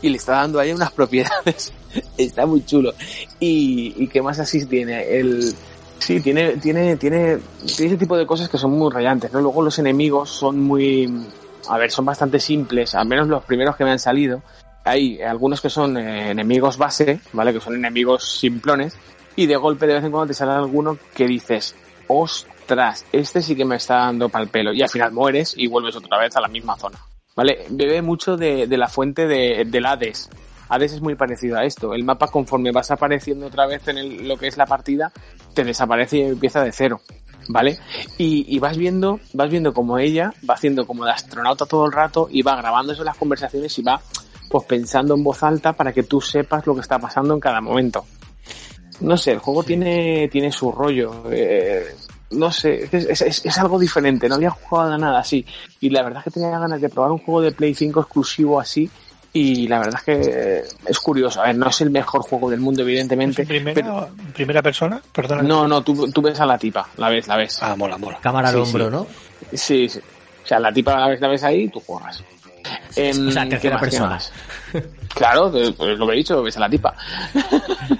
[0.00, 1.72] Y le está dando ahí unas propiedades.
[2.16, 2.92] está muy chulo.
[3.40, 5.54] Y, y qué más así tiene el,
[5.98, 7.38] Sí, tiene, tiene, tiene,
[7.76, 9.40] tiene ese tipo de cosas que son muy rayantes, ¿no?
[9.40, 11.12] Luego los enemigos son muy,
[11.68, 14.42] a ver, son bastante simples, al menos los primeros que me han salido.
[14.84, 17.52] Hay algunos que son eh, enemigos base, ¿vale?
[17.52, 18.96] Que son enemigos simplones,
[19.36, 21.74] y de golpe de vez en cuando te sale alguno que dices,
[22.06, 25.96] ostras, este sí que me está dando pal pelo, y al final mueres y vuelves
[25.96, 26.98] otra vez a la misma zona,
[27.38, 27.66] ¿vale?
[27.70, 30.28] Bebe mucho de, de la fuente de, del Hades.
[30.68, 31.94] Hades es muy parecido a esto.
[31.94, 35.12] El mapa, conforme vas apareciendo otra vez en lo que es la partida,
[35.54, 37.00] te desaparece y empieza de cero.
[37.46, 37.78] ¿Vale?
[38.18, 41.92] Y, y vas viendo, vas viendo como ella va haciendo como de astronauta todo el
[41.92, 44.02] rato y va grabándose las conversaciones y va
[44.50, 47.60] pues pensando en voz alta para que tú sepas lo que está pasando en cada
[47.60, 48.04] momento.
[49.00, 51.30] No sé, el juego tiene, tiene su rollo.
[51.30, 51.86] eh,
[52.30, 55.44] no sé, es, es- es- es algo diferente, no había jugado a nada así.
[55.80, 58.60] Y la verdad es que tenía ganas de probar un juego de Play 5 exclusivo
[58.60, 58.88] así.
[59.32, 61.40] Y la verdad es que eh, es curioso.
[61.42, 63.42] A ver, no es el mejor juego del mundo, evidentemente.
[63.42, 65.00] ¿Es en primera, pero- primera persona?
[65.12, 65.42] Perdona.
[65.42, 67.58] no, no, tú, tú ves a la tipa, la ves, la ves.
[67.62, 68.18] Ah, mola, mola.
[68.22, 68.90] Cámara al Sí, hombro, sí.
[68.90, 69.06] ¿no?
[69.56, 69.98] Sí, sí.
[70.44, 72.24] O sea, la tipa la ves, la ves ahí y tú juegas.
[72.96, 74.08] Em, O sea, ¿qué tercera persona.
[74.08, 74.32] más?
[75.14, 76.94] Claro, pues lo que he dicho, ves a la tipa.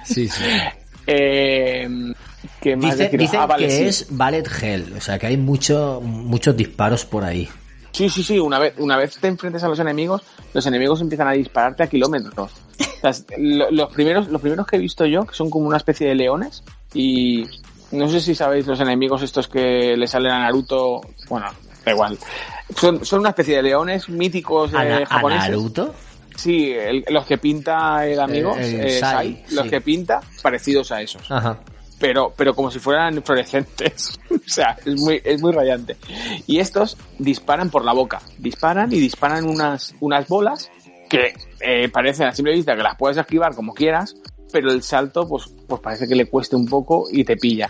[0.05, 0.45] Sí, sí.
[1.07, 2.13] Em,
[2.61, 3.21] ¿Qué más Dice- decir?
[3.21, 3.83] dicen Ah, vale, que sí.
[3.85, 7.49] es Ballet Hell, o sea que hay mucho, muchos disparos por ahí.
[7.93, 8.39] Sí, sí, sí.
[8.39, 10.23] Una vez, una vez te enfrentes a los enemigos,
[10.55, 12.53] los enemigos empiezan a dispararte a kilómetros.
[13.03, 15.77] O sea, lo- los primeros, los primeros que he visto yo, que son como una
[15.79, 16.63] especie de leones,
[16.95, 17.45] y
[17.93, 21.47] no sé si sabéis los enemigos estos que le salen a Naruto, bueno,
[21.85, 22.19] da igual.
[22.77, 25.51] Son, son una especie de leones míticos ¿A, eh, a japoneses.
[25.51, 25.95] Naruto?
[26.37, 29.11] Sí, el- los que pinta el amigo, El- el eh, Sai,
[29.45, 29.71] Sai, los sí.
[29.71, 31.29] que pinta, parecidos a esos.
[31.31, 31.59] Ajá.
[32.01, 34.19] Pero, pero como si fueran fluorescentes.
[34.31, 35.97] o sea, es muy, es muy rayante.
[36.47, 38.21] Y estos disparan por la boca.
[38.39, 40.71] Disparan y disparan unas, unas bolas
[41.09, 44.15] que eh, parecen a simple vista que las puedes esquivar como quieras,
[44.53, 47.69] pero el salto, pues, pues parece que le cueste un poco y te pilla.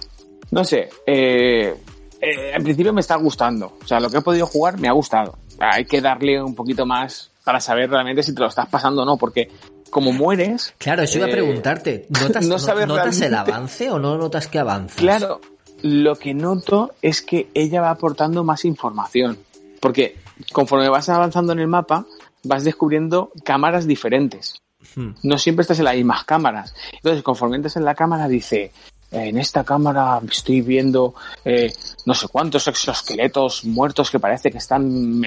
[0.51, 1.75] No sé, eh,
[2.21, 3.77] eh, en principio me está gustando.
[3.83, 5.39] O sea, lo que he podido jugar me ha gustado.
[5.61, 9.05] Hay que darle un poquito más para saber realmente si te lo estás pasando o
[9.05, 9.51] no, porque
[9.90, 12.06] como mueres, Claro, eso iba a Eh, preguntarte.
[12.09, 14.97] ¿Notas, no no- sabes ¿notas el avance o no notas que avanzas?
[14.97, 15.40] Claro,
[15.82, 19.39] lo que noto es que ella va aportando más información.
[19.81, 20.16] Porque
[20.52, 22.05] conforme vas avanzando en el mapa,
[22.44, 24.55] vas descubriendo cámaras diferentes.
[24.94, 25.10] Hmm.
[25.23, 26.74] No siempre estás en las mismas cámaras.
[26.93, 28.73] Entonces, conforme entras en la cámara, dice,
[29.10, 31.73] en esta cámara estoy viendo eh,
[32.06, 35.23] no sé cuántos exoesqueletos muertos que parece que están,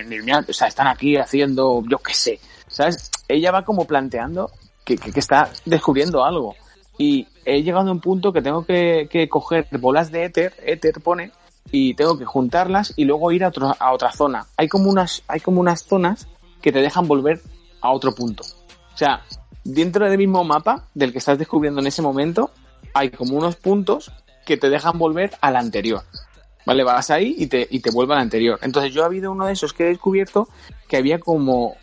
[0.47, 2.39] o sea, están aquí haciendo, yo qué sé.
[2.67, 3.09] ¿Sabes?
[3.33, 4.51] Ella va como planteando
[4.83, 6.55] que, que- está descubriendo algo.
[6.97, 11.01] Y he llegado a un punto que tengo que, que coger bolas de éter, éter
[11.01, 11.31] pone,
[11.71, 14.45] y tengo que juntarlas y luego ir a, otro- a otra zona.
[14.57, 16.27] Hay como unas, hay como unas zonas
[16.61, 17.41] que te dejan volver
[17.81, 18.43] a otro punto.
[18.93, 19.21] O sea,
[19.63, 22.51] dentro del mismo mapa del que estás descubriendo en ese momento,
[22.93, 24.11] hay como unos puntos
[24.45, 26.01] que te dejan volver al anterior.
[26.65, 26.83] ¿Vale?
[26.83, 28.59] Vas ahí y te, y te vuelve al anterior.
[28.61, 30.47] Entonces yo ha habido uno de esos que he descubierto
[30.87, 31.75] que había como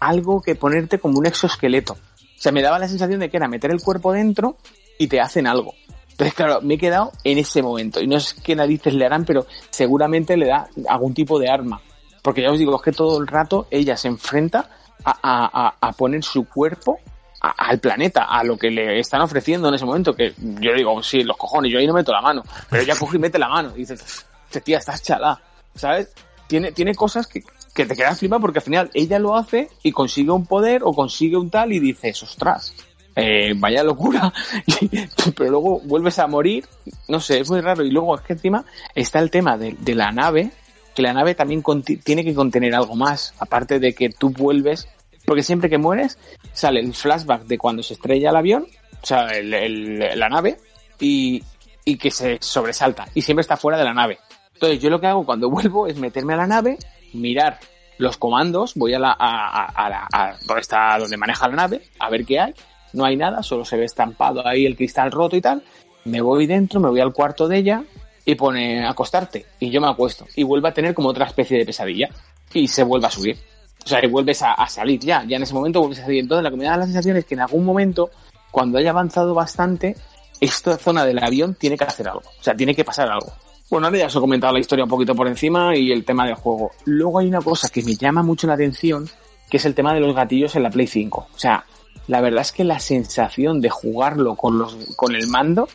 [0.00, 1.94] algo que ponerte como un exoesqueleto.
[1.94, 4.56] O sea, me daba la sensación de que era meter el cuerpo dentro
[4.98, 5.74] y te hacen algo.
[6.10, 8.00] Entonces, claro, me he quedado en ese momento.
[8.00, 11.80] Y no es qué narices le harán, pero seguramente le da algún tipo de arma.
[12.22, 14.68] Porque ya os digo, es que todo el rato ella se enfrenta
[15.04, 16.98] a, a- poner su cuerpo
[17.40, 20.14] al planeta, a lo que le están ofreciendo en ese momento.
[20.14, 22.42] Que yo digo, sí, los cojones, yo ahí no meto la mano.
[22.70, 23.72] Pero ella coge y mete la mano.
[23.76, 25.38] Y dices, "Este tía, estás chalá.
[25.74, 26.12] ¿Sabes?
[26.48, 27.42] Tiene, tiene cosas que,
[27.76, 30.92] que te quedas flipa porque al final ella lo hace y consigue un poder o
[30.94, 32.74] consigue un tal y dices, ostras,
[33.14, 34.32] eh, vaya locura.
[35.36, 36.66] Pero luego vuelves a morir,
[37.06, 37.84] no sé, es muy raro.
[37.84, 40.50] Y luego es que encima está el tema de, la nave,
[40.94, 41.62] que la nave también
[42.02, 44.88] tiene que contener algo más, aparte de que tú vuelves,
[45.26, 46.18] porque siempre que mueres
[46.52, 48.66] sale el flashback de cuando se estrella el avión,
[49.02, 50.56] o sea, la nave,
[50.98, 51.42] y,
[51.84, 54.18] y que se sobresalta, y siempre está fuera de la nave.
[54.54, 56.78] Entonces yo lo que hago cuando vuelvo es meterme a la nave,
[57.16, 57.58] mirar
[57.98, 61.82] los comandos, voy a la, a, a- la, a donde está, donde maneja la nave,
[61.98, 62.54] a ver qué hay,
[62.92, 65.62] no hay nada, solo se ve estampado ahí el cristal roto y tal,
[66.04, 67.82] me voy dentro, me voy al cuarto de ella
[68.24, 71.64] y pone acostarte y yo me acuesto y vuelve a tener como otra especie de
[71.64, 72.08] pesadilla
[72.52, 73.36] y se vuelve a subir.
[73.84, 76.20] O sea, y vuelves a, salir ya, ya en ese momento vuelves a salir.
[76.20, 78.10] Entonces lo que me da la sensación es que en algún momento,
[78.50, 79.94] cuando haya avanzado bastante,
[80.40, 82.22] esta zona del avión tiene que hacer algo.
[82.40, 83.32] O sea, tiene que pasar algo.
[83.68, 86.24] Bueno, ahora ya os he comentado la historia un poquito por encima y el tema
[86.24, 86.70] del juego.
[86.84, 89.08] Luego hay una cosa que me llama mucho la atención,
[89.50, 91.28] que es el tema de los gatillos en la Play 5.
[91.34, 91.64] O sea,
[92.06, 95.68] la verdad es que la sensación de jugarlo con los, con el mando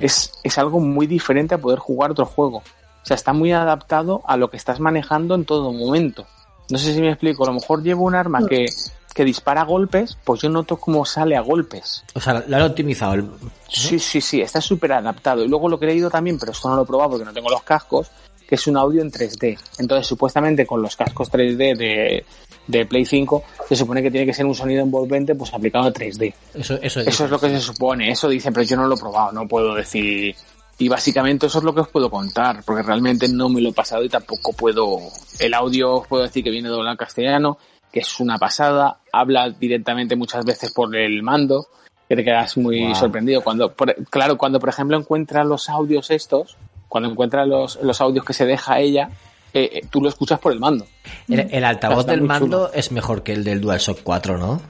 [0.00, 2.58] es, es algo muy diferente a poder jugar otro juego.
[2.58, 6.26] O sea, está muy adaptado a lo que estás manejando en todo momento.
[6.70, 8.66] No sé si me explico, a lo mejor llevo un arma que,
[9.12, 12.04] que dispara golpes, pues yo noto cómo sale a golpes.
[12.14, 13.22] O sea, lo han optimizado.
[13.68, 15.44] Sí, sí, sí, está súper adaptado.
[15.44, 17.32] Y luego lo que he leído también, pero esto no lo he probado porque no
[17.32, 18.10] tengo los cascos,
[18.46, 19.58] que es un audio en 3D.
[19.78, 22.24] Entonces, supuestamente con los cascos 3D de,
[22.66, 25.92] de Play 5, se supone que tiene que ser un sonido envolvente pues aplicado a
[25.92, 26.34] 3D.
[26.54, 28.98] Eso, eso, Eso es lo que se supone, eso dicen, pero yo no lo he
[28.98, 30.34] probado, no puedo decir.
[30.78, 33.72] Y básicamente eso es lo que os puedo contar, porque realmente no me lo he
[33.72, 34.98] pasado y tampoco puedo.
[35.38, 37.58] El audio os puedo decir que viene doblado en castellano,
[37.92, 41.66] que es una pasada, habla directamente muchas veces por el mando,
[42.08, 42.94] que te quedas muy Wow.
[42.94, 43.42] sorprendido.
[43.42, 46.56] Cuando, por- claro, cuando por ejemplo encuentras los audios estos,
[46.88, 49.10] cuando encuentras los, los audios que se deja ella,
[49.54, 50.86] eh, eh, tú lo escuchas por el mando.
[51.28, 52.70] El, el altavoz del mando chulo.
[52.72, 54.60] es mejor que el del DualShock 4, ¿no?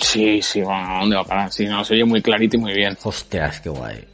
[0.00, 1.52] Sí, sí, bueno, ¿a ¿dónde va a parar?
[1.52, 2.96] Sí, no, se oye muy clarito y muy bien.
[3.02, 4.04] Hostias, qué guay.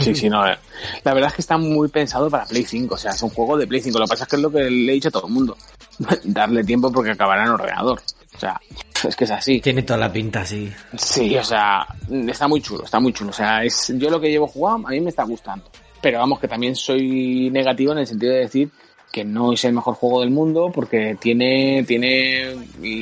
[0.00, 0.44] Sí, sí, no.
[0.50, 0.56] eh.
[1.04, 2.94] La verdad es que está muy pensado para Play 5.
[2.94, 3.98] O sea, es un juego de Play 5.
[3.98, 5.56] Lo que pasa es que es lo que le he dicho a todo el mundo.
[6.24, 8.00] Darle tiempo porque acabará en ordenador.
[8.34, 8.60] O sea,
[9.06, 9.60] es que es así.
[9.60, 10.70] Tiene toda la pinta así.
[10.96, 11.86] Sí, o sea,
[12.28, 13.30] está muy chulo, está muy chulo.
[13.30, 15.68] O sea, es, yo lo que llevo jugado a mí me está gustando.
[16.00, 18.70] Pero vamos, que también soy negativo en el sentido de decir
[19.10, 22.54] que no es el mejor juego del mundo porque tiene, tiene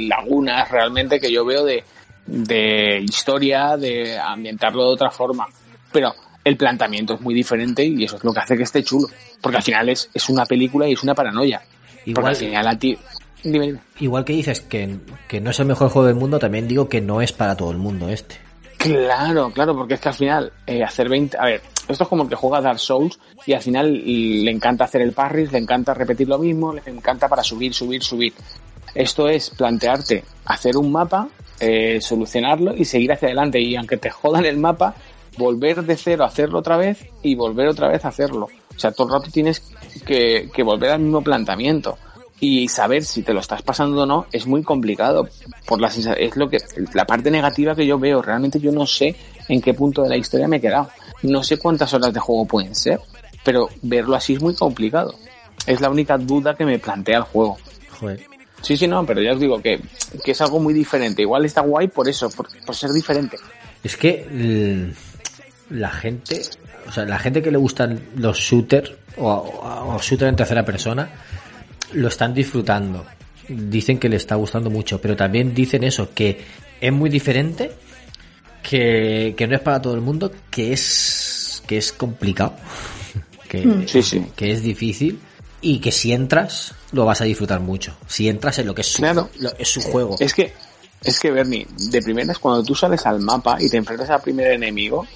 [0.09, 1.85] lagunas realmente que yo veo de,
[2.27, 5.47] de historia, de ambientarlo de otra forma.
[5.93, 6.15] Pero
[6.45, 9.09] el planteamiento es muy diferente y eso es lo que hace que esté chulo.
[9.41, 11.61] Porque al final es, es una película y es una paranoia.
[12.15, 12.99] Porque Igual, al final a ti...
[13.43, 13.81] Dime, dime.
[14.01, 17.01] igual que dices que, que no es el mejor juego del mundo, también digo que
[17.01, 18.37] no es para todo el mundo este.
[18.77, 21.37] Claro, claro, porque es que al final eh, hacer 20...
[21.39, 24.85] A ver, esto es como el que juega Dark Souls y al final le encanta
[24.85, 28.33] hacer el parry, le encanta repetir lo mismo, le encanta para subir, subir, subir.
[28.95, 31.29] Esto es plantearte hacer un mapa,
[31.61, 33.61] eh, solucionarlo y seguir hacia adelante.
[33.61, 34.95] Y aunque te jodan el mapa,
[35.37, 38.49] volver de cero a hacerlo otra vez y volver otra vez a hacerlo.
[38.77, 39.61] O sea, todo el rato tienes
[40.05, 41.99] que, que volver al mismo planteamiento.
[42.39, 45.27] Y saber si te lo estás pasando o no es muy complicado.
[45.67, 46.59] Por la es lo que,
[46.93, 48.21] la parte negativa que yo veo.
[48.21, 49.17] Realmente yo no sé
[49.49, 50.91] en qué punto de la historia me he quedado.
[51.23, 53.01] No sé cuántas horas de juego pueden ser.
[53.43, 55.15] Pero verlo así es muy complicado.
[55.67, 57.57] Es la única duda que me plantea el juego.
[57.99, 58.23] Joder.
[58.61, 59.81] Sí, sí, no, pero ya os digo que,
[60.25, 61.23] que es algo muy diferente.
[61.23, 63.39] Igual está guay por eso, por, por ser diferente.
[63.83, 64.93] Es que l-
[65.71, 66.43] la gente,
[66.89, 70.65] o sea, la gente que le gustan los shooters o, o, o shooter en tercera
[70.65, 71.09] persona,
[71.93, 73.05] lo están disfrutando.
[73.49, 76.41] Dicen que le está gustando mucho, pero también dicen eso, que
[76.81, 77.71] es muy diferente,
[78.63, 82.55] que, que no es para todo el mundo, que es, que es complicado,
[83.49, 84.27] que, Sí, sí.
[84.35, 85.21] que es difícil
[85.61, 87.97] y que si entras lo vas a disfrutar mucho.
[88.07, 89.31] Si entras en lo que es su, Claro.
[89.39, 90.17] lo- es su juego.
[90.21, 90.53] Es que
[91.03, 94.51] Es que, Bernie, de primeras, cuando tú sales al mapa y te enfrentas al primer
[94.53, 95.07] enemigo,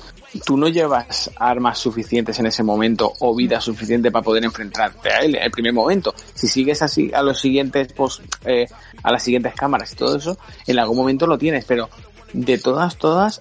[0.44, 5.19] tú no llevas armas suficientes en ese momento o vida suficiente para poder enfrentarte a
[5.19, 6.15] él en el primer momento.
[6.35, 8.66] Si sigues así a los siguientes, pues, eh,
[9.02, 11.89] a las siguientes cámaras y todo eso, en algún momento lo tienes, pero
[12.32, 13.40] de todas, todas,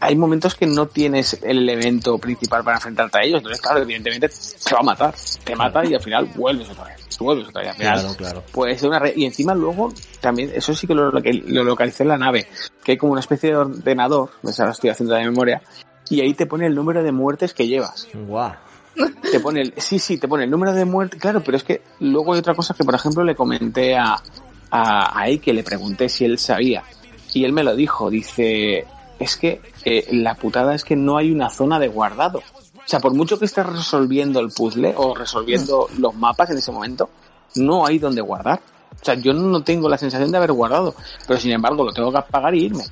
[0.00, 3.38] hay momentos que no tienes el elemento principal para enfrentarte a ellos.
[3.38, 5.14] Entonces, claro, evidentemente te va a matar.
[5.42, 7.18] Te mata y al final vuelves otra vez.
[7.18, 7.70] Vuelves otra vez.
[7.70, 8.44] Al final, Claro, claro.
[8.52, 9.16] Puede ser una red.
[9.16, 12.46] Y encima luego, también, eso sí que lo, lo, lo localicé en la nave,
[12.84, 15.62] que hay como una especie de ordenador, pues ahora estoy haciendo de memoria,
[16.10, 18.08] y ahí te pone el número de muertes que llevas.
[18.14, 18.52] Guau.
[19.30, 21.82] Te pone el, sí, sí, te pone el número de muertes, claro, pero es que
[22.00, 24.16] luego hay otra cosa que, por ejemplo, le comenté a,
[24.70, 26.82] a, a que le pregunté si él sabía,
[27.34, 28.86] y él me lo dijo, dice,
[29.18, 32.38] es que eh, la putada es que no hay una zona de guardado.
[32.38, 36.72] O sea, por mucho que estés resolviendo el puzzle o resolviendo los mapas en ese
[36.72, 37.10] momento,
[37.56, 38.60] no hay donde guardar.
[39.00, 40.94] O sea, yo no tengo la sensación de haber guardado,
[41.26, 42.84] pero sin embargo lo tengo que apagar y irme.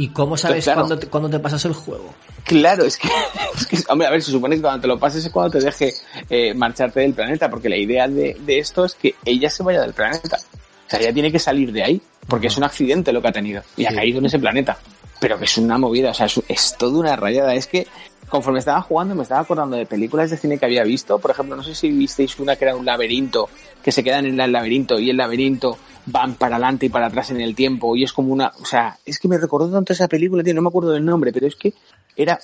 [0.00, 0.82] ¿Y cómo sabes Claro.
[0.82, 2.14] cuándo, te, cuándo te pasas el juego?
[2.44, 3.08] Claro, es que,
[3.56, 5.64] es que, hombre, a ver, se supone que cuando te lo pases es cuando te
[5.64, 5.92] deje
[6.30, 9.80] eh, marcharte del planeta, porque la idea de, de esto es que ella se vaya
[9.80, 10.36] del planeta.
[10.86, 13.32] O sea, ella tiene que salir de ahí, porque es un accidente lo que ha
[13.32, 13.96] tenido, y ha Sí.
[13.96, 14.78] caído en ese planeta.
[15.20, 17.52] Pero que es una movida, o sea, es, es toda una rayada.
[17.54, 17.86] Es que
[18.28, 21.18] conforme estaba jugando me estaba acordando de películas de cine que había visto.
[21.18, 23.48] Por ejemplo, no sé si visteis una que era un laberinto,
[23.82, 25.76] que se quedan en el laberinto y el laberinto
[26.10, 28.52] van para adelante y para atrás en el tiempo y es como una...
[28.60, 31.32] O sea, es que me recordó tanto esa película, tío, no me acuerdo del nombre,
[31.32, 31.74] pero es que
[32.16, 32.38] era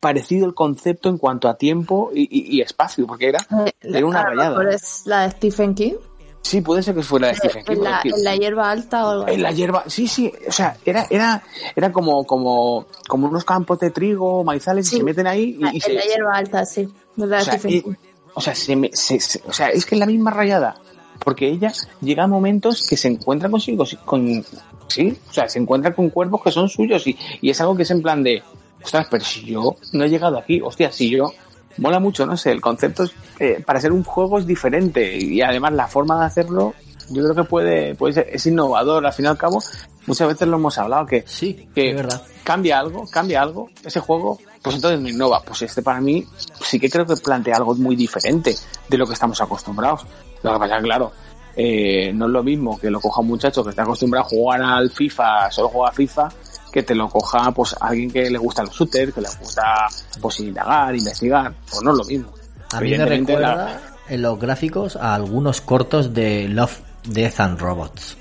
[0.00, 3.38] parecido el concepto en cuanto a tiempo y, y- y espacio, porque era...
[3.66, 4.70] Eh, Era una rayada.
[4.74, 5.94] es la de Stephen King.
[6.42, 7.72] Sí, puede ser que fuera de Stephen King.
[7.74, 10.50] En la, porque- en la hierba alta o algo en la hierba, sí, sí, o
[10.52, 11.42] sea, era, era,
[11.76, 14.96] era como, como, como unos campos de trigo, maizales, y Sí.
[14.96, 16.88] se meten ahí y, y en se, la hierba alta, sí.
[17.16, 17.92] De la o sea, Stephen y- King.
[18.32, 20.76] o sea, se me- se- se- o sea, es que es la misma rayada,
[21.22, 24.44] porque ella llega a momentos que se encuentra consigo, con,
[24.88, 27.82] sí, o sea, se encuentra con cuerpos que son suyos y, y es algo que
[27.82, 28.42] es en plan de,
[28.82, 31.32] ostras, pero si yo no he llegado aquí, hostia, si yo,
[31.78, 35.40] mola mucho, no sé, el concepto es, eh, para ser un juego es diferente y
[35.42, 36.74] además la forma de hacerlo,
[37.10, 39.62] yo creo que puede, puede ser, es innovador, al fin y al cabo,
[40.06, 42.22] muchas veces lo hemos hablado, que Sí, que verdad.
[42.44, 45.42] cambia algo, cambia algo, ese juego, pues entonces no innova.
[45.42, 46.24] Pues este para mí
[46.64, 48.54] sí que creo que plantea algo muy diferente
[48.88, 50.02] de lo que estamos acostumbrados.
[50.42, 51.12] Lo que pasa es que, claro,
[51.56, 54.62] eh, no es lo mismo que lo coja un muchacho que está acostumbrado a jugar
[54.62, 56.28] al FIFA, solo juega a FIFA,
[56.72, 59.86] que te lo coja pues alguien que le gusta los shooters, que le gusta
[60.20, 62.32] pues indagar, investigar, pues no es lo mismo.
[62.72, 67.58] A mí me la- recuerda en los gráficos a algunos cortos de Love, Death and
[67.60, 68.16] Robots.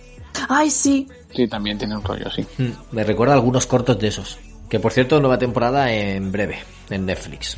[0.49, 1.07] Ay, sí.
[1.33, 2.45] Sí, también tiene un rollo, sí.
[2.57, 4.39] Mm, Me recuerda a algunos cortos de esos.
[4.67, 6.59] Que por cierto, nueva temporada en breve,
[6.89, 7.57] en Netflix.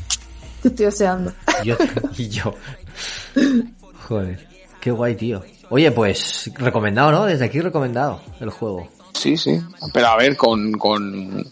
[0.62, 1.32] Te estoy deseando.
[1.64, 1.76] Yo
[2.18, 2.54] y yo.
[4.08, 4.48] Joder,
[4.82, 5.42] qué guay, tío.
[5.70, 7.26] Oye, pues recomendado, ¿no?
[7.26, 8.90] Desde aquí recomendado el juego.
[9.14, 9.62] Sí, sí.
[9.94, 11.46] Pero a ver, con, con,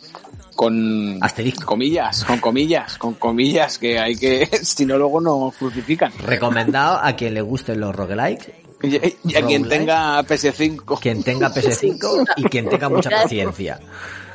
[0.56, 1.66] con Asterisco.
[1.66, 6.12] comillas, con comillas, con comillas, que hay que, si no luego nos crucifican.
[6.26, 8.96] Recomendado a quien le gusten los roguelike, Y,
[9.32, 11.00] y a quien tenga PS5.
[11.00, 13.80] quien tenga PS5 y quien tenga mucha paciencia.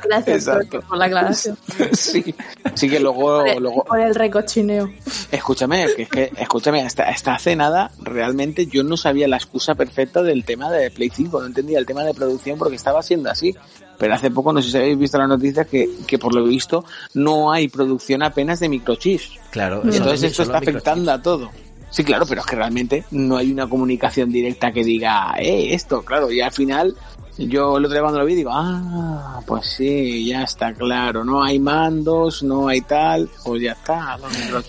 [0.03, 0.81] Gracias por, Exacto.
[0.87, 1.57] por la aclaración.
[1.93, 2.35] Sí,
[2.75, 4.91] sí que luego, Por el, luego, por el recochineo.
[5.31, 9.75] escúchame, que es que, escúchame, hasta, hasta hace nada, realmente yo no sabía la excusa
[9.75, 13.29] perfecta del tema de Play 5, no entendía el tema de producción porque estaba siendo
[13.29, 13.55] así.
[13.97, 16.83] Pero hace poco, no sé si habéis visto la noticia, que, que por lo visto
[17.13, 19.39] no hay producción apenas de microchips.
[19.51, 20.75] Claro, solo- entonces esto solo está microchips.
[20.87, 21.51] afectando a todo.
[21.91, 26.01] Sí, claro, pero es que realmente no hay una comunicación directa que diga, eh, esto,
[26.03, 26.93] claro, y al final
[27.37, 31.43] yo el otro día cuando lo vi digo, ah, pues sí, ya está claro, no
[31.43, 34.17] hay mandos, no hay tal, pues ya está.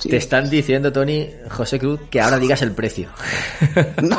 [0.03, 3.09] Te están diciendo, Tony, José Cruz, que ahora digas el precio.
[4.03, 4.19] No,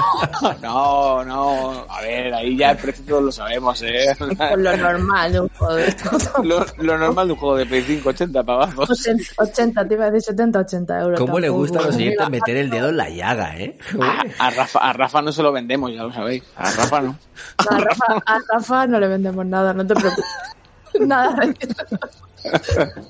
[0.61, 4.15] no, no, a ver, ahí ya el precio todos lo sabemos, eh.
[4.57, 6.30] Lo normal de un juego de estos.
[6.44, 8.90] Lo, lo normal de un juego de Play 5, 80 pavazos.
[8.90, 11.19] 80, 80, te iba a decir 70, 80 euros.
[11.19, 13.78] ¿Cómo le gusta a los siguientes Mira, meter el dedo en la llaga, eh?
[14.02, 16.44] A, a Rafa, a Rafa no se lo vendemos, ya lo sabéis.
[16.56, 17.18] A Rafa no.
[17.57, 20.26] A Rafa, a Rafa no le vendemos nada, no te preocupes.
[20.99, 21.35] Nada.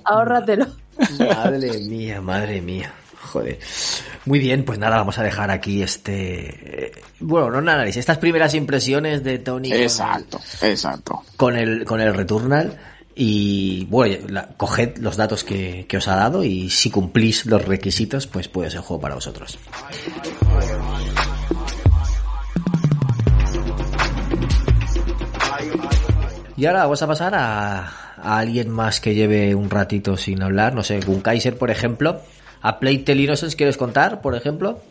[0.03, 0.65] Ahórratelo.
[1.19, 2.91] Madre mía, madre mía.
[3.31, 3.59] Joder.
[4.25, 6.91] Muy bien, pues nada, vamos a dejar aquí este.
[7.19, 11.23] Bueno, no un análisis, estas primeras impresiones de Tony con- Exacto, exacto.
[11.35, 12.77] con el, con el Returnal.
[13.15, 17.65] Y bueno, la- coged los datos que, que os ha dado y si cumplís los
[17.65, 19.57] requisitos, pues puede ser juego para vosotros.
[26.57, 30.81] Y ahora vamos a pasar a, alguien más que lleve un ratito sin hablar, no
[30.81, 32.19] sé, un Kaiser, por ejemplo.
[32.63, 34.81] ¿A Playtel Innocence quieres contar, por ejemplo?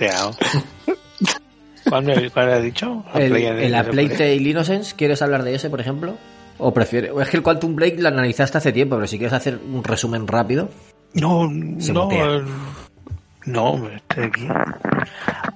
[0.00, 0.34] Muteado.
[1.88, 3.04] ¿Cuál me cuál has dicho?
[3.14, 6.16] El, la Plague Tale Innocence, ¿quieres hablar de ese, por ejemplo?
[6.58, 7.10] ¿O prefieres?
[7.12, 9.84] o Es que el Quantum Break lo analizaste hace tiempo, pero si quieres hacer un
[9.84, 10.68] resumen rápido.
[11.14, 11.48] No,
[11.78, 12.24] Se no, mutea.
[12.24, 12.44] el-
[13.46, 14.48] no, estoy aquí.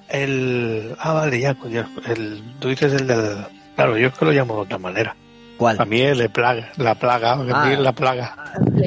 [0.09, 3.45] El, ah, vale, ya, coño, el, tú dices el del,
[3.75, 5.15] claro, yo es que lo llamo de otra manera.
[5.57, 5.75] ¿Cuál?
[5.79, 7.73] A mí es de plaga, la plaga, a mí Ah.
[7.73, 8.35] es la plaga.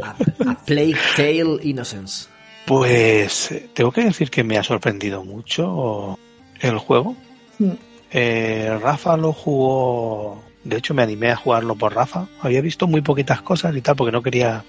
[0.02, 2.28] A, a Plague Tale Innocence.
[2.66, 6.18] Pues tengo que decir que me ha sorprendido mucho
[6.60, 7.14] el juego.
[7.58, 7.70] Mm.
[8.10, 12.26] Eh, Rafa lo jugó, de hecho me animé a jugarlo por Rafa.
[12.40, 14.64] Había visto muy poquitas cosas y tal porque no quería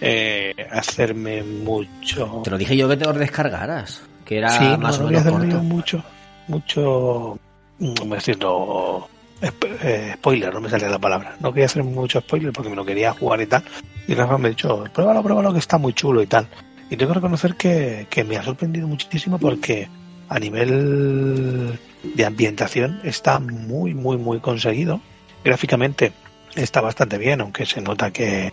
[0.00, 2.40] eh, hacerme mucho.
[2.44, 4.02] Te lo dije yo que te lo descargaras.
[4.24, 5.58] Que era sí, no, más no o menos corto.
[5.62, 6.04] mucho,
[6.48, 7.38] mucho,
[7.78, 9.08] mm, ¿cómo decirlo?
[9.40, 11.36] Sp- eh, spoiler, no me salía la palabra.
[11.40, 13.62] No quería hacer mucho spoiler porque me lo quería jugar y tal.
[14.08, 16.46] Y Rafa me ha dicho, pruébalo, pruébalo, que está muy chulo y tal.
[16.90, 19.88] Y tengo que reconocer que, que me ha sorprendido muchísimo porque
[20.28, 25.00] a nivel de ambientación está muy, muy, muy conseguido.
[25.44, 26.12] Gráficamente
[26.54, 28.52] está bastante bien, aunque se nota que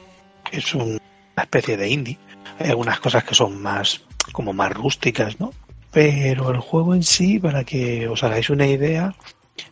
[0.51, 0.99] es un-
[1.35, 2.17] una especie de indie.
[2.59, 4.01] Hay algunas cosas que son más,
[4.31, 5.53] como más rústicas, ¿no?
[5.91, 9.13] Pero el juego en sí, para que os hagáis una idea,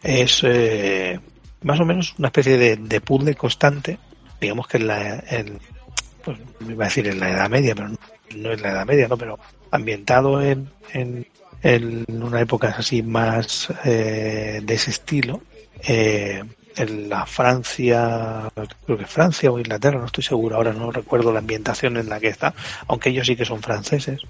[0.03, 1.19] es eh,
[1.64, 3.98] más o menos una especie de, de puzzle constante.
[4.40, 5.23] Digamos que en la,
[6.23, 6.38] pues,
[6.68, 7.98] iba a decir en la Edad Media, pero no,
[8.36, 9.18] no es la Edad Media, ¿no?
[9.18, 9.40] Pero
[9.72, 11.28] ambientado en, en,
[11.62, 15.42] en una época así más eh, de ese estilo.
[15.84, 16.44] eh,
[16.76, 18.50] en la Francia,
[18.86, 22.20] creo que Francia o Inglaterra, no estoy seguro, ahora no recuerdo la ambientación en la
[22.22, 22.54] que está,
[22.88, 24.22] aunque ellos sí que son franceses.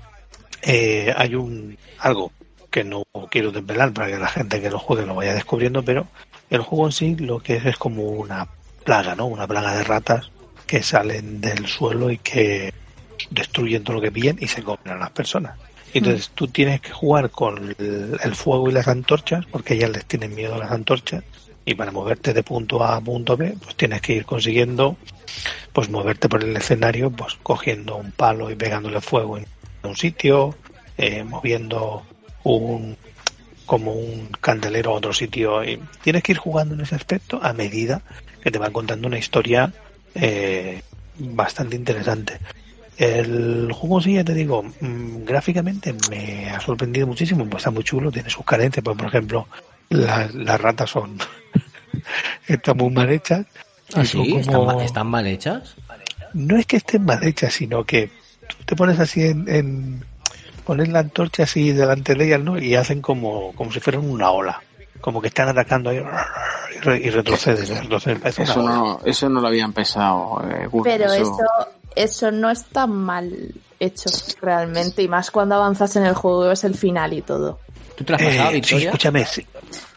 [0.61, 2.31] Eh, hay un algo
[2.71, 6.07] que no quiero desvelar para que la gente que lo juegue lo vaya descubriendo, pero
[6.49, 8.47] el juego en sí lo que es es como una
[8.83, 9.27] plaga, ¿no?
[9.27, 10.31] Una plaga de ratas
[10.65, 12.73] que salen del suelo y que
[13.29, 15.57] destruyen todo lo que pillan y se comen a las personas.
[15.93, 20.05] Entonces tú tienes que jugar con el, el fuego y las antorchas, porque ellas les
[20.05, 21.23] tienen miedo a las antorchas,
[21.65, 24.97] y para moverte de punto A a punto B, pues tienes que ir consiguiendo,
[25.73, 29.45] pues moverte por el escenario, pues cogiendo un palo y pegándole fuego en
[29.83, 30.55] un sitio,
[30.97, 32.03] eh, moviendo
[32.43, 32.97] un
[33.65, 37.53] como un candelero a otro sitio y tienes que ir jugando en ese aspecto a
[37.53, 38.01] medida
[38.41, 39.71] que te van contando una historia
[40.15, 40.81] eh,
[41.19, 42.39] bastante interesante.
[42.99, 47.83] El juego sí, ya te digo, mm, gráficamente me ha sorprendido muchísimo, pues está muy
[47.83, 49.47] chulo, tiene sus carencias, pues por ejemplo,
[49.89, 51.17] la- las ratas son
[52.47, 53.45] están muy mal hechas.
[53.93, 55.75] ¿Ah, como- están mal hechas?
[56.33, 58.11] no es que estén mal hechas, sino que
[58.47, 60.05] tú te pones así en, en
[60.65, 62.59] pones la antorcha así delante de ellas, ¿no?
[62.59, 64.61] Y hacen como, como si fueran una ola,
[65.01, 65.97] como que están atacando ahí
[66.75, 67.65] y, re- y retroceden,
[68.25, 70.43] Eso no, eso no lo habían pensado.
[70.51, 71.37] eh, Pero eso,
[71.95, 74.09] eso no está mal hecho
[74.41, 77.59] realmente, y más cuando avanzas en el juego y ves el final y todo.
[77.95, 79.45] ¿Tú te lo has pasado, Eh, sí, escúchame, sí.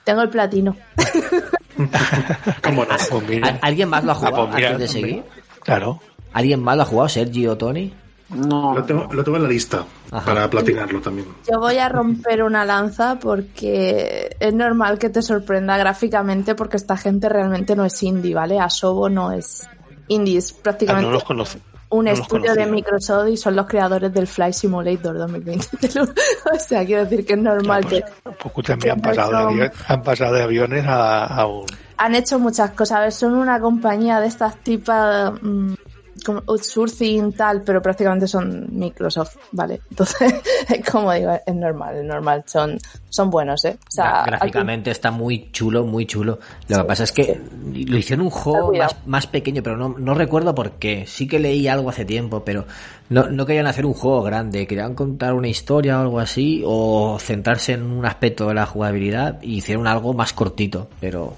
[0.04, 0.76] Tengo el platino.
[2.62, 2.96] ¿Cómo no?
[3.10, 5.22] Pues mira, ¿Al- ¿Alguien más lo ha Ah, jugado pues mira, antes de seguir?
[5.62, 6.00] claro.
[6.32, 7.08] ¿Alguien más lo ha jugado?
[7.08, 7.92] ¿Sergio o Tony?
[8.30, 10.24] No, Lo tengo, lo tengo en la lista Ajá.
[10.24, 11.26] para platinarlo también.
[11.50, 16.96] Yo voy a romper una lanza porque es normal que te sorprenda gráficamente porque esta
[16.96, 18.58] gente realmente no es indie, ¿vale?
[18.58, 19.68] Asobo no es
[20.08, 21.58] indie, es Ah, prácticamente no los conoce.
[21.92, 22.66] Un no estudio de.
[22.66, 25.66] Microsoft y son los creadores del Flight Simulator 2020.
[26.00, 29.52] o sea, quiero decir que es normal pues, que pues han pasado, de no son-
[29.60, 31.66] avión- han pasado de aviones a, a un...
[31.98, 32.98] han hecho muchas cosas.
[32.98, 35.74] A ver, son una compañía de estas tipas mm,
[36.22, 39.80] como outsourcing tal, pero prácticamente son Microsoft, ¿vale?
[39.90, 40.34] Entonces,
[40.68, 42.44] es como digo, es normal, es normal.
[42.46, 42.78] Son,
[43.08, 43.76] son buenos, ¿eh?
[43.88, 46.38] O sea, Gráficamente está muy chulo, muy chulo.
[46.68, 47.40] Lo que pasa es que
[47.86, 51.04] lo hicieron un juego más, más pequeño, pero no, no recuerdo por qué.
[51.06, 52.64] Sí que leí algo hace tiempo, pero
[53.08, 54.66] no, no querían hacer un juego grande.
[54.66, 59.40] Querían contar una historia o algo así, o centrarse en un aspecto de la jugabilidad
[59.42, 61.34] y hicieron algo más cortito, pero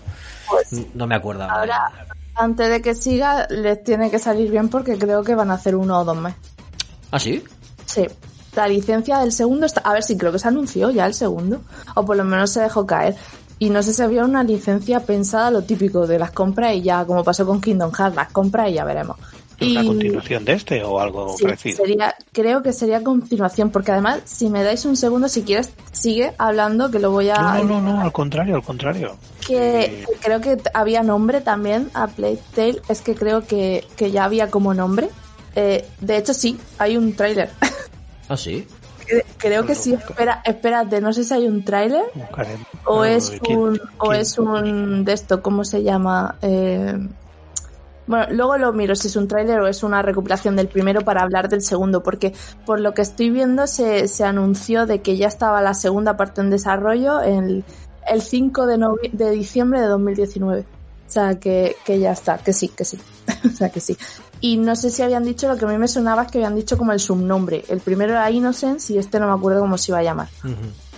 [0.48, 1.44] Pues, no me acuerdo.
[1.44, 1.90] ahora.
[2.35, 5.77] Antes de que siga, les tiene que salir bien porque creo que van a hacer
[5.77, 6.35] uno o dos más.
[7.11, 7.43] ¿Ah, sí?
[7.86, 8.06] Sí.
[8.55, 9.81] La licencia del segundo está.
[9.81, 11.61] A ver si creo que se anunció ya el segundo.
[11.94, 13.16] O por lo menos se dejó caer.
[13.59, 17.05] Y no sé si había una licencia pensada lo típico de las compras y ya,
[17.05, 19.16] como pasó con Kingdom Hearts, las compras y ya veremos.
[19.60, 21.76] ¿Una Y- continuación de este o algo Sí, parecido?
[21.76, 26.32] sería, creo que sería continuación, porque además, si me dais un segundo, si quieres, sigue
[26.39, 27.36] hablando, que lo voy a.
[27.40, 29.16] No, no, no, no, al contrario, al contrario.
[29.47, 34.24] Que creo que había nombre también a Plague Tale, es que creo que, que ya
[34.24, 35.09] había como nombre.
[35.55, 37.51] Eh, de hecho, sí, hay un tráiler.
[38.28, 38.66] ¿Ah, sí?
[39.06, 42.02] Cre- creo que sí, espera, espérate, no sé si hay un tráiler
[42.86, 46.36] o es un o es un de esto, ¿cómo se llama?
[46.40, 46.98] Eh,
[48.06, 51.22] Bueno, luego lo miro si es un tráiler o es una recopilación del primero para
[51.22, 52.35] hablar del segundo, porque
[52.66, 56.40] por lo que estoy viendo se, se anunció de que ya estaba la segunda parte
[56.40, 57.64] en desarrollo el,
[58.06, 60.64] el 5 de, de diciembre de 2019.
[61.06, 62.98] O sea, que, que ya está, que sí, que sí.
[63.47, 63.97] o sea, que sí.
[64.40, 66.56] Y no sé si habían dicho, lo que a mí me sonaba es que habían
[66.56, 67.64] dicho como el subnombre.
[67.68, 70.28] El primero era Innocence y este no me acuerdo cómo se iba a llamar.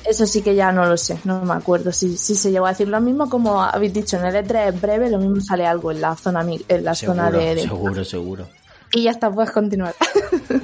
[0.08, 1.90] Eso sí que ya no lo sé, no me acuerdo.
[1.92, 4.80] Si, si se llegó a decir lo mismo, como habéis dicho, en el E3 es
[4.80, 8.46] breve, lo mismo sale algo en la zona, en la zona de, de- seguro, seguro.
[8.92, 9.94] Y ya está, puedes continuar.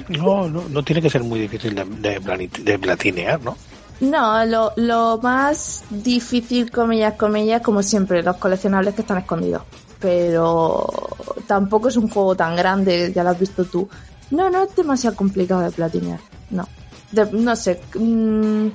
[0.09, 2.19] No, no, no tiene que ser muy difícil de,
[2.63, 3.55] de, platinear, ¿no?
[3.99, 9.63] No, lo, lo más difícil, comillas, comillas, como siempre, los coleccionables que están escondidos.
[9.99, 10.87] Pero
[11.47, 13.87] tampoco es un juego tan grande, ya lo has visto tú.
[14.31, 16.19] No, no es demasiado complicado de platinear.
[16.49, 16.67] No.
[17.11, 17.81] De- no sé.
[17.95, 18.67] mm,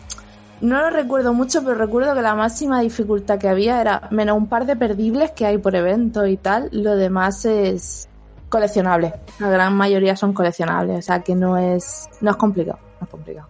[0.60, 4.48] no lo recuerdo mucho, pero recuerdo que la máxima dificultad que había era menos un
[4.48, 6.68] par de perdibles que hay por evento y tal.
[6.72, 8.08] Lo demás es
[8.48, 9.14] coleccionable.
[9.38, 12.78] La gran mayoría son coleccionables, o sea que no es, no es complicado.
[13.00, 13.48] No es complicado.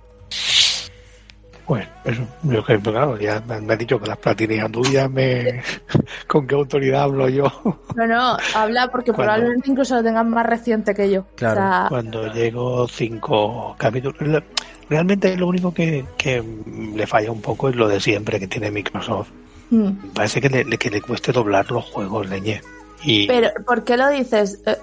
[1.69, 5.11] Bueno, eso, yo que, pero claro, ya me, me has dicho que las platineas tuyas,
[5.11, 5.63] me,
[6.27, 7.45] ¿con qué autoridad hablo yo?
[7.95, 11.27] No, no, habla porque Cuando- probablemente incluso lo tengas más reciente que yo.
[11.37, 11.61] Claro.
[11.61, 14.17] O sea, Cuando llego cinco capítulos.
[14.19, 14.45] Re-
[14.91, 16.43] Realmente lo único que, que
[16.95, 19.29] le falla un poco es lo de siempre que tiene Microsoft.
[19.69, 19.91] mm.
[20.15, 22.63] Parece que le, que le cueste doblar los juegos, leñe.
[23.03, 24.61] Y pero ¿por qué lo dices?
[24.67, 24.77] Eh,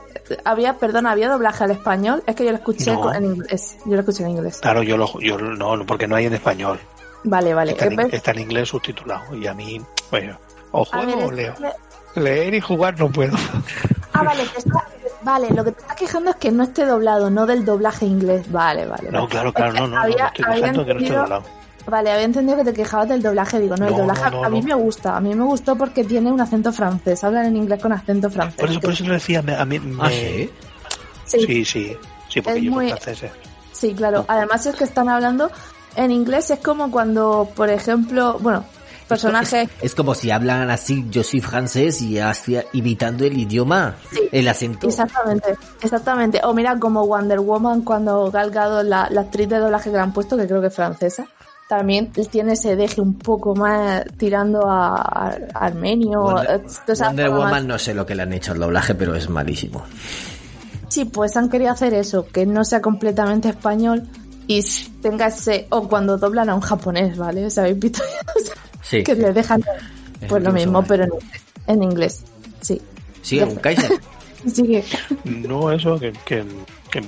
[0.46, 2.24] había, perdona, había doblaje al español.
[2.26, 3.14] Es que yo lo escuché No.
[3.14, 3.78] en inglés.
[3.86, 4.60] Yo lo escuché en inglés.
[4.62, 6.80] claro, yo lo yo no, no, porque no hay en español.
[7.24, 7.72] Vale, vale.
[7.72, 9.36] Está en, Eh, está en inglés subtitulado.
[9.36, 9.82] Y a mí,
[10.12, 10.38] bueno,
[10.72, 11.54] o juego ver, o leo.
[12.16, 13.36] Leer y jugar no puedo.
[14.14, 14.86] Ah, vale, que está-
[15.24, 18.50] vale, lo que te estás quejando es que no esté doblado, no del doblaje inglés.
[18.50, 19.10] Vale, vale.
[19.12, 19.30] No, vale.
[19.32, 21.22] claro, claro, Es no, no, no, había- me estoy había quejando que no esté entendido-
[21.22, 21.44] doblado.
[21.88, 23.60] Vale, había entendido que te quejabas del doblaje.
[23.60, 24.68] Digo, no, el doblaje no, no, a mí no.
[24.68, 25.16] me gusta.
[25.18, 27.24] A mí me gustó porque tiene un acento francés.
[27.24, 28.60] Hablan en inglés con acento francés.
[28.60, 30.50] Por eso, por eso lo decía, me- a mí Ah, me- sí.
[31.26, 31.98] Sí, sí, sí,
[32.30, 33.32] sí, porque Es yo muy- soy francés.
[33.72, 34.26] Sí, claro.
[34.28, 35.52] Además es que están hablando
[35.96, 36.50] en inglés.
[36.52, 38.64] Es como cuando, por ejemplo, bueno,
[39.08, 39.70] personajes.
[39.80, 44.22] Es, es como si hablan así, yo soy francés y así imitando el idioma, Sí.
[44.32, 44.88] el acento.
[44.88, 46.42] Exactamente, exactamente.
[46.44, 50.02] O mira, como Wonder Woman cuando Gal Gadot, la, la actriz de doblaje que le
[50.02, 51.28] han puesto, que creo que es francesa,
[51.68, 56.22] también tiene ese deje un poco más tirando a, a- armenio.
[56.22, 59.16] Wonder, eh, Wonder más- Woman no sé lo que le han hecho al doblaje, pero
[59.16, 59.84] es malísimo.
[60.90, 64.04] Sí, pues han querido hacer eso, que no sea completamente español
[64.48, 64.64] y
[65.02, 65.68] tenga ese.
[65.72, 67.46] O cuando doblan a un japonés, ¿vale?
[67.46, 68.02] O sea, habéis visto
[68.36, 69.04] O sea, Sí.
[69.04, 69.64] que le dejan.
[70.22, 70.86] Es Pues lo mismo, mal.
[70.88, 71.42] pero en inglés.
[71.68, 72.24] En inglés.
[72.62, 72.82] Sí.
[73.24, 73.92] Sí, un Kaiser.
[74.54, 74.84] Sigue.
[75.24, 76.46] No, eso, que, que,
[76.92, 77.02] que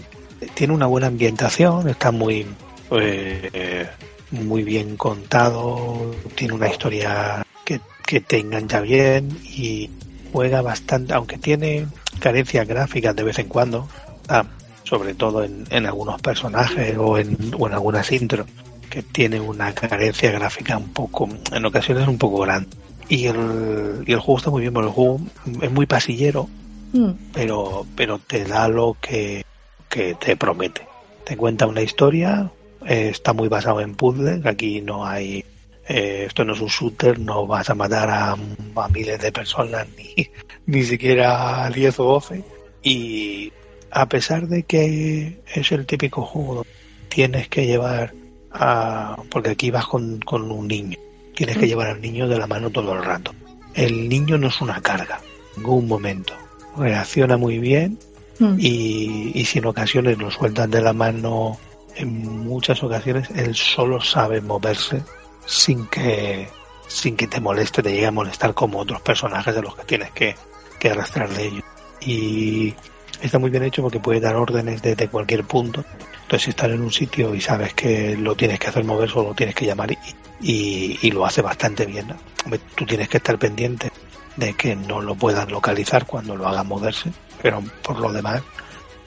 [0.55, 2.47] tiene una buena ambientación, está muy,
[2.91, 3.87] eh,
[4.31, 9.89] muy bien contado, tiene una historia que, que te engancha bien y
[10.31, 11.87] juega bastante, aunque tiene
[12.19, 13.87] carencias gráficas de vez en cuando,
[14.29, 14.45] ah,
[14.83, 18.47] sobre todo en, en algunos personajes o en, o en algunas intros,
[18.89, 22.69] que tiene una carencia gráfica un poco, en ocasiones un poco grande.
[23.09, 25.21] Y el, y el juego está muy bien, porque el juego
[25.61, 26.49] es muy pasillero,
[26.93, 29.45] Mm, pero, pero te da lo que,
[29.89, 30.87] que te promete.
[31.25, 32.49] Te cuenta una historia,
[32.87, 35.43] eh, está muy basado en puzzles, aquí no hay,
[35.89, 39.85] eh, esto no es un shooter, no vas a matar a, a miles de personas,
[39.97, 40.27] ni,
[40.65, 42.43] ni siquiera a 10 o 12.
[42.83, 43.51] Y
[43.91, 46.65] a pesar de que es el típico juego
[47.09, 48.13] tienes que llevar
[48.51, 50.97] a, porque aquí vas con, con un niño,
[51.35, 53.33] tienes que llevar al niño de la mano todo el rato.
[53.73, 55.19] El niño no es una carga,
[55.57, 56.33] en ningún momento.
[56.77, 57.99] Reacciona muy bien
[58.39, 58.55] mm.
[58.59, 61.59] y, y si en ocasiones lo sueltas de la mano,
[61.97, 65.03] en muchas ocasiones él solo sabe moverse
[65.45, 66.49] sin que
[66.87, 70.11] sin que te moleste, te llegue a molestar como otros personajes de los que tienes
[70.11, 70.35] que,
[70.79, 71.63] que arrastrar de ellos.
[71.99, 72.73] Y
[73.21, 75.83] está muy bien hecho porque puede dar órdenes desde cualquier punto.
[76.13, 79.29] Entonces si estás en un sitio y sabes que lo tienes que hacer mover, solo
[79.29, 79.97] lo tienes que llamar y,
[80.41, 82.07] y, y lo hace bastante bien.
[82.75, 83.91] Tú tienes que estar pendiente
[84.37, 87.11] de que no lo puedan localizar cuando lo hagan moverse,
[87.41, 88.41] pero por lo demás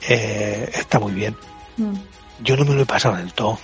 [0.07, 1.35] eh, está muy bien.
[1.77, 1.95] Mm.
[2.43, 3.59] Yo no me lo he pasado del todo.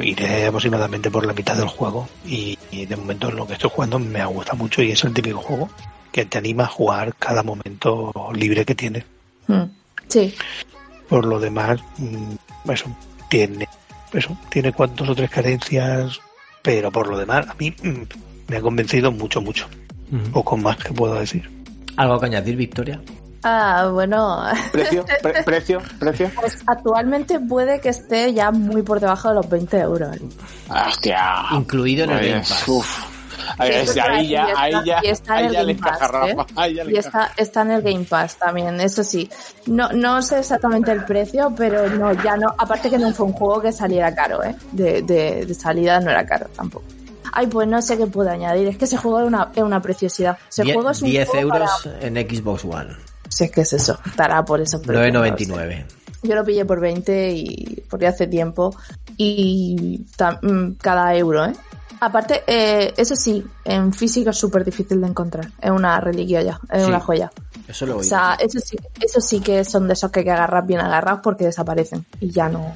[0.00, 3.70] Iré aproximadamente por la mitad del juego y, y de momento en lo que estoy
[3.72, 5.68] jugando me gusta mucho y es el típico juego
[6.12, 9.04] que te anima a jugar cada momento libre que tienes.
[9.46, 9.64] Mm.
[10.08, 10.34] Sí,
[11.08, 12.86] Por lo demás, mm, eso
[13.28, 13.68] tiene,
[14.12, 16.20] eso tiene cuantos o tres carencias,
[16.62, 18.02] pero por lo demás a mí mm,
[18.48, 19.68] me ha convencido mucho, mucho.
[20.32, 21.48] Poco más que puedo decir.
[21.96, 23.00] ¿Algo que añadir, Victoria?
[23.42, 26.30] Ah, bueno, Precio, pre- precio, precio.
[26.38, 30.16] pues actualmente puede que esté ya muy por debajo de los 20 euros.
[30.68, 31.44] Hostia.
[31.52, 32.68] Incluido en el Pues, Game Pass.
[32.68, 33.04] uf.
[33.58, 36.12] Ahí, ya, y ahí está- ya, está en ahí el ya le Game Pass, encaja
[36.12, 36.42] Rafa.
[36.42, 36.46] ¿eh?
[36.56, 39.28] Ahí ya le Y está, está en el Game Pass también, eso sí.
[39.66, 42.54] No, no sé exactamente el precio, pero no, ya no.
[42.58, 44.54] Aparte que no fue un juego que saliera caro, ¿eh?
[44.72, 46.84] De, de, de salida no era caro tampoco.
[47.32, 48.68] Ay, pues no sé qué puedo añadir.
[48.68, 50.36] Es que ese juego es una, es una preciosidad.
[50.48, 52.96] Ese Die- juego es un 10 juego euros para- en Xbox One.
[53.30, 54.80] Si es que es eso, estará por eso.
[54.82, 55.84] 9.99.
[56.22, 58.74] Yo lo pillé por 20 y porque hace tiempo
[59.16, 60.04] y
[60.42, 61.52] mm, cada euro, ¿eh?
[62.02, 65.50] Aparte, eh, eso sí, en físico es súper difícil de encontrar.
[65.60, 66.88] Es una reliquia ya, es Sí.
[66.88, 67.30] una joya.
[67.68, 68.04] Eso lo O oí.
[68.04, 71.20] sea, eso sí, eso sí que son de esos que hay que agarrar bien agarrados
[71.22, 72.74] porque desaparecen y ya no.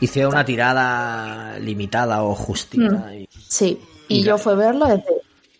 [0.00, 3.14] Hicieron una tirada limitada o justita.
[3.14, 5.04] y- Sí, y Y yo fue verlo desde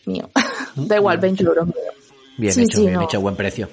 [0.04, 0.28] mío.
[0.76, 1.68] da igual, 20 euros.
[2.36, 3.02] Bien Sí, hecho, sí, bien no.
[3.04, 3.68] hecho, buen precio.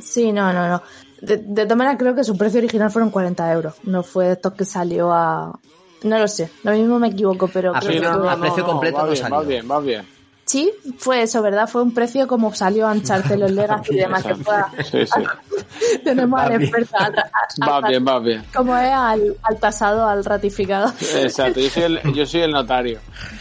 [0.00, 0.82] Sí, no, no, no.
[1.20, 3.74] De, de todas maneras, creo que su precio original fueron 40 euros.
[3.84, 5.58] No fue esto que salió a.
[6.02, 8.30] No lo sé, lo mismo me equivoco, pero A creo Sí, que no, fue- no,
[8.30, 9.36] a precio completo va no bien, salió.
[9.36, 10.14] Va bien, va bien.
[10.46, 11.66] Sí, fue eso, ¿verdad?
[11.66, 14.70] Fue un precio como salió Uncharted, los Legacy y demás que pueda.
[14.84, 15.22] Sí, sí.
[16.04, 18.44] Tenemos Va al experto, al, al- Va al- bien, va bien.
[18.54, 20.92] como es al, al tasado, al ratificado.
[21.16, 22.98] Exacto, yo soy el, yo soy el notario.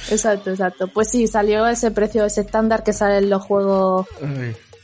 [0.09, 0.87] Exacto, exacto.
[0.87, 4.07] Pues sí, salió ese precio, ese estándar que sale en los juegos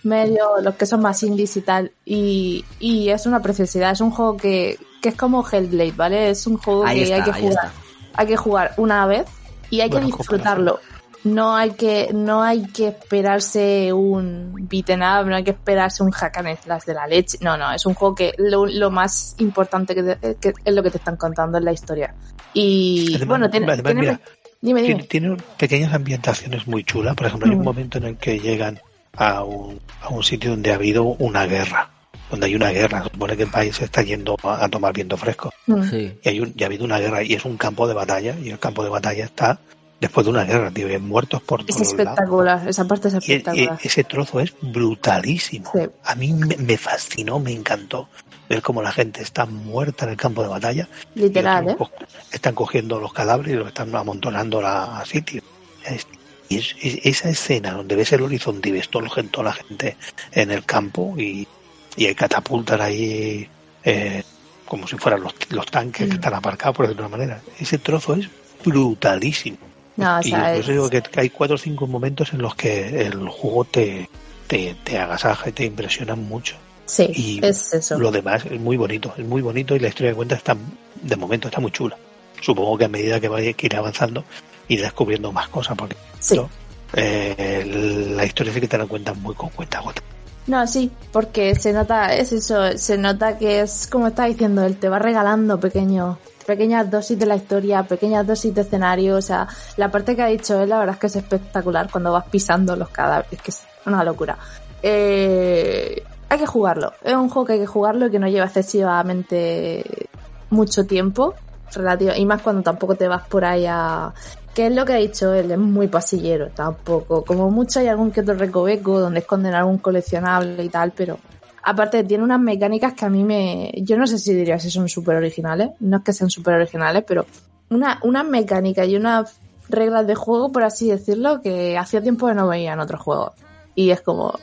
[0.04, 1.92] medios, los que son más indies y tal.
[2.06, 6.30] Y, y es una preciosidad, es un juego que, que es como Hellblade, ¿vale?
[6.30, 7.52] Es un juego Ahí que está, hay que jugar.
[7.66, 7.72] está.
[8.16, 9.28] Hay que jugar una vez
[9.70, 10.80] y hay que disfrutarlo.
[11.26, 16.12] No hay que, no hay que esperarse un beaten up, no hay que esperarse un
[16.12, 17.38] hack and slash de la leche.
[17.42, 20.82] No, no, es un juego que lo, lo más importante que, te- que es lo
[20.82, 22.16] que te están contando en la historia.
[22.54, 24.20] Y Además- bueno, tiene, además, tiene- mira,
[24.62, 25.08] dime, Tiene, dime.
[25.10, 27.16] tiene pequeñas ambientaciones muy chulas.
[27.16, 27.66] Por ejemplo, hay un Mm.
[27.66, 28.80] momento en el que llegan
[29.18, 31.90] a un, a un sitio donde ha habido una guerra.
[32.30, 33.04] Donde hay una guerra.
[33.04, 35.52] Se supone que el país se está yendo a, a tomar viento fresco.
[35.66, 35.84] Mm.
[35.90, 36.20] Sí.
[36.24, 38.36] Y, hay un, y ha habido una guerra y es un campo de batalla.
[38.40, 39.60] Y el campo de batalla está
[40.00, 40.90] después de una guerra, tío.
[40.94, 42.00] y muertos por Es todos lados.
[42.00, 43.80] espectacular, esa parte es Y, y espectacular.
[43.84, 45.72] ese trozo es brutalísimo.
[45.74, 45.82] Sí.
[46.06, 48.10] A mí me, me fascinó, me encantó
[48.48, 50.88] ver cómo la gente está muerta en el campo de batalla.
[51.16, 51.72] Literal, ¿eh?
[51.74, 55.42] otros, pues, están cogiendo los cadáveres y los están amontonando a, a sitio.
[55.86, 56.08] Es-
[56.50, 59.54] y es- es- esa escena donde ves el horizonte y ves todo, el- toda la
[59.54, 59.96] gente
[60.32, 61.48] en el campo y,
[61.96, 63.48] y hay catapultas ahí
[63.86, 64.24] eh,
[64.66, 66.16] como si fueran los, los tanques que Mm.
[66.16, 67.42] están aparcados, por decirlo de una manera.
[67.60, 68.28] Ese trozo es
[68.66, 69.58] brutalísimo.
[69.96, 72.56] No, o Y por es- eso digo que hay cuatro o cinco momentos en los
[72.56, 74.10] que el juego te,
[74.48, 76.56] te, te agasaja y te impresiona mucho.
[76.86, 77.98] sí, y es eso.
[78.00, 80.58] Lo demás es muy bonito, es muy bonito y la historia que cuenta está,
[81.02, 81.96] de momento está muy chula.
[82.42, 84.24] Supongo que a medida que vaya que iré avanzando
[84.70, 86.38] iré descubriendo más cosas porque Sí.
[86.38, 86.50] ¿no?
[86.94, 90.02] Eh, la historia sí que te la cuentan muy con cuenta gota.
[90.48, 94.78] No, sí, porque se nota, es eso, se nota que es como está diciendo, él
[94.78, 96.18] te va regalando pequeños,
[96.48, 99.48] pequeñas dosis de la historia, pequeñas dosis de escenario, o sea,
[99.78, 102.76] la parte que ha dicho él, la verdad es que es espectacular cuando vas pisando
[102.76, 104.40] los cadáveres, que es una locura.
[104.82, 108.46] Eh, hay que jugarlo, es un juego que hay que jugarlo y que no lleva
[108.46, 110.10] excesivamente
[110.50, 111.36] mucho tiempo,
[111.76, 114.12] relativo, y más cuando tampoco te vas por ahí a...
[114.60, 117.24] Que es lo que ha dicho él, es muy pasillero tampoco.
[117.24, 121.18] Como mucho hay algún que otro recoveco donde esconden algún coleccionable y tal, pero
[121.64, 123.72] aparte tiene unas mecánicas que a mí me...
[123.78, 127.06] Yo no sé si diría si son súper originales, no es que sean súper originales,
[127.08, 127.26] pero
[127.70, 132.34] una, unas mecánicas y unas reglas de juego, por así decirlo, que hacía tiempo que
[132.34, 133.32] no veía en otros juegos.
[133.76, 134.34] Y es como,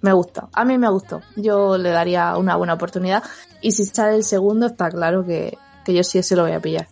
[0.00, 0.48] me gusta.
[0.54, 1.20] A mí me gustó.
[1.36, 3.22] Yo le daría una buena oportunidad.
[3.60, 6.60] Y si sale el segundo, está claro que, que yo sí ese lo voy a
[6.60, 6.88] pillar.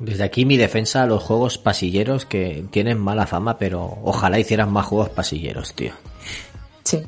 [0.00, 4.72] Desde aquí mi defensa a los juegos pasilleros que tienen mala fama, pero ojalá hicieran
[4.72, 5.92] más juegos pasilleros, tío.
[6.84, 7.02] Sí.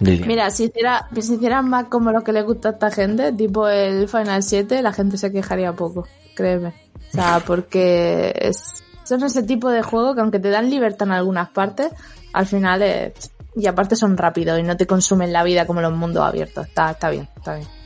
[0.00, 3.66] Mira, si hiciera, si hicieran más como lo que le gusta a esta gente, tipo
[3.66, 6.06] el Final 7, la gente se quejaría poco,
[6.36, 6.74] créeme.
[7.08, 11.14] O sea, porque es, son ese tipo de juego que aunque te dan libertad en
[11.14, 11.90] algunas partes,
[12.34, 15.92] al final es, y aparte son rápidos y no te consumen la vida como los
[15.92, 16.66] mundos abiertos.
[16.68, 17.77] Está, está bien, está bien.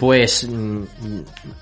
[0.00, 0.82] Pues mm,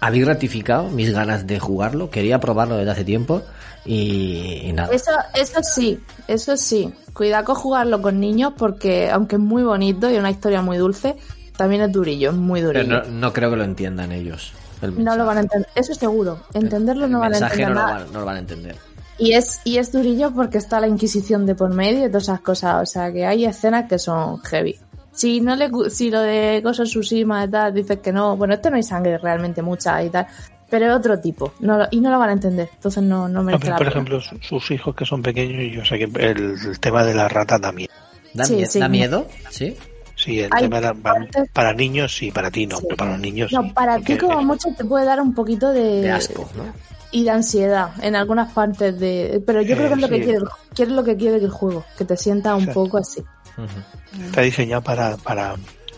[0.01, 2.09] habéis ratificado mis ganas de jugarlo.
[2.09, 3.43] Quería probarlo desde hace tiempo
[3.85, 4.94] y, y nada.
[4.94, 6.94] Eso, eso sí, eso sí.
[7.12, 11.16] Cuidado con jugarlo con niños porque aunque es muy bonito y una historia muy dulce,
[11.56, 13.02] también es durillo, es muy Pero durillo.
[13.05, 14.52] no, no creo que lo entiendan ellos.
[14.82, 16.39] el No lo van a entender, eso seguro.
[16.55, 18.05] Entenderlo El no van a mensaje entender no lo, nada.
[18.05, 18.77] van, no lo van a entender.
[19.19, 22.40] Y es, y es durillo porque está la Inquisición de por medio y todas esas
[22.40, 22.82] cosas.
[22.82, 24.78] O sea que hay escenas que son heavy.
[25.18, 28.70] Si no le, si lo de Gozo Tsushima y tal, dices que no, bueno, este
[28.70, 30.28] no hay sangre realmente mucha y tal,
[30.70, 33.42] pero es otro tipo, no lo- y no lo van a entender, entonces no, no
[33.42, 33.90] mí, la por pena.
[33.90, 37.26] ejemplo, su- sus hijos que son pequeños, y yo sé que el, tema de la
[37.28, 37.88] rata también.
[38.32, 38.78] ¿Da, Sí, mie- sí.
[38.78, 39.26] ¿Da miedo?
[39.50, 39.76] ¿Sí?
[40.14, 40.94] Sí, el Hay tema de
[41.52, 42.84] para, niños sí, para ti no, Sí.
[42.88, 45.34] pero para los niños No, sí, para porque, ti como mucho te puede dar un
[45.34, 46.02] poquito de...
[46.02, 46.64] De asco, ¿no?
[47.10, 49.42] y de ansiedad en algunas partes de...
[49.46, 50.38] Pero yo creo que es lo que quiere,
[50.76, 53.22] que es lo que quiere el juego, que te sienta un poco así.
[54.26, 55.55] Está diseñado para, para,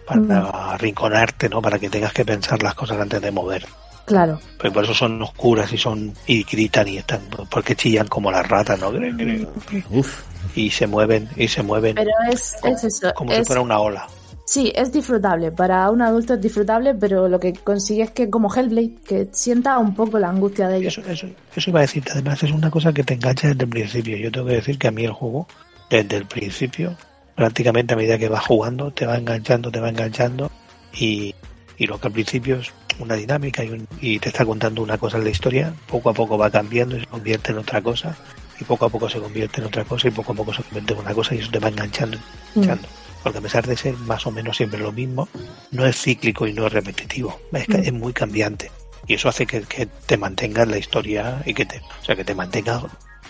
[0.06, 1.60] para arrinconarte, ¿no?
[1.60, 3.66] Para que tengas que pensar las cosas antes de mover.
[4.06, 4.40] Claro.
[4.58, 8.48] Pues por eso son oscuras y son y gritan y están porque chillan como las
[8.48, 8.90] ratas, ¿no?
[8.90, 9.46] Gre.
[9.90, 10.22] Uf,
[10.56, 13.12] Y se mueven y se mueven Pero es, es eso.
[13.14, 14.08] como si fuera una ola.
[14.46, 15.52] Sí, es disfrutable.
[15.52, 19.78] Para un adulto es disfrutable, pero lo que consigue es que, como Hellblade, que sienta
[19.78, 20.98] un poco la angustia de ellos.
[20.98, 23.70] Eso, eso, eso iba a decirte, además es una cosa que te engancha desde el
[23.70, 24.16] principio.
[24.16, 25.46] Yo tengo que decir que a mí el juego,
[25.88, 26.96] desde el principio,
[27.44, 30.50] prácticamente a medida que vas jugando, te va enganchando, te va enganchando
[30.92, 31.34] y,
[31.78, 34.98] y lo que al principio es una dinámica y, un- y te está contando una
[34.98, 38.14] cosa en la historia, poco a poco va cambiando y se convierte en otra cosa
[38.60, 40.92] y poco a poco se convierte en otra cosa y poco a poco se convierte
[40.92, 42.18] en una cosa y eso te va enganchando,
[42.54, 42.88] enganchando.
[43.22, 45.26] Porque a pesar de ser más o menos siempre lo mismo,
[45.70, 47.84] no es cíclico y no es repetitivo, es, que Mm.
[47.84, 48.70] es muy cambiante
[49.06, 52.14] y eso hace que, que te mantengas en la historia y que te, o sea,
[52.14, 52.82] que te mantengas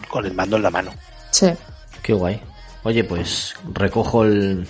[0.08, 0.90] con el mando en la mano.
[1.30, 1.52] Sí.
[2.02, 2.40] qué guay.
[2.82, 4.66] Oye, pues recojo el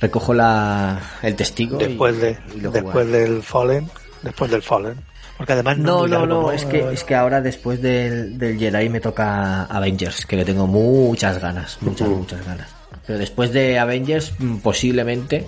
[0.00, 3.90] recojo la el testigo y- Después de y después del Fallen,
[4.22, 4.96] después del Fallen,
[5.36, 8.88] porque además no, No, no, no, es que, es que ahora después del, del Jedi
[8.88, 12.68] me toca Avengers, que le tengo muchas ganas, muchas, muchas ganas.
[13.06, 15.46] Pero después de Avengers mm, posiblemente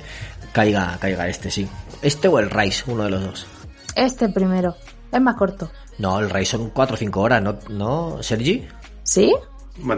[0.53, 1.69] caiga, caiga este, sí.
[2.03, 3.47] Este o el Rise, uno de los dos.
[3.95, 4.75] Este primero.
[5.12, 5.71] Es más corto.
[5.99, 7.59] No, el Rise son 4 o 5 horas, ¿no?
[7.69, 8.66] ¿No, Sergi?
[9.05, 9.33] ¿Sí?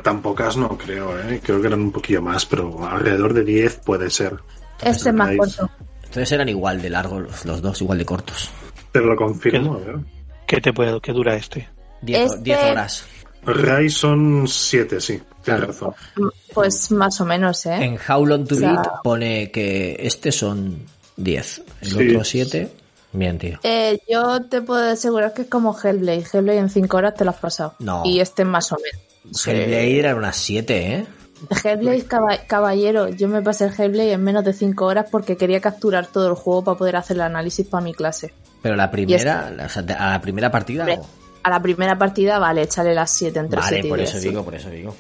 [0.02, 1.40] Tan pocas no creo, ¿eh?
[1.42, 4.36] Creo que eran un poquillo más, pero alrededor de 10 puede ser.
[4.82, 5.70] Este es más corto.
[6.04, 8.50] Entonces eran igual de largos los, los dos, igual de cortos.
[8.92, 9.96] Pero lo confirmo, a ver.
[10.46, 11.68] ¿Qué te puede, qué dura este?
[12.02, 13.04] 10 Este- 10 horas.
[13.44, 15.14] Rai son 7, sí.
[15.18, 15.66] Tienes Claro.
[15.68, 15.94] razón.
[16.54, 17.74] Pues más o menos, ¿eh?
[17.84, 20.78] En How Long to O sea- Beat pone que este son
[21.16, 22.08] 10, el Sí.
[22.08, 22.72] otro 7.
[23.12, 23.58] Bien, tío.
[23.62, 26.24] Eh, yo te puedo asegurar que es como Hellblade.
[26.32, 27.74] Hellblade en 5 horas te lo has pasado.
[27.78, 28.02] No.
[28.04, 29.00] Y este más o menos.
[29.46, 31.06] Hellblade eran unas 7, ¿eh?
[31.64, 35.60] Hellblade caba- Caballero, yo me pasé el Hellblade en menos de 5 horas porque quería
[35.60, 38.32] capturar todo el juego para poder hacer el análisis para mi clase.
[38.62, 40.86] Pero la primera, o sea, a la primera partida.
[40.98, 41.06] O-
[41.42, 44.18] A la primera partida, vale, échale las 7 entre Vale, 7 y por 10, eso
[44.20, 44.96] digo, por eso digo.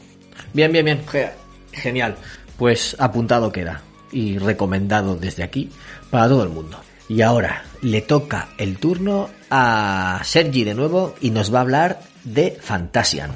[0.52, 1.02] Bien, bien, bien.
[1.08, 1.32] Ge-
[1.72, 2.14] Genial.
[2.56, 3.82] Pues apuntado queda.
[4.12, 5.70] Y recomendado desde aquí
[6.10, 6.78] para todo el mundo.
[7.08, 12.00] Y ahora le toca el turno a Sergi de nuevo y nos va a hablar
[12.22, 13.32] de Fantasian.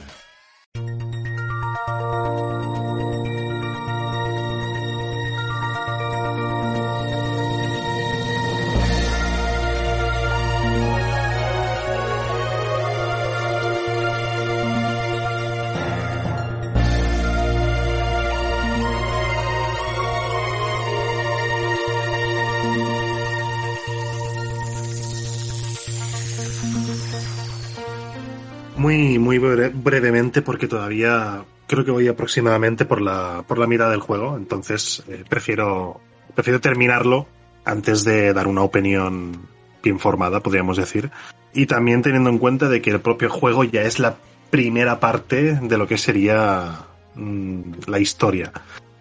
[28.90, 33.88] Muy, muy bre- brevemente, porque todavía creo que voy aproximadamente por la, por la mitad
[33.88, 36.00] del juego, entonces eh, prefiero,
[36.34, 37.28] prefiero terminarlo
[37.64, 39.46] antes de dar una opinión
[39.80, 41.12] bien formada, podríamos decir.
[41.54, 44.16] Y también teniendo en cuenta de que el propio juego ya es la
[44.50, 46.80] primera parte de lo que sería
[47.14, 48.50] mm, la historia.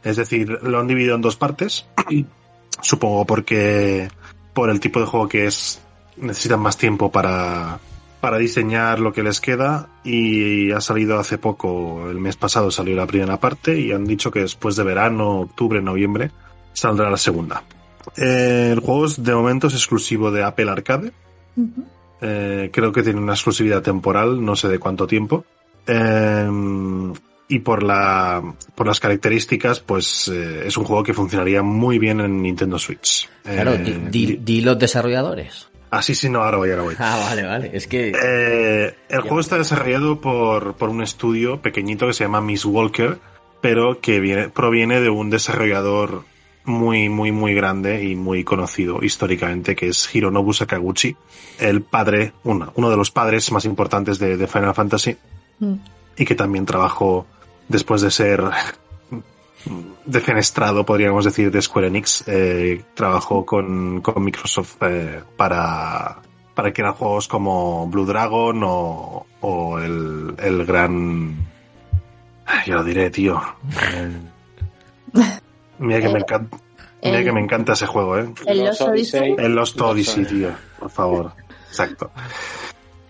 [0.04, 1.88] Es decir, lo han dividido en dos partes.
[2.84, 4.08] Supongo porque
[4.54, 5.82] por el tipo de juego que es,
[6.18, 7.80] necesitan más tiempo para,
[8.22, 12.96] para diseñar lo que les queda y ha salido hace poco, el mes pasado salió
[12.96, 16.32] la primera parte y han dicho que después de verano, octubre, noviembre,
[16.74, 17.64] saldrá la segunda.
[18.18, 21.12] Eh, el juego es, de momento es exclusivo de Apple Arcade.
[22.22, 25.46] Eh, creo que tiene una exclusividad temporal, no sé de cuánto tiempo.
[25.88, 26.50] Eh,
[27.52, 28.44] y por, la,
[28.76, 33.28] por las características, pues eh, es un juego que funcionaría muy bien en Nintendo Switch.
[33.44, 35.69] Claro, Eh, di, di- di los desarrolladores.
[35.92, 36.96] Ah, sí, sí, no, ahora voy, ahora voy.
[37.00, 37.72] Ah, vale, vale.
[37.74, 38.12] Es que.
[38.22, 43.18] Eh, el juego está desarrollado por, por un estudio pequeñito que se llama Miss Walker,
[43.62, 46.24] pero que viene, proviene de un desarrollador
[46.66, 51.16] muy, muy, muy grande y muy conocido históricamente, que es Hironobu Sakaguchi,
[51.58, 55.18] el padre, uno, uno de los padres más importantes de, de Final Fantasy,
[55.60, 55.74] Mm.
[56.16, 57.28] y que también trabajó
[57.68, 58.42] después de ser
[60.06, 66.18] defenestrado, podríamos decir, de Square Enix, eh, trabajó con, con Microsoft eh, para,
[66.56, 71.48] para crear juegos como Blue Dragon o, o el, el gran...
[72.66, 73.40] Ya lo diré, tío.
[73.94, 74.20] Eh,
[75.80, 76.58] mira que, me encanta,
[77.04, 78.34] mira el- que me encanta ese juego, ¿eh?
[78.48, 79.20] El Los Lost Odyssey.
[79.22, 79.46] Odyssey.
[79.46, 81.32] El Lost Odyssey, tío, por favor.
[81.68, 82.12] Exacto.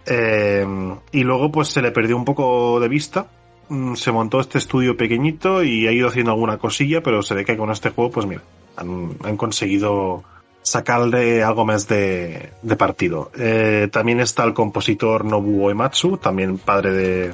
[0.06, 0.66] Eh,
[1.12, 3.28] y luego pues se le perdió un poco de vista.
[3.70, 7.46] Mm, Se montó este estudio pequeñito y ha ido haciendo alguna cosilla, pero se ve
[7.46, 8.42] que con este juego, pues mira,
[8.76, 10.24] han, han conseguido
[10.62, 13.32] sacarle algo más de, de partido.
[13.38, 17.34] Eh, también está el compositor Nobuo Ematsu, también padre de,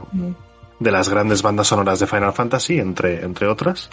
[0.79, 3.89] de las grandes bandas sonoras de Final Fantasy, entre, entre otras.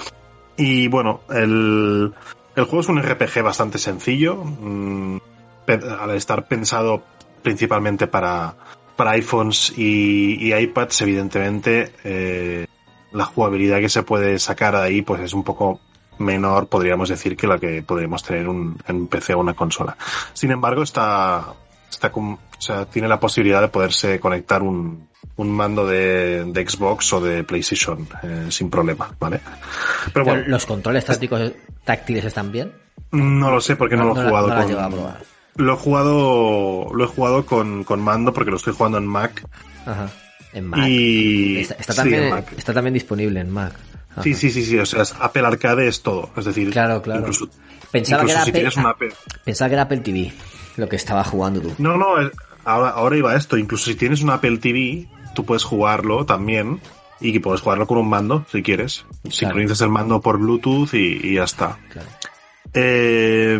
[0.56, 2.12] Y bueno, el,
[2.54, 5.16] el juego es un RPG bastante sencillo, mm,
[6.00, 7.02] al estar pensado
[7.42, 8.54] principalmente para,
[8.96, 12.66] para iPhones y, y iPads, evidentemente, eh,
[13.12, 15.80] la jugabilidad que se puede sacar de ahí pues es un poco
[16.18, 19.96] menor, podríamos decir, que la que podríamos tener un, en un PC o una consola.
[20.32, 21.44] Sin embargo, está,
[21.90, 26.68] está con- o sea, tiene la posibilidad de poderse conectar un, un mando de, de
[26.68, 29.40] Xbox o de PlayStation eh, sin problema, ¿vale?
[30.12, 31.52] Pero bueno, ¿Los controles tácticos
[31.84, 32.72] táctiles están bien?
[33.10, 35.16] no lo sé porque no, lo he jugado no la has con.
[35.56, 39.46] Lo he jugado, lo he jugado con, con mando porque lo estoy jugando en Mac.
[39.86, 40.10] Ajá.
[40.52, 40.80] En Mac.
[40.88, 42.52] Y Está, está sí, también, en Mac.
[42.56, 43.72] está también disponible en Mac.
[44.12, 44.22] Ajá.
[44.22, 44.78] Sí, sí, sí, sí.
[44.78, 46.30] O sea, Apple Arcade es todo.
[46.36, 47.20] Es decir, Claro, claro.
[47.20, 47.48] incluso,
[47.90, 49.12] Pensaba que incluso era si Apple- Apple.
[49.44, 50.32] Pensaba que era Apple TV
[50.76, 51.74] lo que estaba jugando tú.
[51.78, 52.06] No, no,
[52.64, 53.56] ahora, ahora iba esto.
[53.58, 56.80] Incluso si tienes una Apple TV, tú puedes jugarlo también.
[57.20, 59.04] Y que puedes jugarlo con un mando, si quieres.
[59.30, 61.78] Sincronizas el mando por Bluetooth y, y ya está.
[61.92, 62.08] Claro.
[62.74, 63.58] Eh,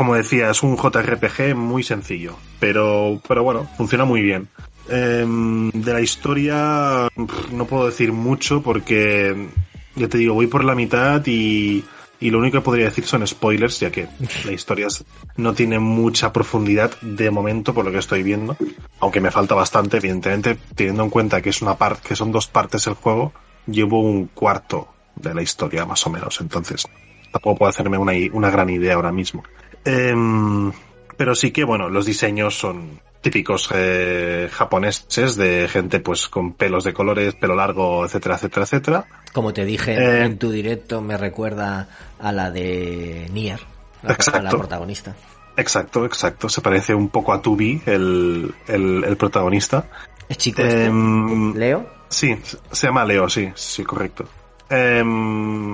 [0.00, 4.48] como decía, es un JRPG muy sencillo, pero, pero bueno, funciona muy bien.
[4.88, 5.26] Eh,
[5.74, 7.06] de la historia
[7.52, 9.48] no puedo decir mucho porque,
[9.96, 11.84] ya te digo, voy por la mitad y,
[12.18, 14.08] y lo único que podría decir son spoilers, ya que
[14.46, 14.88] la historia
[15.36, 18.56] no tiene mucha profundidad de momento por lo que estoy viendo,
[19.00, 22.46] aunque me falta bastante, evidentemente, teniendo en cuenta que es una parte, que son dos
[22.46, 23.34] partes el juego,
[23.66, 26.88] llevo un cuarto de la historia más o menos, entonces
[27.30, 29.44] tampoco puedo hacerme una, una gran idea ahora mismo.
[29.84, 30.72] Em,
[31.16, 36.84] pero sí que, bueno, los diseños son típicos eh, japoneses de gente pues con pelos
[36.84, 39.04] de colores, pelo largo, etcétera, etcétera, etcétera.
[39.32, 41.88] Como te dije Eh, en tu directo, me recuerda
[42.18, 43.60] a la de Nier,
[44.02, 44.40] la, Exacto.
[44.40, 45.14] a la protagonista.
[45.56, 46.48] Exacto, exacto.
[46.48, 49.84] Se parece un poco a Tubi, el, el, el protagonista.
[50.28, 50.86] ¿Es chico este?
[50.86, 51.86] Em, ¿Leo?
[52.08, 52.36] sí,
[52.72, 54.24] se llama Leo, sí, sí, correcto.
[54.70, 55.72] Em,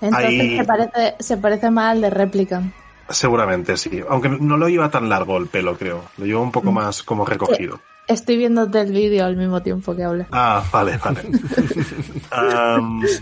[0.00, 2.62] Entonces Ahí- se, parece, se parece más al de réplica.
[3.10, 4.02] Seguramente sí.
[4.08, 6.04] Aunque no lo lleva tan largo el pelo, creo.
[6.16, 7.80] Lo lleva un poco más como recogido.
[8.06, 10.28] Estoy viéndote el vídeo al mismo tiempo que hablas.
[10.32, 11.22] Ah, vale, vale.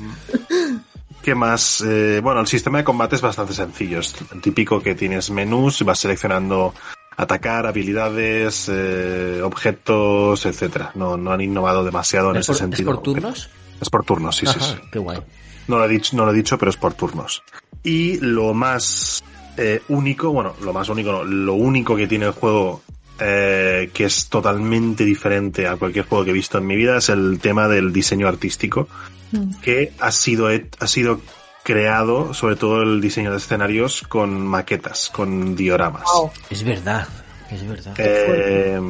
[1.22, 1.82] ¿Qué más?
[1.84, 3.98] Eh, bueno, el sistema de combate es bastante sencillo.
[3.98, 6.72] Es el típico que tienes menús y vas seleccionando
[7.16, 10.92] atacar, habilidades, eh, objetos, etcétera.
[10.94, 12.92] No, no han innovado demasiado en ¿Es ese por, es sentido.
[12.92, 13.50] por turnos?
[13.80, 14.76] Es por turnos, sí, sí, sí.
[14.92, 15.18] Qué guay.
[15.66, 17.42] No lo he dicho, no lo he dicho, pero es por turnos.
[17.82, 19.24] Y lo más
[19.56, 22.82] eh, único, bueno, lo más único, no, lo único que tiene el juego
[23.18, 27.08] eh, que es totalmente diferente a cualquier juego que he visto en mi vida es
[27.08, 28.88] el tema del diseño artístico,
[29.32, 29.60] Mm.
[29.60, 31.20] que ha sido, ha sido
[31.62, 36.04] creado, sobre todo el diseño de escenarios, con maquetas, con dioramas.
[36.48, 37.08] Es verdad,
[37.50, 37.94] es verdad.
[37.98, 38.80] Eh,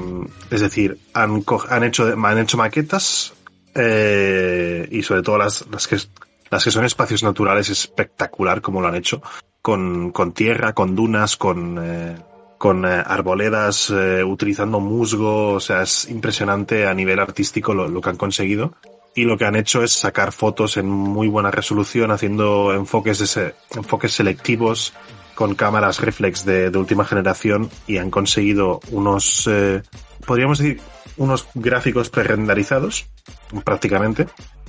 [0.51, 3.33] es decir, han, han, hecho, han hecho maquetas
[3.75, 5.97] eh, y sobre todo las, las, que,
[6.51, 9.23] las que son espacios naturales espectacular como lo han hecho,
[9.67, 12.15] con, con tierra, con dunas, con, eh,
[12.57, 18.01] con eh, arboledas, eh, utilizando musgo, o sea, es impresionante a nivel artístico lo, lo
[18.01, 18.75] que han conseguido.
[19.17, 23.27] Y lo que han hecho es sacar fotos en muy buena resolución, haciendo enfoques, de
[23.27, 24.93] se- enfoques selectivos
[25.35, 29.51] con cámaras reflex de, de última generación y han conseguido unos,
[30.25, 30.81] podríamos decir,
[31.17, 33.09] unos gráficos pre-renderizados,
[33.65, 34.29] prácticamente,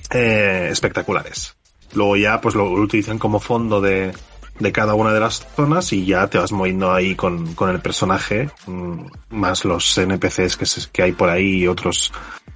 [0.10, 1.56] espectaculares.
[1.94, 4.12] Luego ya pues lo utilizan como fondo de,
[4.60, 7.80] de cada una de las zonas y ya te vas moviendo ahí con, con el
[7.80, 12.12] personaje, mm, más los NPCs que, que hay por ahí y otros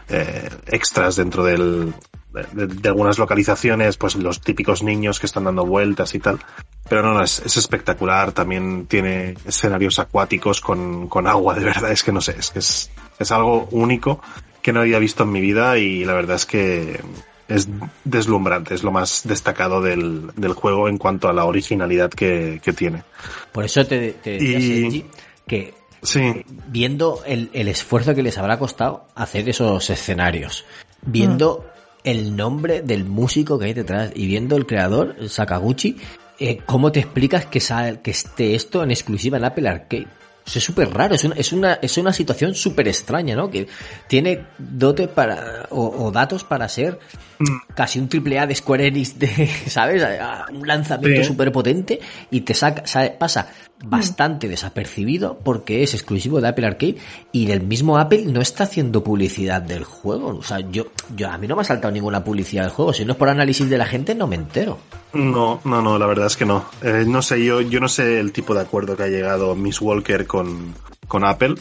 [0.09, 1.93] eh, extras dentro del,
[2.33, 6.39] de, de algunas localizaciones, pues los típicos niños que están dando vueltas y tal.
[6.89, 8.31] Pero no, no, es, es espectacular.
[8.31, 11.91] También tiene escenarios acuáticos con, con agua, de verdad.
[11.91, 14.21] Es que no sé, es que es, es algo único
[14.61, 16.99] que no había visto en mi vida y la verdad es que
[17.55, 17.67] es
[18.03, 18.73] deslumbrante.
[18.73, 23.03] Es lo más destacado del, del juego en cuanto a la originalidad que, que tiene.
[23.51, 25.05] Por eso te, te Y-
[25.47, 25.73] que
[26.03, 30.65] Sí, viendo el, el esfuerzo que les habrá costado hacer esos escenarios,
[31.05, 31.63] viendo
[32.03, 35.97] el nombre del músico que hay detrás y viendo el creador, Sakaguchi,
[36.39, 40.07] eh, ¿cómo te explicas que, sal- que esté esto en exclusiva en Apple Arcade?
[40.51, 43.49] Eso es súper raro, es una, es una, es una situación súper extraña, ¿no?
[43.49, 43.67] Que
[44.07, 46.99] tiene dote para, o, o datos para ser
[47.73, 50.03] casi un triple A de Square Enix, de, ¿sabes?
[50.51, 51.27] Un lanzamiento Sí.
[51.29, 52.83] súper potente y te saca,
[53.17, 53.47] pasa
[53.83, 56.97] bastante desapercibido porque es exclusivo de Apple Arcade
[57.31, 60.37] y el mismo Apple no está haciendo publicidad del juego.
[60.37, 62.93] O sea, yo, yo a mí no me ha saltado ninguna publicidad del juego.
[62.93, 64.77] Si no es por análisis de la gente, no me entero.
[65.13, 66.65] No, no, no, la verdad es que no.
[66.81, 69.81] Eh, no sé, yo, yo no sé el tipo de acuerdo que ha llegado Miss
[69.81, 70.73] Walker con,
[71.07, 71.55] con Apple,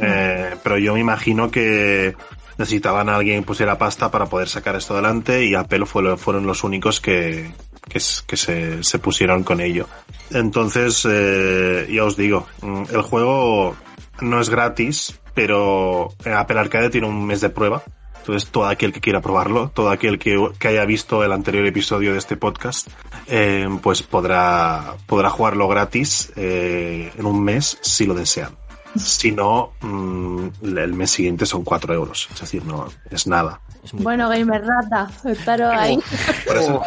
[0.00, 2.14] eh, pero yo me imagino que
[2.58, 6.46] necesitaban a alguien que pusiera pasta para poder sacar esto adelante y Apple fue, fueron
[6.46, 7.50] los únicos que,
[7.88, 9.86] que, que se, se, pusieron con ello.
[10.30, 13.76] Entonces, eh, ya os digo, mm, el juego
[14.20, 17.82] no es gratis, pero Apple Arcade tiene un mes de prueba.
[18.18, 22.12] Entonces, todo aquel que quiera probarlo, todo aquel que, que haya visto el anterior episodio
[22.12, 22.88] de este podcast,
[23.28, 28.56] eh, pues podrá, podrá jugarlo gratis eh, en un mes si lo desean.
[28.96, 32.28] Si no, mmm, el mes siguiente son 4 euros.
[32.32, 33.60] Es decir, no es nada.
[33.86, 35.98] Es bueno, Gamer Rata, estaros ahí.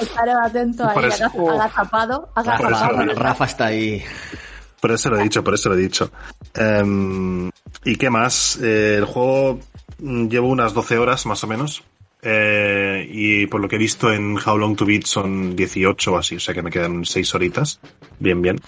[0.02, 0.98] Estaros atentos ahí,
[1.50, 2.30] agazapado.
[2.36, 3.14] agazapado.
[3.16, 4.04] Rafa está ahí.
[4.82, 6.12] Por eso lo he dicho, por eso lo he dicho.
[6.60, 7.50] Um,
[7.86, 8.60] ¿Y qué más?
[8.62, 9.60] Eh, el juego
[10.00, 11.84] llevo unas 12 horas más o menos.
[12.22, 16.18] Eh, y por lo que he visto en How Long to Beat son 18 o
[16.18, 17.80] así, o sea que me quedan 6 horitas.
[18.20, 18.60] Bien, bien.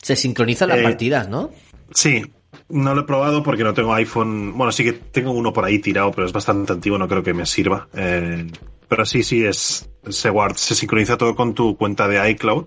[0.00, 1.50] Se sincronizan las eh, partidas, ¿no?
[1.92, 2.22] Sí,
[2.68, 4.56] no lo he probado porque no tengo iPhone.
[4.56, 7.34] Bueno, sí que tengo uno por ahí tirado, pero es bastante antiguo, no creo que
[7.34, 7.88] me sirva.
[7.94, 8.50] Eh,
[8.88, 12.66] pero sí, sí, es se, guarda, se sincroniza todo con tu cuenta de iCloud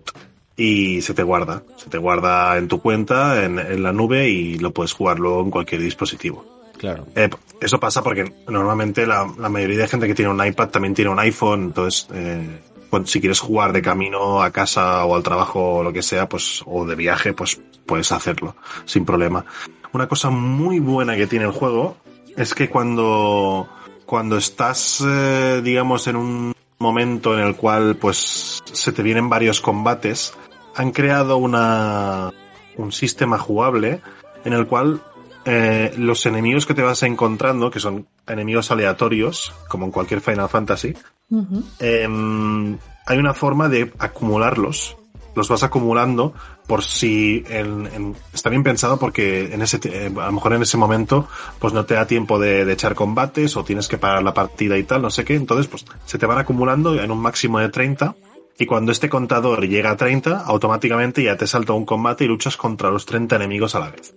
[0.55, 1.63] y se te guarda.
[1.77, 5.41] Se te guarda en tu cuenta, en, en la nube y lo puedes jugar luego
[5.41, 6.45] en cualquier dispositivo.
[6.77, 7.07] Claro.
[7.15, 7.29] Eh,
[7.61, 11.11] eso pasa porque normalmente la, la, mayoría de gente que tiene un iPad también tiene
[11.11, 12.59] un iPhone, entonces eh,
[13.05, 16.63] si quieres jugar de camino a casa o al trabajo o lo que sea, pues,
[16.65, 18.55] o de viaje, pues puedes hacerlo
[18.85, 19.45] sin problema.
[19.91, 21.97] Una cosa muy buena que tiene el juego
[22.35, 23.67] es que cuando,
[24.05, 29.61] cuando estás, eh, digamos, en un momento en el cual, pues, se te vienen varios
[29.61, 30.33] combates,
[30.75, 32.31] han creado una,
[32.77, 34.01] un sistema jugable
[34.45, 35.01] en el cual
[35.45, 40.49] eh, los enemigos que te vas encontrando, que son enemigos aleatorios, como en cualquier Final
[40.49, 40.95] Fantasy,
[41.29, 41.63] uh -huh.
[41.79, 44.97] eh, hay una forma de acumularlos
[45.35, 46.33] los vas acumulando
[46.67, 49.79] por si en, en, está bien pensado porque en ese
[50.15, 51.27] a lo mejor en ese momento
[51.59, 54.77] pues no te da tiempo de, de, echar combates o tienes que parar la partida
[54.77, 57.69] y tal, no sé qué, entonces pues se te van acumulando en un máximo de
[57.69, 58.15] 30
[58.57, 62.57] y cuando este contador llega a 30 automáticamente ya te salta un combate y luchas
[62.57, 64.15] contra los 30 enemigos a la vez.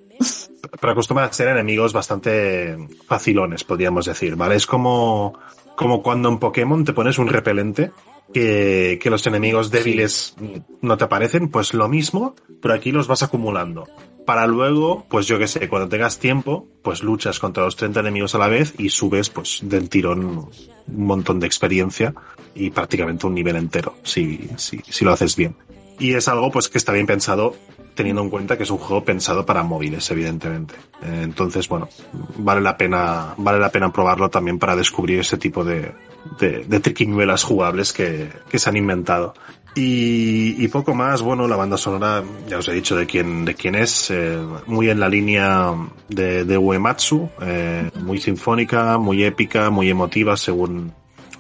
[0.81, 2.77] Pero acostumbran a ser enemigos bastante
[3.07, 4.57] facilones, podríamos decir, ¿vale?
[4.57, 5.39] Es como,
[5.77, 7.93] como cuando en Pokémon te pones un repelente
[8.33, 10.63] que, que, los enemigos débiles sí.
[10.83, 13.87] no te aparecen, pues lo mismo, pero aquí los vas acumulando.
[14.27, 18.35] Para luego, pues yo que sé, cuando tengas tiempo, pues luchas contra los 30 enemigos
[18.35, 20.49] a la vez y subes pues del tirón
[20.89, 22.13] un montón de experiencia
[22.55, 25.57] y prácticamente un nivel entero, si, si, si lo haces bien.
[25.99, 27.55] Y es algo pues que está bien pensado
[27.97, 30.75] teniendo en cuenta que es un juego pensado para móviles, evidentemente.
[31.03, 31.89] Entonces, bueno,
[32.37, 35.93] vale la pena, vale la pena probarlo también para descubrir ese tipo de,
[36.39, 39.35] de, de triquiñuelas jugables que, que, se han inventado.
[39.79, 43.55] Y, y, poco más, bueno, la banda sonora, ya os he dicho de quién, de
[43.55, 45.75] quién es, eh, muy en la línea
[46.09, 50.95] de, de Uematsu, eh, muy sinfónica, muy épica, muy emotiva según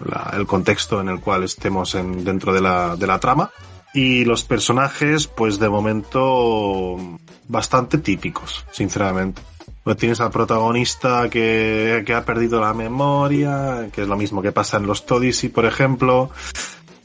[0.04, 3.50] la, el contexto en el cual estemos en, dentro de la, de la trama.
[3.94, 6.98] Y los personajes, pues de momento,
[7.48, 9.40] bastante típicos, sinceramente.
[9.82, 14.52] Pues tienes al protagonista que, que, ha perdido la memoria, que es lo mismo que
[14.52, 16.30] pasa en los Todisi, por ejemplo.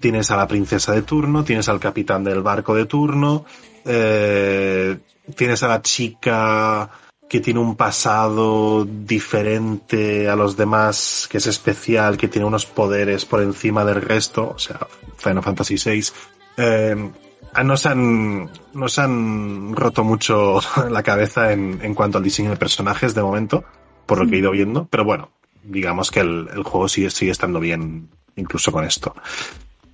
[0.02, 3.46] Tienes a la princesa de turno, tienes al capitán del barco de turno,
[3.86, 4.98] eh,
[5.36, 6.90] tienes a la chica
[7.30, 13.26] que tiene un pasado diferente a los demás, que es especial, que tiene unos poderes
[13.26, 14.80] por encima del resto, o sea,
[15.18, 16.04] Final Fantasy VI.
[16.58, 17.12] Eh,
[17.64, 20.60] no se han, no se han roto mucho
[20.90, 23.64] la cabeza en, en cuanto al diseño de personajes de momento,
[24.06, 25.30] por lo que he ido viendo, pero bueno,
[25.64, 29.16] digamos que el, juego sigue estando bien incluso con esto.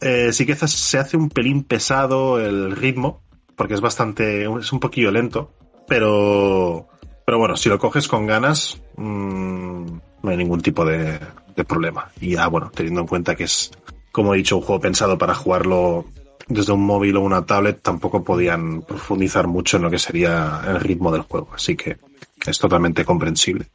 [0.01, 3.21] Eh, sí que se hace un pelín pesado el ritmo,
[3.55, 5.51] porque es bastante, es un poquillo lento,
[5.87, 6.87] pero,
[7.25, 9.85] pero bueno, si lo coges con ganas, mmm,
[10.21, 11.19] no hay ningún tipo de,
[11.55, 12.11] de problema.
[12.21, 13.71] Y ya, bueno, teniendo en cuenta que es,
[14.11, 16.05] como he dicho, un juego pensado para jugarlo
[16.47, 20.79] desde un móvil o una tablet tampoco podían profundizar mucho en lo que sería el
[20.79, 21.97] ritmo del juego, así que
[22.45, 23.67] es totalmente comprensible.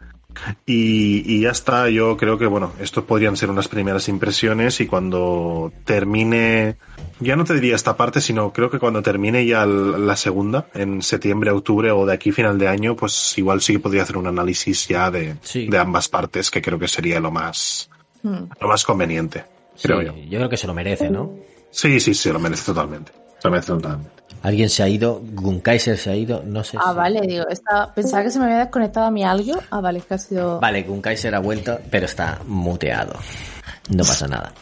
[0.67, 4.87] Y, y, ya está, yo creo que bueno, estos podrían ser unas primeras impresiones y
[4.87, 6.77] cuando termine,
[7.21, 11.03] ya no te diría esta parte, sino creo que cuando termine ya la segunda, en
[11.03, 14.27] septiembre, octubre o de aquí final de año, pues igual sí que podría hacer un
[14.27, 15.67] análisis ya de, sí.
[15.67, 17.91] de ambas partes, que creo que sería lo más,
[18.23, 18.45] hmm.
[18.61, 19.45] lo más conveniente,
[19.83, 20.17] creo sí, yo.
[20.17, 21.33] Yo creo que se lo merece, ¿no?
[21.71, 23.13] Sí, sí, sí, lo merece totalmente.
[23.39, 24.22] Se lo merece totalmente.
[24.43, 27.93] Alguien se ha ido, Gunkaiser se ha ido, no sé Ah, si- vale, digo, estaba-
[27.95, 29.55] pensaba que se me había desconectado a mi algo.
[29.71, 30.59] Ah, vale, es que ha sido...
[30.61, 33.15] Vale, Gunkaiser ha vuelto, pero está muteado.
[33.91, 34.53] No pasa nada.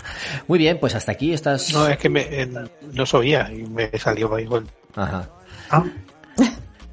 [0.49, 1.73] Muy bien, pues hasta aquí estás...
[1.73, 2.51] No, es que me, eh,
[2.93, 4.69] no sabía y me salió con...
[4.97, 5.29] Ajá.
[5.71, 5.85] Ah,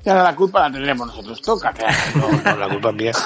[0.05, 1.41] Y ahora la culpa la tendremos nosotros.
[1.41, 1.73] Toca
[2.15, 3.11] No, no, la culpa es mía.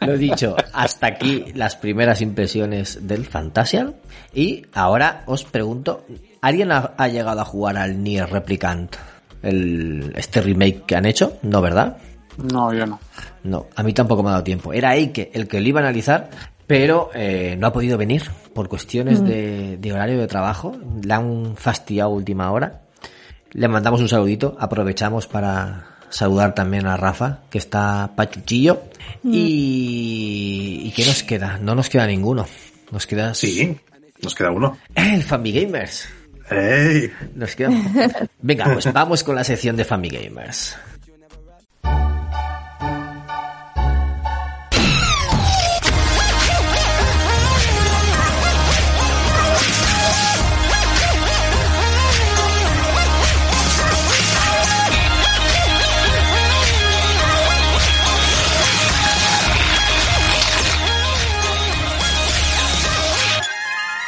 [0.00, 3.96] Lo dicho, hasta aquí las primeras impresiones del Fantasial.
[4.34, 6.04] Y ahora os pregunto,
[6.42, 8.94] ¿alguien ha, ha llegado a jugar al Nier Replicant?
[9.42, 11.96] El, este remake que han hecho, ¿no, verdad?
[12.36, 13.00] No, yo no.
[13.44, 14.72] No, a mí tampoco me ha dado tiempo.
[14.72, 16.30] Era Eike el que lo iba a analizar,
[16.66, 18.22] pero eh, no ha podido venir
[18.54, 20.76] por cuestiones de, de horario de trabajo.
[21.02, 22.82] Le han fastidiado última hora.
[23.52, 28.82] Le mandamos un saludito, aprovechamos para saludar también a Rafa, que está pachuchillo.
[29.24, 31.58] Y, ¿Y qué nos queda?
[31.58, 32.46] No nos queda ninguno.
[32.90, 33.76] Nos queda sí,
[34.22, 34.78] nos queda uno.
[34.94, 36.08] el Family Gamers.
[37.34, 37.70] Nos queda...
[38.40, 40.76] Venga, pues vamos con la sección de Family Gamers.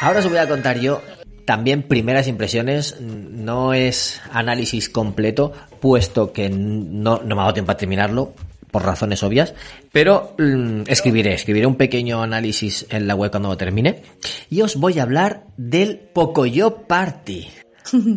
[0.01, 1.01] Ahora os voy a contar yo
[1.45, 2.99] también primeras impresiones.
[2.99, 8.33] No es análisis completo, puesto que no, no me ha dado tiempo a terminarlo,
[8.75, 9.53] por razones obvias.
[9.93, 14.03] Pero mm, escribiré, escribiré un pequeño análisis en la web cuando lo termine.
[14.49, 17.47] Y os voy a hablar del Pocoyo Party.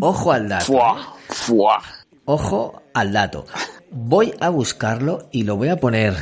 [0.01, 0.65] Ojo al dato.
[0.65, 1.83] Fuá, fuá.
[2.25, 3.47] Ojo al dato.
[3.91, 6.15] Voy a buscarlo y lo voy a poner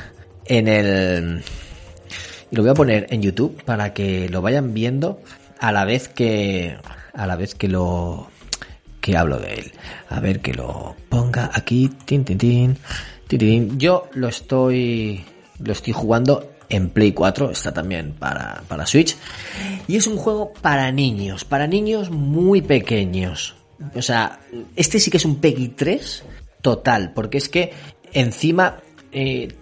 [0.45, 1.43] en el.
[2.51, 5.21] Y lo voy a poner en YouTube para que lo vayan viendo
[5.59, 6.77] a la vez que.
[7.17, 8.29] A la vez que lo.
[9.01, 9.73] que hablo de él.
[10.11, 11.91] A ver que lo ponga aquí.
[12.05, 12.77] Tin, tin, tin,
[13.27, 13.79] tin, tin.
[13.79, 15.25] Yo lo estoy.
[15.59, 17.51] Lo estoy jugando en Play 4.
[17.51, 19.17] Está también para, para Switch.
[19.89, 21.45] Y es un juego para niños.
[21.45, 23.57] Para niños muy pequeños.
[23.95, 24.41] O sea,
[24.75, 26.25] este sí que es un Peggy 3
[26.61, 27.73] total, porque es que
[28.13, 28.79] encima
[29.13, 29.55] eh,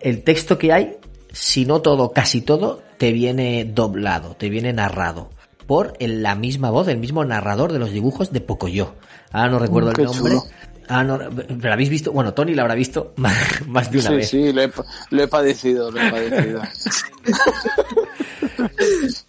[0.00, 0.96] el texto que hay,
[1.32, 5.30] si no todo, casi todo, te viene doblado, te viene narrado
[5.66, 8.94] por el- la misma voz, el mismo narrador de los dibujos de Pocoyo.
[9.30, 10.32] Ahora no recuerdo Mm, el nombre.
[10.34, 10.44] chulo.
[10.88, 11.18] Ah, no,
[11.60, 13.34] pero habéis visto, bueno, Tony lo habrá visto más,
[13.66, 14.28] más de una Sí, vez.
[14.28, 14.72] sí, lo he,
[15.10, 16.60] lo he padecido, lo he padecido.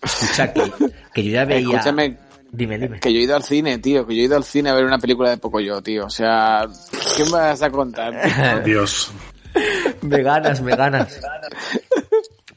[0.03, 0.71] Escucha que,
[1.13, 1.77] que yo ya veía.
[1.77, 2.17] Escúchame,
[2.51, 2.99] Dime, dime.
[2.99, 4.85] que yo he ido al cine, tío, que yo he ido al cine a ver
[4.85, 6.05] una película de Pocoyo, tío.
[6.05, 6.67] O sea,
[7.17, 8.63] ¿qué me vas a contar?
[8.65, 9.11] Dios.
[10.01, 11.19] Me ganas, me ganas.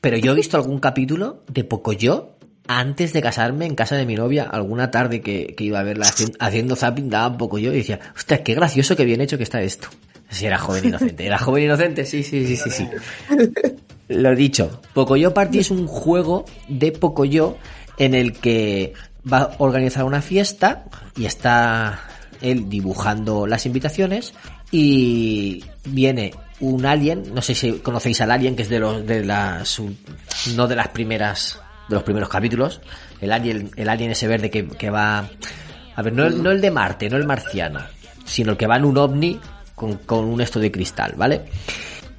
[0.00, 2.35] Pero yo he visto algún capítulo de Pocoyo
[2.68, 6.06] antes de casarme en casa de mi novia, alguna tarde que, que iba a verla
[6.06, 9.60] haci- haciendo zapping, daba Pocoyo y decía, hostia, qué gracioso, qué bien hecho que está
[9.62, 9.88] esto.
[10.28, 12.88] Si era joven inocente, era joven inocente, sí, sí, sí, sí, sí.
[14.08, 17.56] Lo dicho, Pocoyo Party es un juego de Pocoyo
[17.98, 18.92] en el que
[19.30, 20.84] va a organizar una fiesta
[21.16, 22.00] y está
[22.40, 24.34] él dibujando las invitaciones
[24.70, 29.24] y viene un alien, no sé si conocéis al alien que es de los de
[29.24, 29.80] las
[30.54, 32.80] no de las primeras de los primeros capítulos,
[33.20, 35.28] el alien el alien ese verde que, que va
[35.94, 37.80] a ver, no el, no el de Marte, no el marciano,
[38.24, 39.40] sino el que va en un ovni
[39.74, 41.42] con, con un esto de cristal, ¿vale?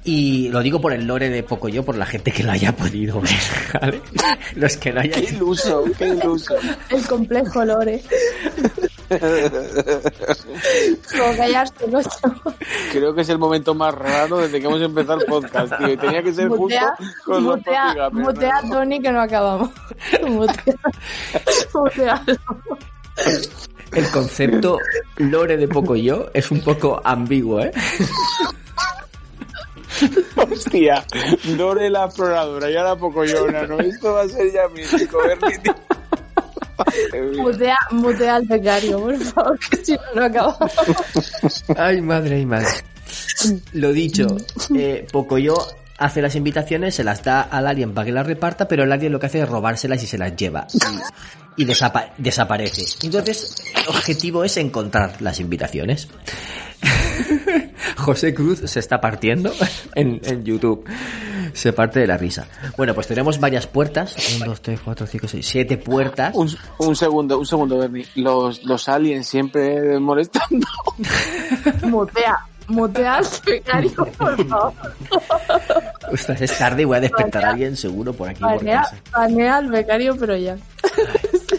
[0.04, 3.20] Y lo digo por el lore de Pocoyo, por la gente que lo haya podido
[3.20, 3.30] ver,
[3.80, 4.00] ¿vale?
[4.56, 5.34] Los que no Qué hayan...
[5.34, 6.54] iluso, qué iluso.
[6.90, 8.02] El complejo Lore.
[11.10, 12.00] Como callarse, ¿no?
[12.92, 15.92] Creo que es el momento más raro desde que hemos empezado el podcast, tío.
[15.92, 16.94] Y tenía que ser justo Mutea,
[17.24, 18.62] con los mutea, próximos, pero mutea a.
[18.70, 19.70] Tony que no acabamos.
[20.28, 20.74] Mutea.
[21.74, 22.36] Mutealo.
[23.92, 24.78] El concepto
[25.16, 27.72] lore de Pocoyo es un poco ambiguo, ¿eh?
[30.36, 31.04] Hostia,
[31.56, 33.80] Dore la exploradora y ahora Pocoyona, ¿no?
[33.80, 35.60] Esto va a ser ya mítico, Bernie.
[37.36, 40.72] Mutea, mutea al becario, por favor, que si no, no acabamos.
[41.76, 42.68] Ay, madre y madre.
[43.72, 44.26] Lo dicho,
[44.76, 45.54] eh, Pocoyo
[45.98, 49.12] hace las invitaciones, se las da al alien para que las reparta, pero el alien
[49.12, 50.66] lo que hace es robárselas y se las lleva.
[51.56, 52.84] Y, y desapa- desaparece.
[53.04, 56.08] Entonces, el objetivo es encontrar las invitaciones.
[57.96, 59.52] José Cruz se está partiendo
[59.94, 60.84] en, en YouTube.
[61.52, 62.46] Se parte de la risa.
[62.76, 64.16] Bueno, pues tenemos varias puertas.
[64.36, 66.34] 1, 2, 3, 4, 5, 6, 7 puertas.
[66.34, 68.06] Un, un segundo, un segundo, Bernie.
[68.14, 70.66] Los, los aliens siempre molestando.
[71.82, 72.38] Mutea,
[72.68, 74.72] mutea al becario, por favor.
[76.12, 78.40] Ostras, es tarde y voy a despertar a alguien seguro por aquí.
[78.40, 78.68] Por
[79.48, 80.56] al becario, pero ya.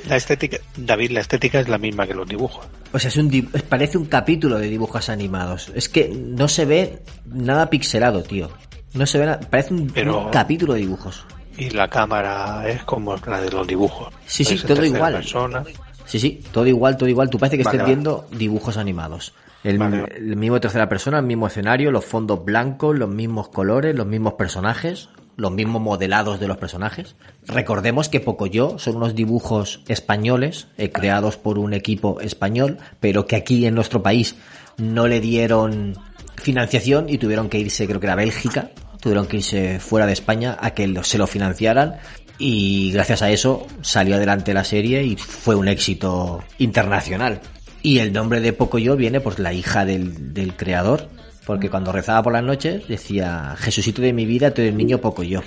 [0.07, 2.65] La estética, David, la estética es la misma que los dibujos.
[2.91, 3.29] O sea, es un
[3.67, 5.71] parece un capítulo de dibujos animados.
[5.75, 8.49] Es que no se ve nada pixelado, tío.
[8.93, 11.23] No se ve nada, parece un, Pero- un capítulo de dibujos.
[11.57, 14.13] Y la cámara es como la de los dibujos.
[14.25, 15.13] Sí, sí, todo igual.
[15.13, 15.63] persona.
[16.05, 17.29] Sí, sí, todo igual, todo igual.
[17.29, 17.95] Tú parece que Vale, estés vale.
[17.95, 19.33] viendo dibujos animados.
[19.63, 20.05] El, Vale.
[20.15, 24.33] el mismo tercera persona, el mismo escenario, los fondos blancos, los mismos colores, los mismos
[24.35, 27.15] personajes, los mismos modelados de los personajes.
[27.45, 33.35] Recordemos que Pocoyo son unos dibujos españoles, eh, creados por un equipo español, pero que
[33.35, 34.35] aquí en nuestro país
[34.77, 35.95] no le dieron
[36.39, 40.57] financiación y tuvieron que irse, creo que era Bélgica, tuvieron que irse fuera de España
[40.59, 41.95] a que se lo financiaran
[42.37, 47.41] y gracias a eso salió adelante la serie y fue un éxito internacional.
[47.81, 51.09] Y el nombre de Pocoyo viene por la hija del, del creador,
[51.45, 55.43] porque cuando rezaba por las noches decía, Jesucito de mi vida, tú eres niño Pocoyo.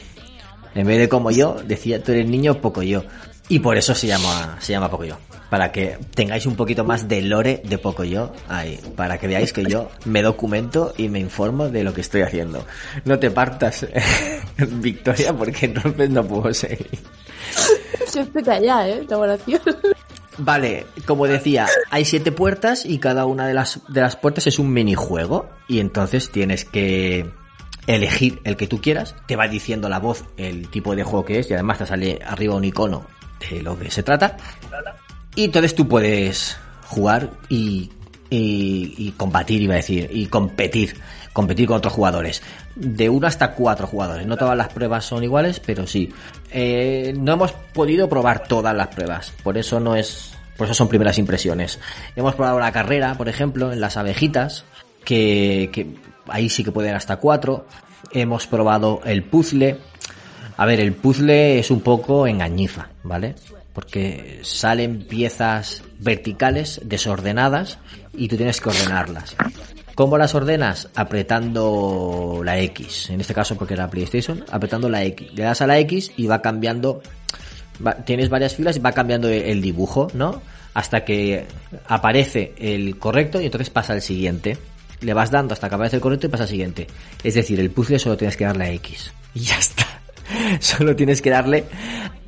[0.75, 3.05] En vez de como yo, decía, tú eres niño Pocoyo.
[3.49, 5.19] Y por eso se llama, se llama Pocoyo.
[5.53, 8.81] Para que tengáis un poquito más de lore de Pocoyo ahí.
[8.97, 12.65] Para que veáis que yo me documento y me informo de lo que estoy haciendo.
[13.05, 13.87] No te partas,
[14.57, 16.99] Victoria, porque entonces no puedo seguir.
[18.15, 19.05] Yo estoy callada, ¿eh?
[19.07, 19.61] La oración.
[20.39, 24.59] Vale, como decía, hay siete puertas y cada una de las, de las puertas es
[24.59, 25.51] un minijuego.
[25.69, 27.31] Y entonces tienes que
[27.87, 29.17] elegir el que tú quieras.
[29.27, 32.21] Te va diciendo la voz el tipo de juego que es y además te sale
[32.25, 33.07] arriba un icono
[33.51, 34.39] de lo que se trata.
[35.35, 36.57] Y entonces tú puedes
[36.87, 37.91] jugar y,
[38.29, 40.97] y, y combatir, iba a decir, y competir.
[41.33, 42.43] Competir con otros jugadores.
[42.75, 44.27] De uno hasta cuatro jugadores.
[44.27, 46.13] No todas las pruebas son iguales, pero sí.
[46.51, 49.33] Eh, no hemos podido probar todas las pruebas.
[49.43, 50.35] Por eso no es.
[50.59, 51.81] Por eso son primeras impresiones.
[52.17, 54.67] Hemos probado la carrera, por ejemplo, en las abejitas.
[55.07, 55.95] Que, que
[56.29, 57.67] ahí sí que pueden hasta cuatro.
[58.11, 59.79] Hemos probado el puzzle.
[60.59, 63.37] A ver, el puzzle es un poco engañifa, ¿vale?
[63.73, 67.79] Porque salen piezas verticales desordenadas
[68.15, 69.37] y tú tienes que ordenarlas.
[69.95, 70.89] ¿Cómo las ordenas?
[70.95, 73.11] Apretando la X.
[73.11, 75.33] En este caso porque era PlayStation, apretando la X.
[75.35, 77.03] Le das a la X y va cambiando.
[78.05, 80.43] tienes varias filas y va cambiando el dibujo, ¿no?
[80.75, 81.47] Hasta que
[81.89, 84.57] aparece el correcto y entonces pasa al siguiente.
[85.01, 86.87] Le vas dando hasta que aparece el correcto y pasa al siguiente.
[87.23, 89.13] Es decir, el puzzle solo tienes que darle a X.
[89.35, 89.87] Y ya está.
[90.61, 91.65] Solo tienes que darle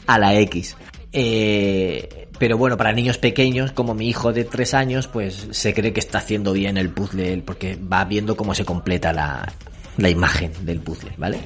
[0.07, 0.77] a la X.
[1.17, 5.93] Eh, pero bueno, para niños pequeños, como mi hijo de 3 años, pues se cree
[5.93, 9.51] que está haciendo bien el puzzle, porque va viendo cómo se completa la,
[9.97, 11.39] la imagen del puzzle, ¿vale?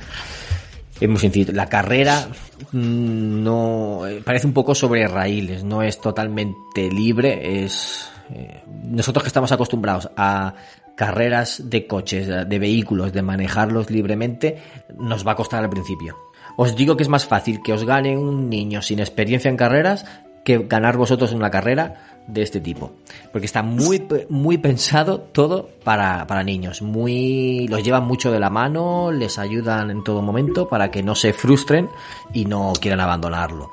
[0.98, 1.52] Es muy sencillo.
[1.52, 2.28] La carrera
[2.72, 7.62] mm, no eh, parece un poco sobre raíles, no es totalmente libre.
[7.62, 10.54] Es eh, nosotros que estamos acostumbrados a
[10.96, 14.58] carreras de coches, de vehículos, de manejarlos libremente,
[14.98, 16.16] nos va a costar al principio.
[16.60, 20.04] Os digo que es más fácil que os gane un niño sin experiencia en carreras
[20.44, 22.90] que ganar vosotros una carrera de este tipo.
[23.30, 26.82] Porque está muy, muy pensado todo para, para niños.
[26.82, 31.14] Muy, los llevan mucho de la mano, les ayudan en todo momento para que no
[31.14, 31.88] se frustren
[32.32, 33.70] y no quieran abandonarlo.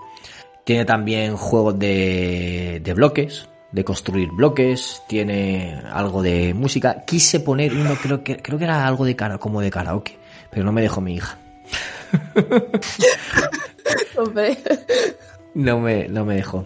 [0.63, 7.03] Tiene también juegos de, de bloques, de construir bloques, tiene algo de música.
[7.03, 10.19] Quise poner uno, creo que, creo que era algo de cara, como de karaoke,
[10.51, 11.39] pero no me dejó mi hija.
[15.53, 16.65] No me, no me dejó.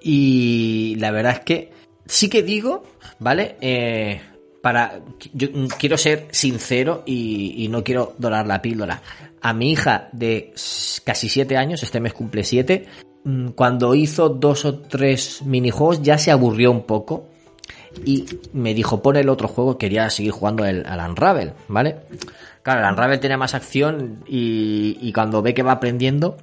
[0.00, 1.72] Y la verdad es que
[2.06, 2.84] sí que digo,
[3.18, 3.56] ¿vale?
[3.60, 4.20] Eh,
[4.62, 5.00] para.
[5.32, 9.02] Yo quiero ser sincero y, no quiero dorar la píldora.
[9.40, 10.52] A mi hija de
[11.04, 12.86] casi siete años, este mes cumple siete,
[13.24, 17.28] mm, cuando hizo dos o tres minijuegos ya se aburrió un poco
[18.04, 21.96] y me dijo, pon el otro juego, quería seguir jugando el, al Unravel, ¿vale?
[22.62, 26.36] Claro, el Unravel tiene más acción y, cuando ve que va aprendiendo,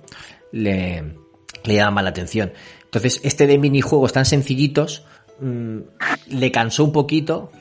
[0.51, 1.15] le,
[1.63, 2.51] le llama la atención.
[2.83, 5.03] Entonces, este de minijuegos tan sencillitos,
[5.39, 5.77] mm,
[6.27, 7.51] le cansó un poquito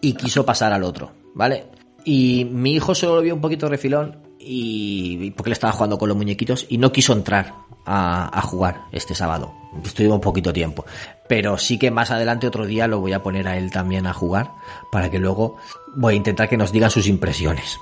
[0.00, 1.66] y quiso pasar al otro, ¿vale?
[2.04, 6.08] Y mi hijo solo lo vio un poquito refilón y porque le estaba jugando con
[6.08, 7.52] los muñequitos y no quiso entrar
[7.84, 9.52] a, jugar este sábado.
[9.84, 10.84] Estuvimos un poquito tiempo.
[11.26, 14.12] Pero sí que más adelante otro día lo voy a poner a él también a
[14.12, 14.52] jugar
[14.92, 15.56] para que luego
[15.96, 17.78] voy a intentar que nos diga sus impresiones.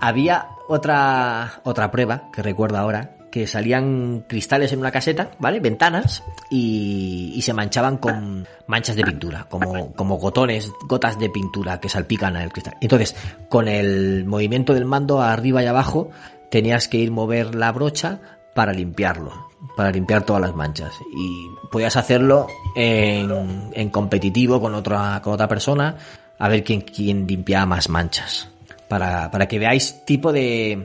[0.00, 5.60] Había otra, otra prueba que recuerdo ahora, que salían cristales en una caseta, ¿vale?
[5.60, 11.78] Ventanas, y, y se manchaban con manchas de pintura, como, como gotones, gotas de pintura
[11.78, 12.76] que salpican al cristal.
[12.80, 13.14] Entonces,
[13.48, 16.10] con el movimiento del mando arriba y abajo,
[16.50, 18.20] tenías que ir mover la brocha
[18.54, 20.92] para limpiarlo, para limpiar todas las manchas.
[21.14, 25.96] Y podías hacerlo en, en competitivo con otra, con otra persona,
[26.40, 28.48] a ver quién, quién limpiaba más manchas.
[28.88, 30.84] Para, para que veáis tipo de,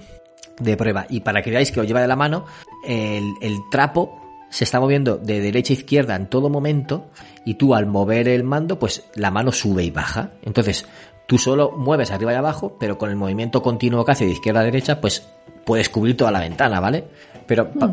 [0.59, 2.45] de prueba y para que veáis que os lleva de la mano,
[2.85, 4.21] el, el trapo
[4.51, 7.07] se está moviendo de derecha a izquierda en todo momento
[7.45, 10.33] y tú al mover el mando, pues la mano sube y baja.
[10.43, 10.85] Entonces,
[11.25, 14.59] tú solo mueves arriba y abajo, pero con el movimiento continuo que hace de izquierda
[14.59, 15.27] a derecha, pues
[15.65, 17.05] puedes cubrir toda la ventana, ¿vale?
[17.47, 17.91] Pero pa-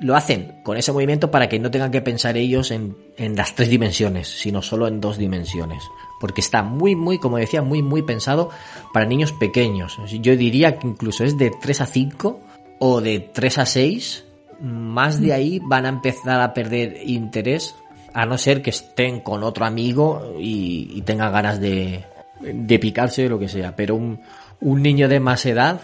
[0.00, 3.54] lo hacen con ese movimiento para que no tengan que pensar ellos en, en las
[3.54, 5.82] tres dimensiones, sino solo en dos dimensiones.
[6.20, 8.50] Porque está muy, muy, como decía, muy, muy pensado
[8.92, 9.98] para niños pequeños.
[10.20, 12.40] Yo diría que incluso es de 3 a 5
[12.80, 14.24] o de 3 a 6.
[14.60, 17.74] Más de ahí van a empezar a perder interés,
[18.12, 22.04] a no ser que estén con otro amigo y, y tengan ganas de,
[22.40, 23.76] de picarse o lo que sea.
[23.76, 24.18] Pero un,
[24.60, 25.80] niño de más edad,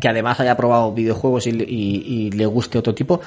[0.00, 3.20] que además haya probado videojuegos y, le- y- le guste otro tipo,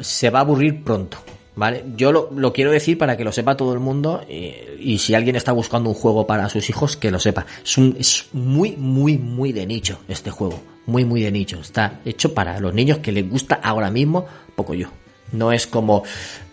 [0.00, 1.18] se va a aburrir pronto.
[1.54, 1.84] ¿Vale?
[1.96, 5.14] Yo lo, lo quiero decir para que lo sepa todo el mundo y, y si
[5.14, 7.44] alguien está buscando un juego para sus hijos, que lo sepa.
[7.62, 10.60] Es, un, es muy, muy, muy de nicho este juego.
[10.86, 11.60] Muy, muy de nicho.
[11.60, 14.26] Está hecho para los niños que les gusta ahora mismo,
[14.56, 14.88] poco yo.
[15.32, 16.02] No es como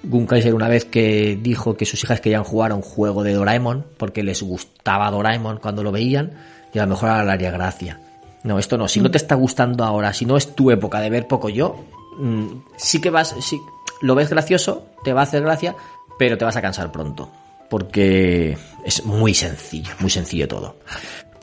[0.04, 3.34] Gun Kaiser una vez que dijo que sus hijas querían jugar a un juego de
[3.34, 6.32] Doraemon porque les gustaba Doraemon cuando lo veían
[6.74, 8.00] y a lo mejor ahora le haría gracia.
[8.44, 8.88] No, esto no.
[8.88, 11.76] Si no te está gustando ahora, si no es tu época de ver poco yo,
[12.20, 12.48] mm,
[12.78, 13.60] sí que vas, sí,
[14.02, 15.76] lo ves gracioso, te va a hacer gracia,
[16.18, 17.32] pero te vas a cansar pronto.
[17.70, 20.78] Porque es muy sencillo, muy sencillo todo.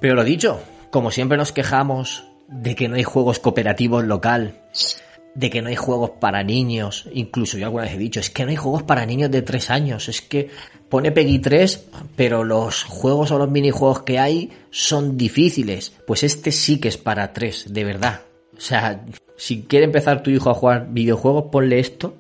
[0.01, 0.61] Pero lo dicho,
[0.91, 4.61] como siempre nos quejamos de que no hay juegos cooperativos local,
[5.35, 8.45] de que no hay juegos para niños, incluso yo alguna vez he dicho, es que
[8.45, 10.51] no hay juegos para niños de 3 años, es que
[10.89, 11.85] pone Peggy 3,
[12.17, 15.93] pero los juegos o los minijuegos que hay son difíciles.
[16.07, 18.23] Pues este sí que es para 3, de verdad.
[18.57, 19.05] O sea,
[19.37, 22.15] si quiere empezar tu hijo a jugar videojuegos, ponle esto,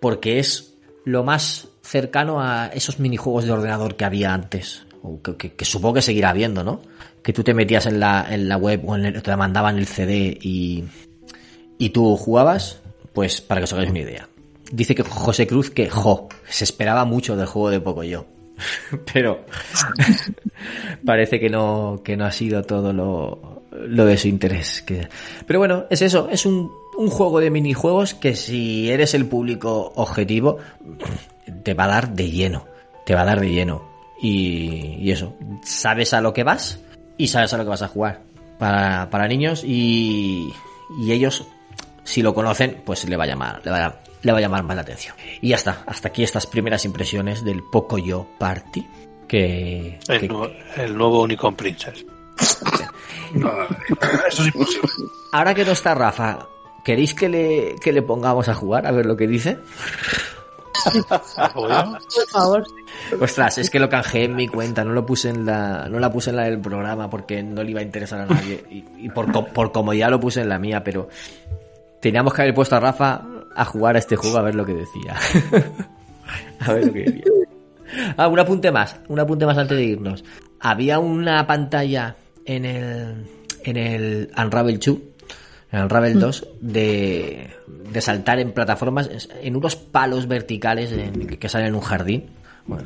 [0.00, 0.74] porque es
[1.04, 4.86] lo más cercano a esos minijuegos de ordenador que había antes.
[5.02, 6.80] O que, que- supongo que seguirá habiendo, ¿no?
[7.22, 9.86] Que tú te metías en la, en la web o en el- te mandaban el
[9.86, 10.84] CD y,
[11.78, 12.80] y tú jugabas,
[13.12, 14.28] pues para que os hagáis una idea.
[14.72, 18.26] Dice que José Cruz que jo, se esperaba mucho del juego de Pocoyo.
[19.12, 19.44] Pero
[21.04, 24.82] parece que no, que no ha sido todo lo, lo de su interés.
[24.82, 25.08] Que...
[25.46, 29.92] Pero bueno, es eso, es un, un juego de minijuegos que si eres el público
[29.96, 30.58] objetivo,
[31.62, 32.66] te va a dar de lleno.
[33.04, 33.82] Te va a dar de lleno.
[34.20, 36.80] Y, y eso, sabes a lo que vas
[37.18, 38.22] y sabes a lo que vas a jugar.
[38.58, 40.50] Para, para niños y,
[41.02, 41.44] y ellos,
[42.04, 44.62] si lo conocen, pues le va a llamar, le va a, le va a llamar
[44.62, 45.14] más la atención.
[45.42, 48.86] Y ya está, hasta aquí estas primeras impresiones del Pocoyo Party.
[49.28, 52.06] Que, El, que- nuevo, el nuevo Unicorn Princess.
[53.34, 53.50] No,
[54.28, 54.88] eso es imposible.
[55.32, 56.46] ahora que no está Rafa,
[56.86, 58.86] ¿queréis que le, que le pongamos a jugar?
[58.86, 59.58] A ver lo que dice.
[61.08, 61.20] Por
[62.30, 62.64] favor.
[63.20, 66.12] Ostras, es que lo canjeé en mi cuenta, no lo puse en la, no la
[66.12, 69.08] puse en la del programa porque no le iba a interesar a nadie y, y
[69.08, 71.08] por, por comodidad lo puse en la mía, pero
[72.00, 73.20] teníamos que haber puesto a Rafa
[73.52, 75.16] a jugar a este juego a ver lo que decía.
[76.60, 77.24] a ver lo que decía.
[78.16, 80.24] Ah, un apunte más, un apunte más antes de irnos.
[80.60, 82.14] Había una pantalla
[82.44, 83.26] en el,
[83.64, 84.96] en el Unravel 2,
[85.72, 89.10] en Unravel 2, de, de saltar en plataformas,
[89.42, 92.26] en unos palos verticales en- que salen en un jardín.
[92.66, 92.84] Bueno,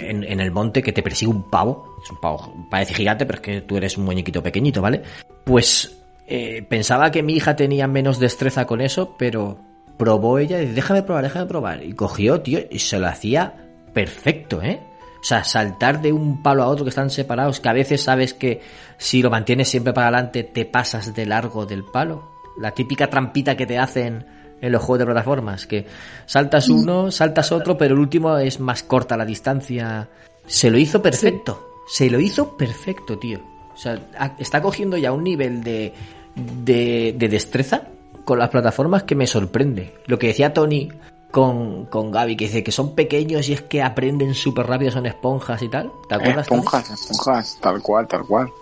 [0.00, 1.96] en, el monte que te persigue un pavo.
[2.04, 5.02] Es un pavo, parece gigante, pero es que tú eres un muñequito pequeñito, ¿vale?
[5.44, 5.96] Pues
[6.26, 9.58] eh, pensaba que mi hija tenía menos destreza con eso, pero
[9.96, 11.84] probó ella y déjame probar, déjame probar.
[11.84, 13.54] Y cogió, tío, y se lo hacía
[13.92, 14.80] perfecto, ¿eh?
[15.22, 18.34] O sea, saltar de un palo a otro que están separados, que a veces sabes
[18.34, 18.60] que
[18.98, 22.28] si lo mantienes siempre para adelante te pasas de largo del palo.
[22.58, 24.26] La típica trampita que te hacen
[24.60, 25.86] en los juegos de plataformas, que
[26.26, 30.08] saltas uno, saltas otro, pero el último es más corta la distancia.
[30.44, 31.68] Se lo hizo perfecto.
[31.86, 33.40] Se lo hizo perfecto, tío.
[33.74, 34.00] O sea,
[34.40, 35.94] está cogiendo ya un nivel de,
[36.34, 37.82] de, de destreza
[38.24, 39.94] con las plataformas que me sorprende.
[40.06, 40.90] Lo que decía Tony
[41.32, 45.06] con, con Gaby, que dice que son pequeños y es que aprenden súper rápido, son
[45.06, 45.90] esponjas y tal.
[46.08, 46.46] ¿Te acuerdas?
[46.46, 48.52] Esponjas, esponjas, tal cual, tal cual.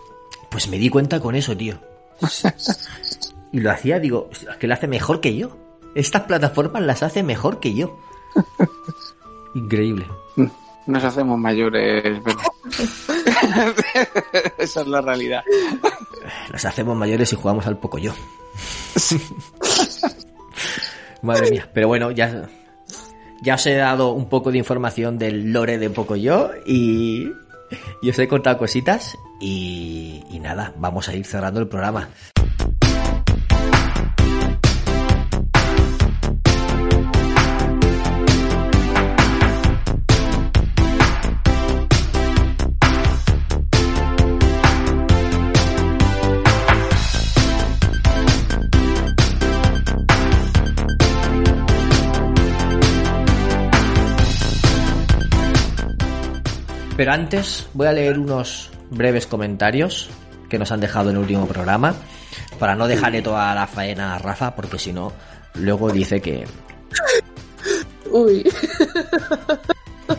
[0.49, 1.79] Pues me di cuenta con eso, tío.
[3.53, 5.57] Y lo hacía, digo, es que lo hace mejor que yo.
[5.97, 7.99] Estas plataformas las hace mejor que yo.
[9.57, 10.07] Increíble.
[10.87, 12.39] Nos hacemos mayores, pero...
[14.59, 15.43] Esa es la realidad.
[16.53, 18.13] Las hacemos mayores y jugamos al poco yo.
[21.23, 21.69] Madre mía.
[21.75, 22.49] Pero bueno, ya,
[23.43, 27.33] ya os he dado un poco de información del lore de poco yo y,
[28.03, 32.09] y os he contado cositas y, y nada, vamos a ir cerrando el programa.
[57.01, 60.11] Pero antes voy a leer unos breves comentarios
[60.51, 61.95] que nos han dejado en el último programa
[62.59, 65.11] para no dejarle toda la faena a Rafa porque si no
[65.55, 66.45] luego dice que
[68.13, 68.45] Uy.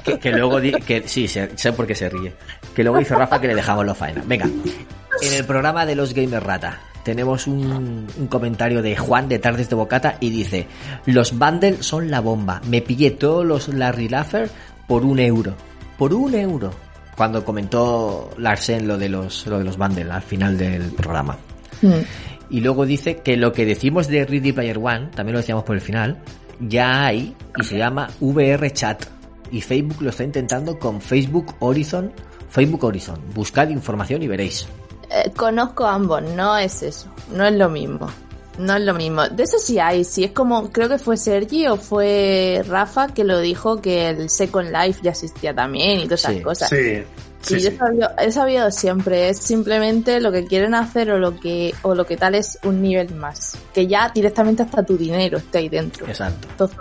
[0.04, 2.34] que, que luego di- que sí sé, sé por qué se ríe.
[2.76, 4.24] Que luego dice Rafa que le dejamos la faena.
[4.26, 9.38] Venga en el programa de los Gamer Rata tenemos un, un comentario de Juan de
[9.38, 10.66] Tardes de Bocata y dice
[11.06, 12.60] los bundles son la bomba.
[12.66, 14.50] Me pillé todos los Larry Laffer
[14.88, 15.54] por un euro
[16.02, 16.72] por un euro
[17.16, 21.38] cuando comentó Larsen lo de los lo de los bundles al final del programa
[21.82, 22.02] Mm.
[22.50, 25.76] y luego dice que lo que decimos de Ready Player One, también lo decíamos por
[25.76, 26.18] el final,
[26.60, 29.06] ya hay y se llama VR Chat.
[29.52, 32.12] Y Facebook lo está intentando con Facebook Horizon.
[32.50, 33.20] Facebook Horizon.
[33.34, 34.68] Buscad información y veréis.
[35.10, 38.08] Eh, conozco ambos, no es eso, no es lo mismo.
[38.58, 39.28] No es lo mismo.
[39.30, 43.24] De eso sí hay, sí es como, creo que fue Sergi o fue Rafa que
[43.24, 46.70] lo dijo que el Second Life ya existía también y todas esas Sí, cosas.
[46.70, 47.04] Sí,
[47.44, 47.76] Sí, sí, yo sí.
[47.76, 51.96] he sabido, he sabido siempre, es simplemente lo que quieren hacer o lo que, o
[51.96, 53.58] lo que tal es un nivel más.
[53.74, 56.06] Que ya directamente hasta tu dinero esté ahí dentro.
[56.06, 56.48] Exacto.
[56.52, 56.78] Entonces,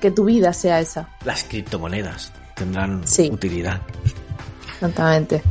[0.00, 1.10] que tu vida sea esa.
[1.26, 3.28] Las criptomonedas tendrán Sí.
[3.30, 3.82] utilidad.
[4.72, 5.42] Exactamente.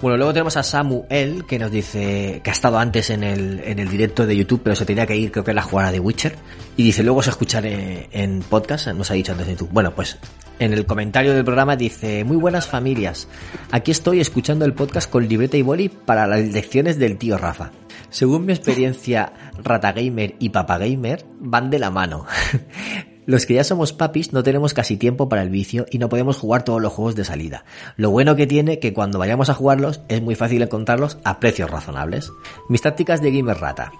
[0.00, 3.78] Bueno, luego tenemos a Samuel que nos dice que ha estado antes en el, en
[3.78, 6.00] el directo de YouTube, pero se tenía que ir, creo que era la jugada de
[6.00, 6.36] Witcher.
[6.78, 9.68] Y dice, luego se escucharé en podcast, nos ha dicho antes de YouTube.
[9.72, 10.16] Bueno, pues
[10.58, 13.28] en el comentario del programa dice, muy buenas familias.
[13.72, 17.70] Aquí estoy escuchando el podcast con libreta y boli para las lecciones del tío Rafa.
[18.08, 22.24] Según mi experiencia, Rata Gamer y Papa Gamer van de la mano.
[23.26, 26.38] Los que ya somos papis no tenemos casi tiempo para el vicio y no podemos
[26.38, 27.64] jugar todos los juegos de salida.
[27.96, 31.70] Lo bueno que tiene que cuando vayamos a jugarlos es muy fácil encontrarlos a precios
[31.70, 32.32] razonables.
[32.68, 33.92] Mis tácticas de gamer rata.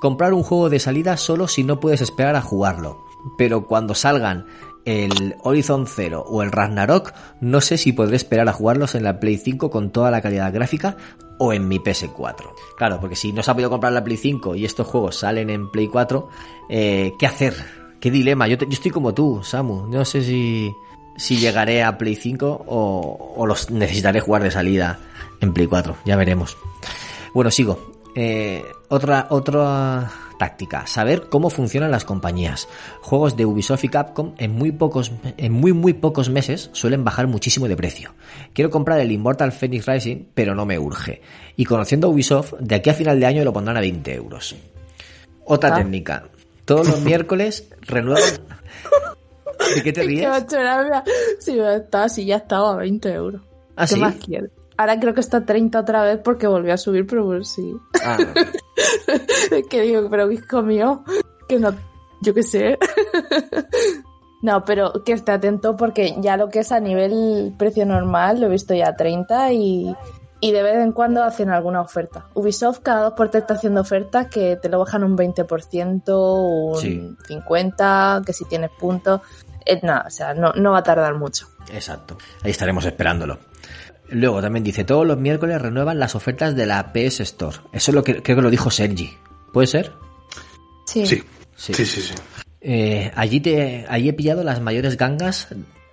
[0.00, 3.04] Comprar un juego de salida solo si no puedes esperar a jugarlo.
[3.36, 4.46] Pero cuando salgan
[4.84, 9.20] el Horizon Zero o el Ragnarok, no sé si podré esperar a jugarlos en la
[9.20, 10.96] Play 5 con toda la calidad gráfica
[11.38, 12.52] o en mi PS4.
[12.76, 15.50] Claro, porque si no se ha podido comprar la Play 5 y estos juegos salen
[15.50, 16.28] en Play 4,
[16.70, 17.54] eh, ¿qué hacer?
[18.00, 18.46] ¿Qué dilema?
[18.48, 19.86] Yo, te- yo estoy como tú, Samu.
[19.88, 20.72] No sé si,
[21.16, 24.98] si llegaré a Play 5 o, o los necesitaré jugar de salida
[25.40, 25.96] en Play 4.
[26.04, 26.56] Ya veremos.
[27.34, 27.92] Bueno, sigo.
[28.14, 30.86] Eh, otra, otra táctica.
[30.86, 32.68] Saber cómo funcionan las compañías.
[33.00, 37.26] Juegos de Ubisoft y Capcom en muy pocos, en muy muy pocos meses suelen bajar
[37.26, 38.14] muchísimo de precio.
[38.54, 41.20] Quiero comprar el Immortal Phoenix Rising, pero no me urge.
[41.56, 44.54] Y conociendo a Ubisoft, de aquí a final de año lo pondrán a 20 euros.
[45.44, 45.78] Otra Ah.
[45.78, 46.24] técnica.
[46.68, 48.22] Todos los miércoles renuevan.
[49.74, 50.28] ¿De qué te Es que ríes?
[51.38, 53.40] Sí, ya está, sí, ya estaba a 20 euros.
[53.74, 54.00] ¿Ah, ¿Qué sí?
[54.00, 54.50] más quieres?
[54.76, 57.74] Ahora creo que está a 30 otra vez porque volvió a subir, pero pues sí.
[58.04, 58.18] Ah,
[59.50, 61.04] Es que digo, pero hijo mío,
[61.48, 61.74] que no,
[62.20, 62.78] yo qué sé.
[64.40, 68.46] No, pero que esté atento porque ya lo que es a nivel precio normal lo
[68.46, 69.96] he visto ya a 30 y,
[70.40, 72.26] y de vez en cuando hacen alguna oferta.
[72.34, 76.80] Ubisoft cada dos por tres está haciendo ofertas que te lo bajan un 20%, un
[76.80, 77.16] Sí.
[77.28, 79.20] 50%, que si tienes puntos.
[79.66, 81.48] Eh, nada, o sea, no, no va a tardar mucho.
[81.72, 82.16] Exacto.
[82.42, 83.38] Ahí estaremos esperándolo.
[84.10, 87.56] Luego también dice, todos los miércoles renuevan las ofertas de la PS Store.
[87.72, 89.14] Eso es lo que creo que lo dijo Sergi.
[89.52, 89.92] ¿Puede ser?
[90.86, 91.04] Sí.
[91.06, 91.22] Sí,
[91.56, 91.74] Sí.
[91.74, 92.00] sí, sí.
[92.02, 92.14] sí.
[92.60, 95.48] Eh, allí, te, allí he pillado las mayores gangas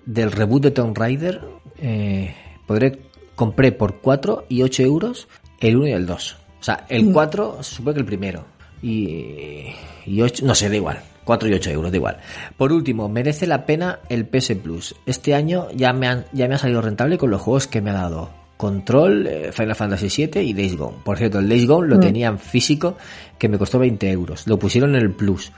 [0.06, 1.42] del reboot de Tomb Raider.
[1.80, 2.34] Eh,
[2.68, 3.02] podré,
[3.36, 5.28] compré por 4 y 8 euros
[5.60, 6.38] el 1 y el 2.
[6.60, 8.46] O sea, el 4 supongo que el primero.
[8.82, 9.68] Y,
[10.06, 11.00] y 8, no sé, da igual.
[11.24, 12.18] 4 y 8 euros, da igual.
[12.58, 14.96] Por último, merece la pena el PS Plus.
[15.06, 17.90] Este año ya me, han- ya me ha salido rentable con los juegos que me
[17.92, 18.30] ha dado.
[18.58, 20.98] Control, eh, Final Fantasy VII y Days Gone.
[21.04, 22.00] Por cierto, el Days Gone lo Mm.
[22.00, 22.96] tenía en físico
[23.38, 24.48] que me costó 20 euros.
[24.48, 25.52] Lo pusieron en el Plus.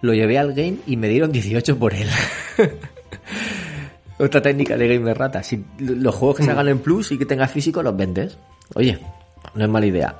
[0.00, 2.08] Lo llevé al game y me dieron 18 por él.
[4.18, 5.42] Otra técnica de Gamer Rata.
[5.42, 8.36] Si los juegos que se hagan en Plus y que tengas físico los vendes.
[8.74, 8.98] Oye,
[9.54, 10.16] no es mala idea.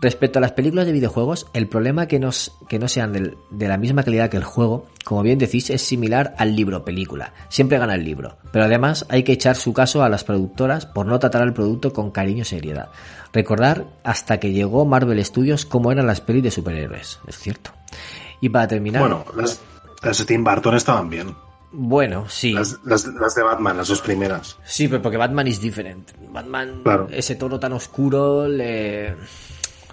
[0.00, 3.66] Respecto a las películas de videojuegos, el problema que, nos, que no sean del- de
[3.66, 7.32] la misma calidad que el juego, como bien decís, es similar al libro película.
[7.48, 8.36] Siempre gana el libro.
[8.52, 11.92] Pero además hay que echar su caso a las productoras por no tratar al producto
[11.92, 12.90] con cariño y seriedad.
[13.32, 17.18] Recordar hasta que llegó Marvel Studios cómo eran las pelis de superhéroes.
[17.26, 17.72] Es cierto.
[18.40, 19.00] Y para terminar...
[19.00, 19.60] Bueno, las,
[20.02, 21.34] las Tim Burton estaban bien.
[21.72, 22.52] Bueno, sí.
[22.52, 24.56] Las, las, las de Batman, las dos primeras.
[24.64, 26.12] Sí, pero porque Batman es diferente.
[26.30, 27.08] Batman, Claro.
[27.10, 29.14] ese tono tan oscuro le,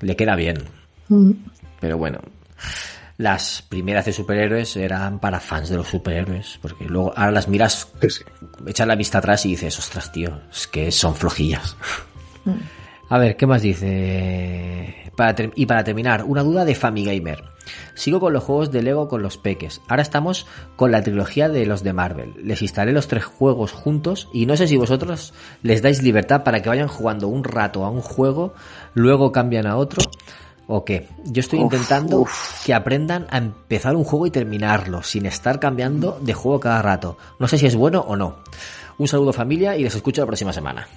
[0.01, 0.63] le queda bien.
[1.09, 1.31] Mm.
[1.79, 2.19] Pero bueno,
[3.17, 6.59] las primeras de superhéroes eran para fans de los superhéroes.
[6.61, 8.23] Porque luego ahora las miras, Sí, sí.
[8.65, 11.75] echas la vista atrás y dices, ostras, tío, es que son flojillas.
[13.09, 14.95] A ver, ¿qué más dice?
[15.15, 17.43] Para y para terminar, una duda de Famigamer.
[17.93, 19.81] Sigo con los juegos de Lego con los peques.
[19.87, 20.45] Ahora estamos
[20.75, 22.33] con la trilogía de los de Marvel.
[22.43, 25.33] Les instalé los tres juegos juntos y no sé si vosotros
[25.63, 28.53] les dais libertad para que vayan jugando un rato a un juego,
[28.93, 30.03] luego cambian a otro.
[30.67, 31.07] ¿O qué?
[31.25, 32.65] Yo estoy Uf, intentando uf.
[32.65, 37.17] que aprendan a empezar un juego y terminarlo, sin estar cambiando de juego cada rato.
[37.39, 38.37] No sé si es bueno o no.
[38.97, 40.87] Un saludo familia y les escucho la próxima semana.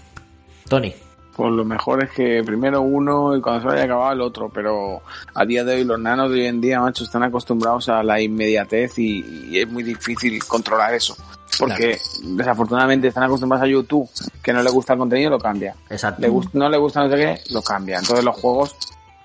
[0.69, 0.95] Tony.
[1.39, 5.03] Pues lo mejor es que primero uno y cuando se vaya acabado el otro, pero
[5.35, 8.21] a día de hoy los nanos de hoy en día, macho, están acostumbrados a la
[8.21, 11.17] inmediatez y, y es muy difícil controlar eso.
[11.57, 14.11] Porque desafortunadamente están acostumbrados a YouTube,
[14.43, 15.77] que no le gusta el contenido, lo cambia.
[15.89, 16.23] Exacto.
[16.23, 18.01] Le no le gusta no sé qué, lo cambia.
[18.01, 18.75] Entonces los juegos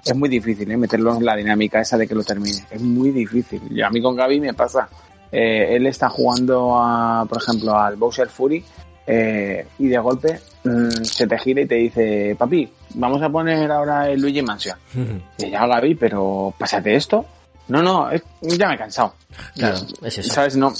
[0.06, 0.78] es muy difícil ¿eh?
[0.78, 2.64] meterlos en la dinámica esa de que lo termine.
[2.70, 3.60] Es muy difícil.
[3.72, 4.88] Y a mí con Gaby me pasa.
[5.32, 8.64] Eh, él está jugando, a, por ejemplo, al Bowser Fury
[9.08, 13.70] eh, y de golpe mm, se te gira y te dice, papi, vamos a poner
[13.72, 14.78] ahora el Luigi Mansion.
[15.38, 17.26] Y ya, Gaby, pero pásate esto.
[17.68, 19.14] No, no, es- ya me he cansado.
[19.56, 20.34] Claro, es eso.
[20.34, 20.56] ¿Sabes?
[20.58, 20.74] No,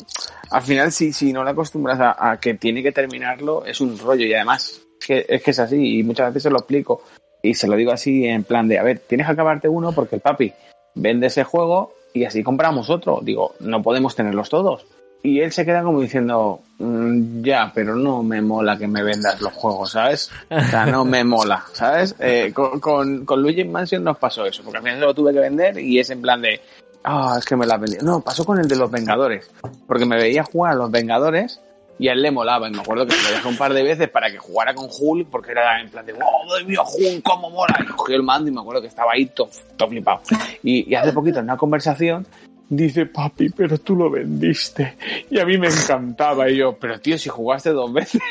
[0.52, 3.98] al final, si, si no le acostumbras a, a que tiene que terminarlo, es un
[3.98, 4.26] rollo.
[4.26, 6.00] Y además, es que, es que es así.
[6.00, 7.04] Y muchas veces se lo explico.
[7.42, 10.16] Y se lo digo así en plan de, a ver, tienes que acabarte uno porque
[10.16, 10.54] el papi
[10.96, 13.20] vende ese juego y así compramos otro.
[13.22, 14.86] Digo, no podemos tenerlos todos.
[15.26, 19.40] Y él se queda como diciendo, "Mm, ya, pero no me mola que me vendas
[19.42, 20.30] los juegos, ¿sabes?
[20.52, 22.14] O sea, no me mola, ¿sabes?
[22.20, 25.40] Eh, con, con, con Luigi Mansion nos pasó eso, porque al final lo tuve que
[25.40, 26.60] vender y es en plan de,
[27.06, 27.98] ah, es que me la vendí.
[28.04, 29.50] No, pasó con el de los Vengadores,
[29.88, 31.62] porque me veía jugar a los Vengadores
[32.00, 32.68] y a él le molaba.
[32.68, 34.88] Y me acuerdo que se lo dejé un par de veces para que jugara con
[34.90, 37.80] Hulk, porque era en plan de, oh, Dios mío, Hulk, cómo mola.
[37.82, 40.20] Y cogió el mando y me acuerdo que estaba ahí todo, todo flipado.
[40.64, 42.28] Y, y hace poquito en una conversación
[42.76, 44.96] dice, papi, pero tú lo vendiste.
[45.30, 46.50] Y a mí me encantaba.
[46.50, 48.22] Y yo, pero tío, si jugaste dos veces.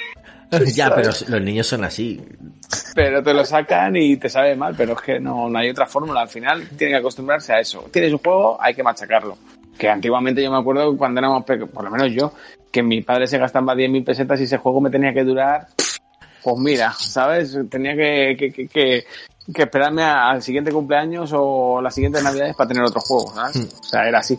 [0.75, 2.21] ya, pero los niños son así.
[2.95, 5.87] Pero te lo sacan y te sabe mal, pero es que no, no hay otra
[5.87, 6.23] fórmula.
[6.23, 7.89] Al final tienen que acostumbrarse a eso.
[7.91, 9.37] Tienes un juego, hay que machacarlo.
[9.79, 12.33] Que antiguamente yo me acuerdo cuando éramos pequeños, por lo menos yo,
[12.71, 15.69] que mi padre se gastaba 10.000 pesetas y ese juego me tenía que durar,
[16.43, 17.57] pues mira, ¿sabes?
[17.71, 19.05] Tenía que, que, que,
[19.55, 23.57] que, esperarme a- al siguiente cumpleaños o las siguientes navidades para tener otro juego, ¿sabes?
[23.81, 24.39] O sea, era así.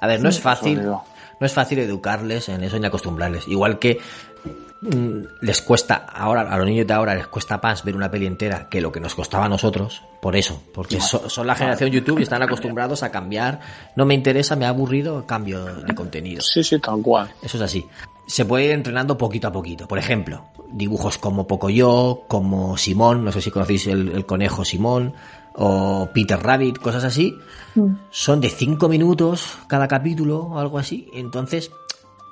[0.00, 1.04] A ver, no es fácil, Pues digo,
[1.40, 3.46] no es fácil educarles en eso ni acostumbrarles.
[3.48, 3.98] Igual que
[4.80, 8.26] mm, les cuesta ahora, a los niños de ahora les cuesta más ver una peli
[8.26, 11.90] entera que lo que nos costaba a nosotros, por eso, porque so- son la generación
[11.90, 13.60] YouTube y están acostumbrados a cambiar.
[13.96, 16.42] No me interesa, me ha aburrido, cambio de contenido.
[16.42, 17.30] Sí, sí, tal cual.
[17.42, 17.86] Eso es así.
[18.26, 19.86] Se puede ir entrenando poquito a poquito.
[19.88, 25.14] Por ejemplo, dibujos como Pocoyo, como Simón, no sé si conocéis el, el conejo Simón,
[25.54, 27.36] o Peter Rabbit, cosas así.
[28.10, 31.08] Son de 5 minutos cada capítulo o algo así.
[31.14, 31.70] Entonces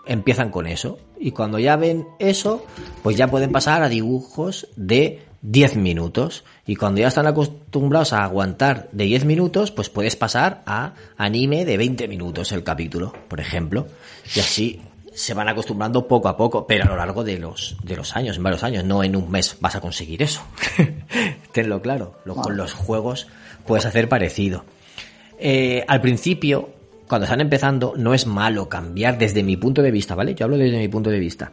[0.07, 0.99] empiezan con eso.
[1.19, 2.65] Y cuando ya ven eso,
[3.03, 6.45] pues ya pueden pasar a dibujos de 10 minutos.
[6.67, 11.65] Y cuando ya están acostumbrados a aguantar de 10 minutos, pues puedes pasar a anime
[11.65, 13.87] de 20 minutos el capítulo, por ejemplo.
[14.35, 14.81] Y así
[15.13, 18.37] se van acostumbrando poco a poco, pero a lo largo de los, de los años,
[18.37, 18.85] en varios años.
[18.85, 20.43] No en un mes vas a conseguir eso.
[21.53, 22.15] Tenlo claro.
[22.25, 23.27] Lo- con los juegos
[23.67, 24.65] puedes hacer parecido.
[25.39, 26.71] Eh, al principio,
[27.09, 30.35] cuando están empezando, no es malo cambiar desde mi punto de vista, ¿vale?
[30.35, 31.53] Yo hablo desde mi punto de vista.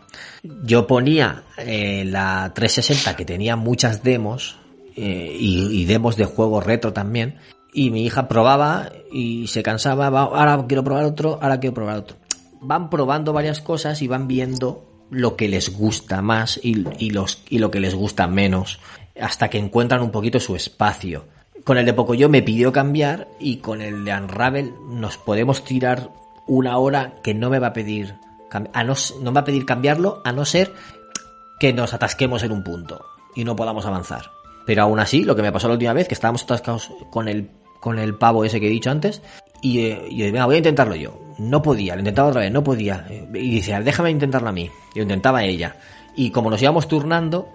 [0.64, 4.58] Yo ponía eh, la 360 que tenía muchas demos
[4.96, 7.38] eh, y, y demos de juegos retro también.
[7.74, 11.98] Y mi hija probaba y se cansaba, va, ahora quiero probar otro, ahora quiero probar
[11.98, 12.18] otro.
[12.62, 16.76] Van probando varias cosas y van viendo lo que les gusta más y,
[17.12, 18.80] los, y lo que les gusta menos,
[19.20, 21.26] hasta que encuentran un poquito su espacio.
[21.64, 26.12] Con el de Pocoyo me pidió cambiar y con el de Unravel nos podemos tirar
[26.48, 28.16] una hora que no me va a pedir
[28.74, 30.72] a no, no va a pedir cambiarlo a no ser
[31.60, 33.06] que nos atasquemos en un punto
[33.36, 34.32] y no podamos avanzar.
[34.66, 37.50] Pero aún así, lo que me pasó la última vez, que estábamos atascados con el,
[37.80, 39.22] con el pavo ese que he dicho antes,
[39.62, 41.27] y, eh, y venga, voy a intentarlo yo.
[41.38, 43.06] No podía, lo intentaba otra vez, no podía.
[43.34, 44.70] Y dice, déjame intentarlo a mí.
[44.94, 45.76] Y lo intentaba ella.
[46.16, 47.50] Y como nos íbamos turnando,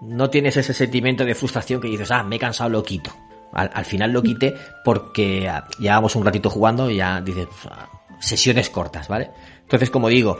[0.00, 3.10] no tienes ese sentimiento de frustración que dices, ah, me he cansado, lo quito.
[3.52, 4.54] Al, al final lo quité
[4.84, 7.88] porque ah, llevábamos un ratito jugando y ya dices, ah,
[8.18, 9.30] sesiones cortas, ¿vale?
[9.62, 10.38] Entonces, como digo,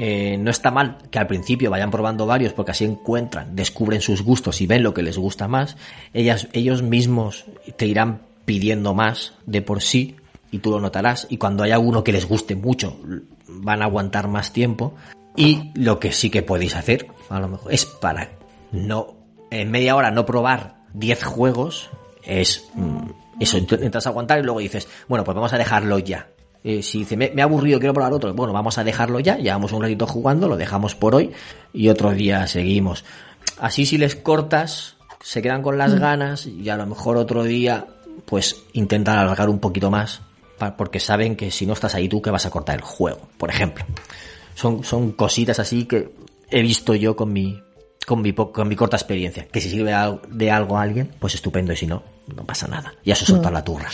[0.00, 4.22] eh, no está mal que al principio vayan probando varios porque así encuentran, descubren sus
[4.22, 5.76] gustos y ven lo que les gusta más.
[6.14, 10.16] Ellas, ellos mismos te irán pidiendo más de por sí
[10.50, 11.26] y tú lo notarás.
[11.30, 12.96] Y cuando haya uno que les guste mucho,
[13.48, 14.94] van a aguantar más tiempo.
[15.36, 18.30] Y lo que sí que podéis hacer, a lo mejor, es para
[18.72, 19.14] no,
[19.50, 21.90] en media hora no probar 10 juegos,
[22.24, 23.10] es mm,
[23.40, 26.28] eso, intentas aguantar y luego dices, bueno, pues vamos a dejarlo ya.
[26.64, 29.36] Eh, si dice, me, me ha aburrido, quiero probar otro, bueno, vamos a dejarlo ya,
[29.36, 31.30] llevamos un ratito jugando, lo dejamos por hoy
[31.72, 33.04] y otro día seguimos.
[33.60, 37.86] Así si les cortas, se quedan con las ganas y a lo mejor otro día
[38.24, 40.20] pues intentan alargar un poquito más
[40.76, 43.50] porque saben que si no estás ahí tú que vas a cortar el juego, por
[43.50, 43.84] ejemplo.
[44.54, 46.10] Son, son cositas así que
[46.50, 47.60] he visto yo con mi,
[48.06, 49.46] con mi, con mi corta experiencia.
[49.46, 49.94] Que si sirve
[50.28, 52.02] de algo a alguien, pues estupendo y si no,
[52.34, 52.94] no pasa nada.
[53.04, 53.88] Ya se soltado la turra.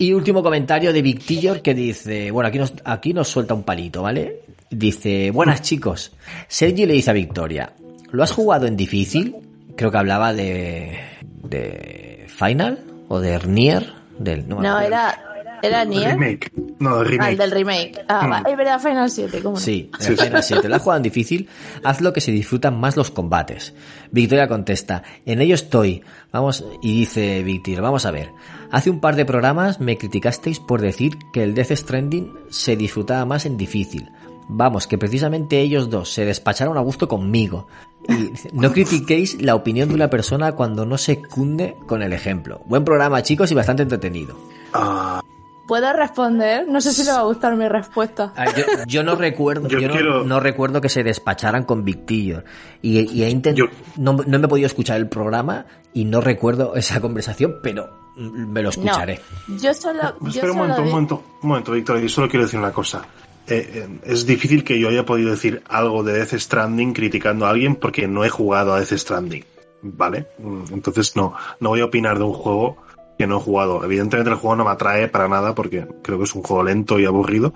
[0.00, 4.02] Y último comentario de Victillor que dice, bueno, aquí nos, aquí nos suelta un palito,
[4.02, 4.42] ¿vale?
[4.70, 6.12] Dice, buenas chicos.
[6.46, 7.72] Sergi le dice a Victoria,
[8.12, 9.34] ¿lo has jugado en difícil?
[9.74, 11.00] Creo que hablaba de,
[11.42, 13.97] de Final o de Nier.
[14.18, 15.18] Del, no, era,
[15.62, 16.12] era Nier.
[16.18, 16.52] Remake.
[16.80, 17.30] No, Ah, remake.
[17.32, 18.04] el del remake.
[18.08, 18.30] Ah, Mm.
[18.32, 18.42] va.
[18.50, 19.60] Es verdad, Final 7, ¿cómo no?
[19.60, 20.24] Sí, Sí, el sí.
[20.24, 20.68] Final 7.
[20.68, 21.48] ¿Lo has jugado en difícil?
[21.84, 23.74] Hazlo que se disfrutan más los combates.
[24.10, 26.02] Victoria contesta, en ello estoy.
[26.32, 28.30] Vamos, y dice Victor, vamos a ver.
[28.70, 33.24] Hace un par de programas me criticasteis por decir que el Death Stranding se disfrutaba
[33.24, 34.08] más en difícil.
[34.50, 37.66] Vamos, que precisamente ellos dos se despacharon a gusto conmigo.
[38.08, 42.62] Y no critiquéis la opinión de una persona cuando no se cunde con el ejemplo.
[42.64, 44.36] Buen programa, chicos, y bastante entretenido.
[44.72, 45.20] Ah,
[45.66, 46.66] ¿Puedo responder?
[46.66, 48.32] No sé si le va a gustar mi respuesta.
[48.36, 51.64] A ver, yo, yo no recuerdo, yo, Yo no, quiero- no recuerdo que se despacharan
[51.64, 52.42] con Victillo.
[52.80, 53.66] Y, y he intent- Yo-
[53.98, 58.62] no, no me he podido escuchar el programa y no recuerdo esa conversación, pero me
[58.62, 59.20] lo escucharé.
[59.46, 60.00] No, yo solo.
[60.22, 63.02] Yo Espera un momento, un momento, un momento, Víctor, y solo quiero decir una cosa.
[63.50, 67.50] Eh, eh, es difícil que yo haya podido decir algo de Death Stranding criticando a
[67.50, 69.44] alguien porque no he jugado a Death Stranding,
[69.82, 70.26] ¿vale?
[70.38, 72.76] Mm, Entonces no, no voy a opinar de un juego
[73.18, 73.82] que no he jugado.
[73.84, 77.00] Evidentemente el juego no me atrae para nada porque creo que es un juego lento
[77.00, 77.54] y aburrido,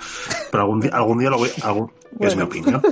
[0.50, 2.82] pero algún día, algún día lo voy, algún, es mi opinión.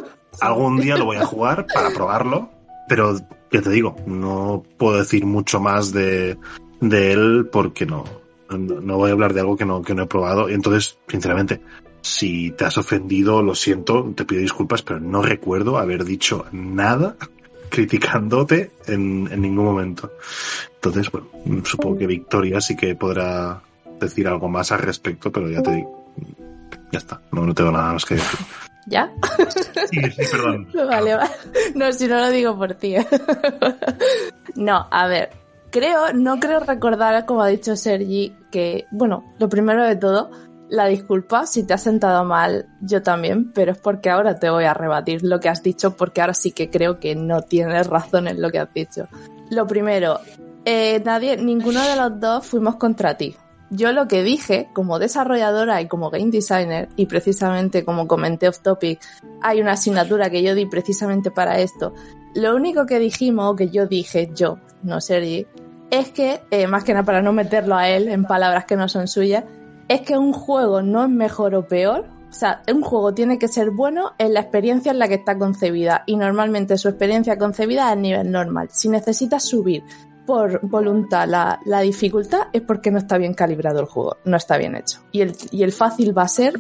[0.40, 2.50] Algún día lo voy a jugar para probarlo,
[2.88, 3.16] pero
[3.50, 6.38] ya te digo, no puedo decir mucho más de,
[6.80, 8.04] de él porque no,
[8.48, 10.48] no, voy a hablar de algo que no, que no he probado.
[10.48, 11.60] Entonces, sinceramente,
[12.02, 17.16] si te has ofendido, lo siento, te pido disculpas, pero no recuerdo haber dicho nada
[17.70, 20.12] criticándote en, en ningún momento.
[20.74, 21.28] Entonces, bueno,
[21.64, 23.60] supongo que Victoria sí que podrá
[24.00, 26.06] decir algo más al respecto, pero ya te digo,
[26.90, 28.40] ya está, no, no tengo nada más que decir.
[28.86, 29.12] ¿Ya?
[29.90, 30.68] Sí, sí, perdón.
[30.74, 31.30] Vale, vale.
[31.74, 32.96] No, si no lo digo por ti.
[34.56, 35.30] No, a ver.
[35.70, 40.30] Creo, no creo recordar, como ha dicho Sergi, que, bueno, lo primero de todo,
[40.70, 44.65] la disculpa si te has sentado mal, yo también, pero es porque ahora te voy
[44.65, 48.28] a rebatir lo que has dicho, porque ahora sí que creo que no tienes razón
[48.28, 49.08] en lo que has dicho.
[49.50, 50.20] Lo primero,
[50.65, 53.34] eh, nadie, ninguno de los dos fuimos contra ti.
[53.70, 58.60] Yo lo que dije, como desarrolladora y como game designer, y precisamente como comenté off
[58.60, 59.00] topic,
[59.42, 61.94] hay una asignatura que yo di precisamente para esto.
[62.34, 65.47] Lo único que dijimos, o que yo dije, yo, no Sergi,
[65.90, 68.89] es que, eh, más que nada para no meterlo a él en palabras que no
[68.89, 69.44] son suyas,
[69.90, 72.06] es que un juego no es mejor o peor.
[72.30, 75.36] O sea, un juego tiene que ser bueno en la experiencia en la que está
[75.36, 76.04] concebida.
[76.06, 78.68] Y normalmente su experiencia concebida es a nivel normal.
[78.70, 79.82] Si necesitas subir
[80.26, 84.76] por voluntad la, dificultad, es porque no está bien calibrado el juego, no está bien
[84.76, 85.00] hecho.
[85.10, 86.54] Y el, fácil va a ser,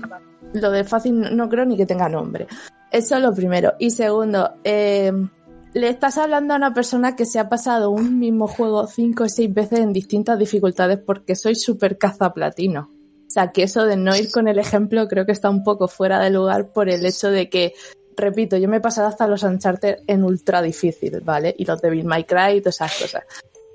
[0.52, 2.48] lo de fácil no, no creo ni que tenga nombre.
[2.90, 3.74] Eso es lo primero.
[3.78, 5.12] Y segundo, eh,
[5.72, 9.28] le estás hablando a una persona que se ha pasado un mismo juego cinco o
[9.28, 12.90] seis veces en distintas dificultades porque soy súper cazaplatino.
[13.30, 15.86] O sea, que eso de no ir con el ejemplo creo que está un poco
[15.86, 17.74] fuera de lugar por el hecho de que,
[18.16, 21.54] repito, yo me he pasado hasta los Uncharted en ultra difícil, ¿vale?
[21.56, 23.22] Y los Devil May Cry y todas esas cosas.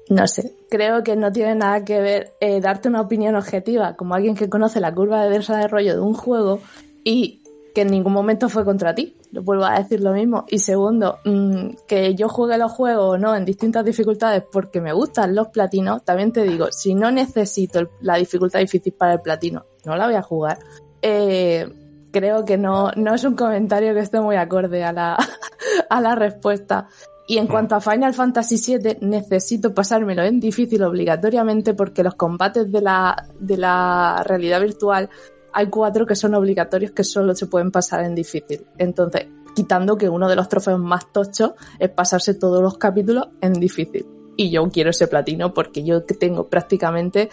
[0.10, 4.14] No sé, creo que no tiene nada que ver eh, darte una opinión objetiva como
[4.14, 6.60] alguien que conoce la curva de desarrollo de un juego
[7.06, 7.42] y
[7.74, 9.16] que en ningún momento fue contra ti.
[9.42, 10.46] Vuelvo a decir lo mismo.
[10.48, 15.36] Y segundo, mmm, que yo juegue los juegos no en distintas dificultades porque me gustan
[15.36, 19.96] los platinos, también te digo, si no necesito la dificultad difícil para el platino, no
[19.96, 20.60] la voy a jugar.
[21.02, 21.68] Eh,
[22.12, 25.18] creo que no, no es un comentario que esté muy acorde a la,
[25.90, 26.88] a la respuesta.
[27.28, 32.72] Y en cuanto a Final Fantasy VII, necesito pasármelo en difícil obligatoriamente porque los combates
[32.72, 35.10] de la, de la realidad virtual
[35.56, 38.66] hay cuatro que son obligatorios que solo se pueden pasar en difícil.
[38.78, 43.54] Entonces, quitando que uno de los trofeos más tochos es pasarse todos los capítulos en
[43.54, 44.06] difícil.
[44.36, 47.30] Y yo quiero ese platino porque yo tengo prácticamente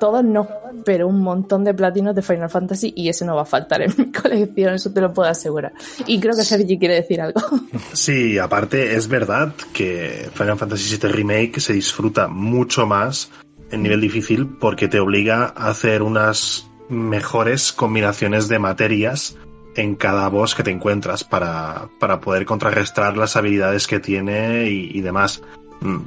[0.00, 0.48] todos no,
[0.84, 3.92] pero un montón de platinos de Final Fantasy y ese no va a faltar en
[3.98, 5.74] mi colección, eso te lo puedo asegurar.
[6.06, 7.40] Y creo que Sergi quiere decir algo.
[7.92, 13.30] Sí, aparte es verdad que Final Fantasy VII Remake se disfruta mucho más
[13.70, 19.36] en nivel difícil porque te obliga a hacer unas mejores combinaciones de materias
[19.74, 24.90] en cada boss que te encuentras para, para poder contrarrestar las habilidades que tiene y,
[24.96, 25.42] y demás.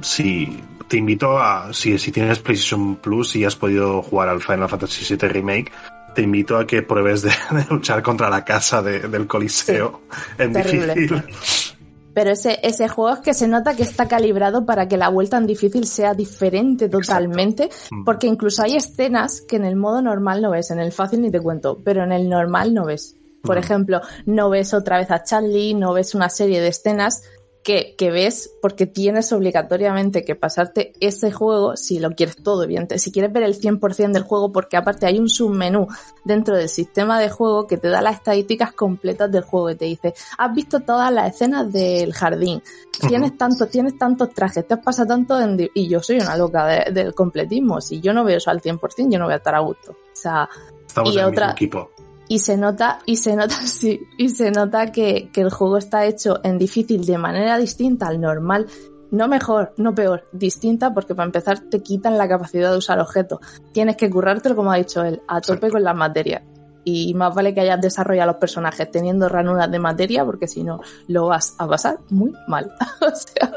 [0.02, 4.68] Si te invito a, si, si tienes PlayStation Plus y has podido jugar al Final
[4.68, 5.72] Fantasy VII Remake,
[6.14, 10.02] te invito a que pruebes de, de luchar contra la casa de, del Coliseo
[10.38, 10.94] en Terrible.
[10.94, 11.75] difícil.
[12.16, 15.36] Pero ese, ese juego es que se nota que está calibrado para que la vuelta
[15.36, 18.04] en difícil sea diferente totalmente, Mm.
[18.04, 21.30] porque incluso hay escenas que en el modo normal no ves, en el fácil ni
[21.30, 23.16] te cuento, pero en el normal no ves.
[23.42, 23.58] Por Mm.
[23.58, 27.22] ejemplo, no ves otra vez a Charlie, no ves una serie de escenas
[27.66, 33.00] que, que ves porque tienes obligatoriamente que pasarte ese juego si lo quieres todo, evidente.
[33.00, 35.88] Si quieres ver el 100% del juego, porque aparte hay un submenú
[36.24, 39.86] dentro del sistema de juego que te da las estadísticas completas del juego y te
[39.86, 42.62] dice, has visto todas las escenas del jardín,
[43.08, 46.64] tienes tantos, tienes tantos trajes, te has pasado tanto en y yo soy una loca
[46.66, 47.80] de- del completismo.
[47.80, 49.90] Si yo no veo eso al 100%, yo no voy a estar a gusto.
[49.90, 50.48] O sea,
[50.86, 51.90] Estamos Y en el otra- mismo equipo.
[52.28, 56.04] Y se nota, y se nota, sí, y se nota que, que el juego está
[56.06, 58.66] hecho en difícil de manera distinta al normal.
[59.10, 63.38] No mejor, no peor, distinta porque para empezar te quitan la capacidad de usar objetos.
[63.72, 66.42] Tienes que currártelo, como ha dicho él, a tope con las materias.
[66.84, 70.80] Y más vale que hayas desarrollado los personajes teniendo ranuras de materia porque si no
[71.08, 72.72] lo vas a pasar muy mal.
[73.00, 73.52] o sea,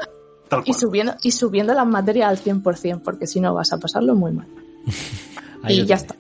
[0.66, 4.32] y subiendo, y subiendo las materias al 100% porque si no vas a pasarlo muy
[4.32, 4.48] mal.
[5.68, 6.16] Y ya está.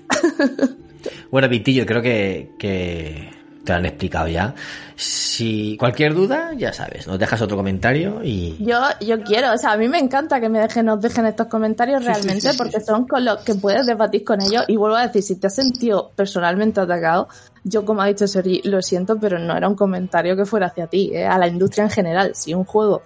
[1.32, 3.30] Bueno, Vitillo, creo que, que
[3.64, 4.53] te lo han explicado ya.
[5.02, 9.72] Si cualquier duda, ya sabes, nos dejas otro comentario y Yo, yo quiero, o sea,
[9.72, 13.24] a mí me encanta que me dejen, nos dejen estos comentarios realmente, porque son con
[13.24, 14.66] los que puedes debatir con ellos.
[14.68, 17.30] Y vuelvo a decir, si te has sentido personalmente atacado,
[17.64, 20.88] yo como ha dicho Sori, lo siento, pero no era un comentario que fuera hacia
[20.88, 21.26] ti, ¿eh?
[21.26, 22.32] a la industria en general.
[22.36, 23.02] Si un juego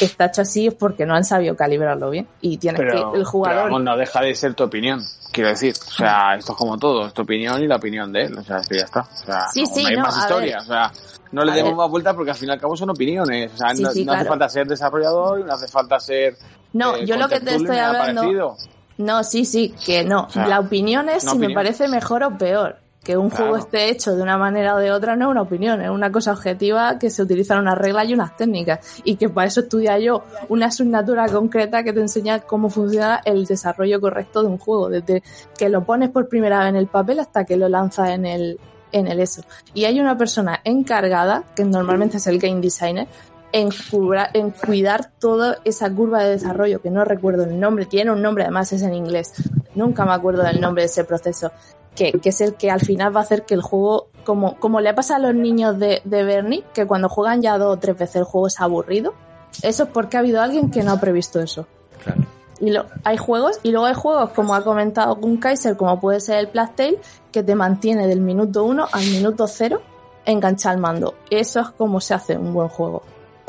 [0.00, 2.26] está hecho así es porque no han sabido calibrarlo bien.
[2.40, 3.64] Y tienes Pero, que, el pero jugador.
[3.64, 5.00] vamos, no deja de ser tu opinión,
[5.30, 5.74] quiero decir.
[5.88, 8.38] O sea, esto es como todo, es tu opinión y la opinión de él.
[8.38, 9.00] O sea, esto ya está.
[9.00, 10.56] O sea, Sí, no, sí, no hay no, más a historia.
[10.56, 10.62] ver.
[10.62, 10.92] O sea,
[11.34, 13.52] no le A demos más vueltas porque al fin y al cabo son opiniones.
[13.52, 16.36] O sea, Sí, no, sí, no hace falta ser desarrollador y no hace falta ser.
[16.72, 18.22] No, eh, yo lo que te estoy hablando.
[18.22, 18.56] parecido.
[18.98, 20.24] No, sí, sí, que no.
[20.24, 22.76] O sea, la opinión es si me parece mejor o peor.
[23.02, 23.44] Que un Claro.
[23.50, 26.10] juego esté hecho de una manera o de otra no es una opinión, es una
[26.10, 29.02] cosa objetiva que se utilizan unas reglas y unas técnicas.
[29.04, 33.44] Y que para eso estudia yo una asignatura concreta que te enseña cómo funciona el
[33.44, 35.22] desarrollo correcto de un juego, desde
[35.58, 38.58] que lo pones por primera vez en el papel hasta que lo lanzas en el,
[38.94, 39.42] en el eso.
[39.74, 43.06] Y hay una persona encargada, que normalmente es el game designer,
[43.52, 48.10] en, cubra- en cuidar toda esa curva de desarrollo, que no recuerdo el nombre, tiene
[48.10, 49.32] un nombre, además es en inglés.
[49.74, 51.52] Nunca me acuerdo del nombre de ese proceso,
[51.94, 54.80] que, que es el que al final va a hacer que el juego, como, como
[54.80, 57.96] le pasa a los niños de, de Bernie, que cuando juegan ya dos o tres
[57.96, 59.14] veces el juego es aburrido,
[59.62, 61.66] eso es porque ha habido alguien que no ha previsto eso.
[62.02, 62.22] claro.
[62.60, 66.20] Y lo, hay juegos, y luego hay juegos, como ha comentado Gun Kaiser, como puede
[66.20, 66.98] ser el Plastel,
[67.32, 69.80] que te mantiene del minuto 1 al minuto 0
[70.24, 71.14] enganchado al mando.
[71.30, 73.02] Eso es como se hace un buen juego.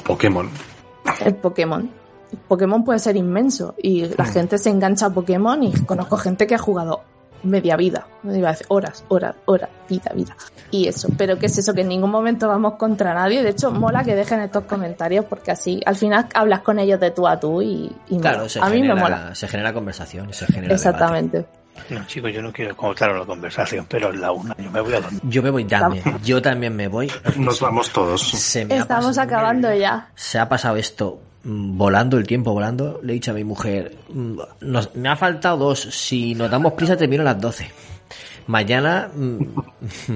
[0.06, 0.50] Pokémon.
[1.24, 1.90] El Pokémon.
[2.32, 6.48] El Pokémon puede ser inmenso y la gente se engancha a Pokémon y conozco gente
[6.48, 7.01] que ha jugado
[7.43, 10.35] media vida, iba a decir horas, horas, horas, vida, vida.
[10.72, 11.73] Y eso, pero ¿qué es eso?
[11.73, 13.43] Que en ningún momento vamos contra nadie.
[13.43, 17.11] De hecho, mola que dejen estos comentarios porque así al final hablas con ellos de
[17.11, 19.35] tú a tú y, y Claro, se a mí genera, me mola.
[19.35, 20.75] se genera conversación, se genera debate.
[20.75, 21.45] Exactamente.
[21.89, 24.93] No, chicos, yo no quiero cortar la conversación, pero es la una, yo me voy
[24.93, 25.22] a dormir.
[25.25, 27.11] Yo me voy también, yo también me voy.
[27.38, 28.33] Nos vamos todos.
[28.55, 30.09] Estamos pasado- acabando ya.
[30.15, 32.99] se ha pasado esto volando, el tiempo volando.
[33.03, 35.80] Le he dicho a mi mujer, mm, nos- me ha faltado dos.
[35.82, 37.69] Si nos damos prisa, termino a las 12.
[38.48, 39.38] Mañana mm,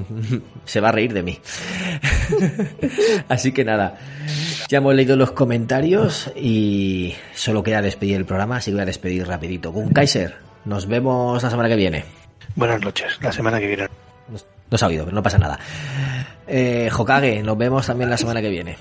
[0.66, 1.40] se va a reír de mí.
[3.28, 3.98] Así que nada,
[4.68, 8.86] ya hemos leído los comentarios y solo queda despedir el programa, así que voy a
[8.86, 9.72] despedir rapidito.
[9.72, 10.36] Gun Kaiser,
[10.66, 12.06] nos vemos la semana que viene.
[12.56, 13.88] Buenas noches, la semana que viene.
[14.72, 15.60] No, se ha oído, pero no pasa nada.
[16.48, 18.78] Eh, Hokage, nos vemos también la semana que viene.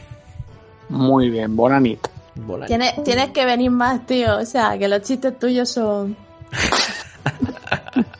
[0.90, 2.06] Muy bien, Bonanit.
[2.66, 4.36] Tienes, tienes que venir más, tío.
[4.38, 6.16] O sea, que los chistes tuyos son.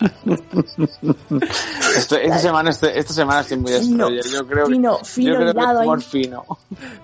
[1.97, 4.25] Esto- esta, semana, este- esta semana estoy muy Fino, destroyer.
[4.27, 6.45] Yo creo que, fino, fino yo creo que humor fino.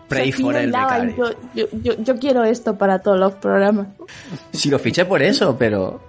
[0.08, 1.30] Pray Fino for el hilado y becario.
[1.54, 3.88] yo, yo, yo, yo quiero esto para todos los programas.
[4.52, 6.00] Si lo fiché por eso, pero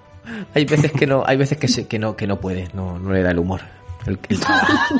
[0.53, 3.11] hay veces que no, hay veces que, se- que no, que no puede, no, no
[3.11, 3.61] le da el humor.
[4.05, 4.95] El, el trabajo,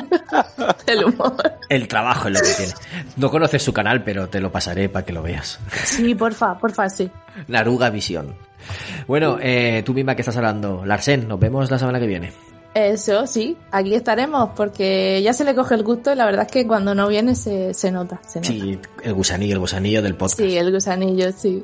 [0.88, 1.36] El humor.
[1.70, 2.74] el trabajo es lo que tiene.
[3.18, 5.60] No conoces su canal, pero te lo pasaré para que lo veas.
[5.84, 7.10] Sí, porfa, porfa, sí.
[7.48, 8.36] Naruga Visión.
[9.08, 12.32] Bueno, eh, tú misma que estás hablando, Larsen, nos vemos la semana que viene.
[12.74, 16.52] Eso, sí, aquí estaremos porque ya se le coge el gusto y la verdad es
[16.52, 18.20] que cuando no viene se, se nota.
[18.28, 18.50] Se nota.
[18.50, 20.40] Sí, el gusanillo, el gusanillo del podcast.
[20.42, 21.64] Sí, el gusanillo, sí.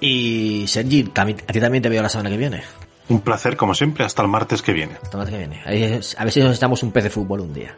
[0.00, 2.62] Y Sergi, a ti también te veo la semana que viene.
[3.08, 4.94] Un placer, como siempre, hasta el martes que viene.
[4.94, 5.62] Hasta el martes que viene.
[6.16, 7.74] A ver si nos estamos un pez de fútbol un día.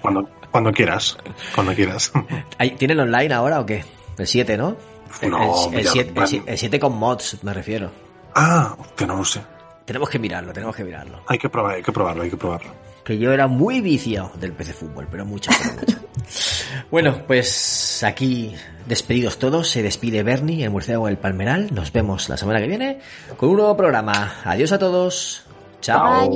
[0.00, 1.16] Cuando, cuando quieras.
[1.54, 2.12] Cuando quieras.
[2.78, 3.84] ¿Tienen online ahora o qué?
[4.18, 4.76] El 7, ¿no?
[5.22, 7.90] No, el 7 con mods, me refiero.
[8.34, 9.40] Ah, que no lo sé.
[9.84, 11.20] Tenemos que mirarlo, tenemos que mirarlo.
[11.26, 12.70] Hay que probar, hay que probarlo, hay que probarlo
[13.04, 15.50] que yo era muy viciado del PC Fútbol, pero mucho.
[15.52, 15.98] Mucho.
[16.90, 18.54] bueno, pues aquí
[18.86, 21.72] despedidos todos, se despide Bernie, el murciélago del Palmeral.
[21.72, 23.00] Nos vemos la semana que viene
[23.36, 24.36] con un nuevo programa.
[24.44, 25.44] Adiós a todos.
[25.80, 26.30] Chao.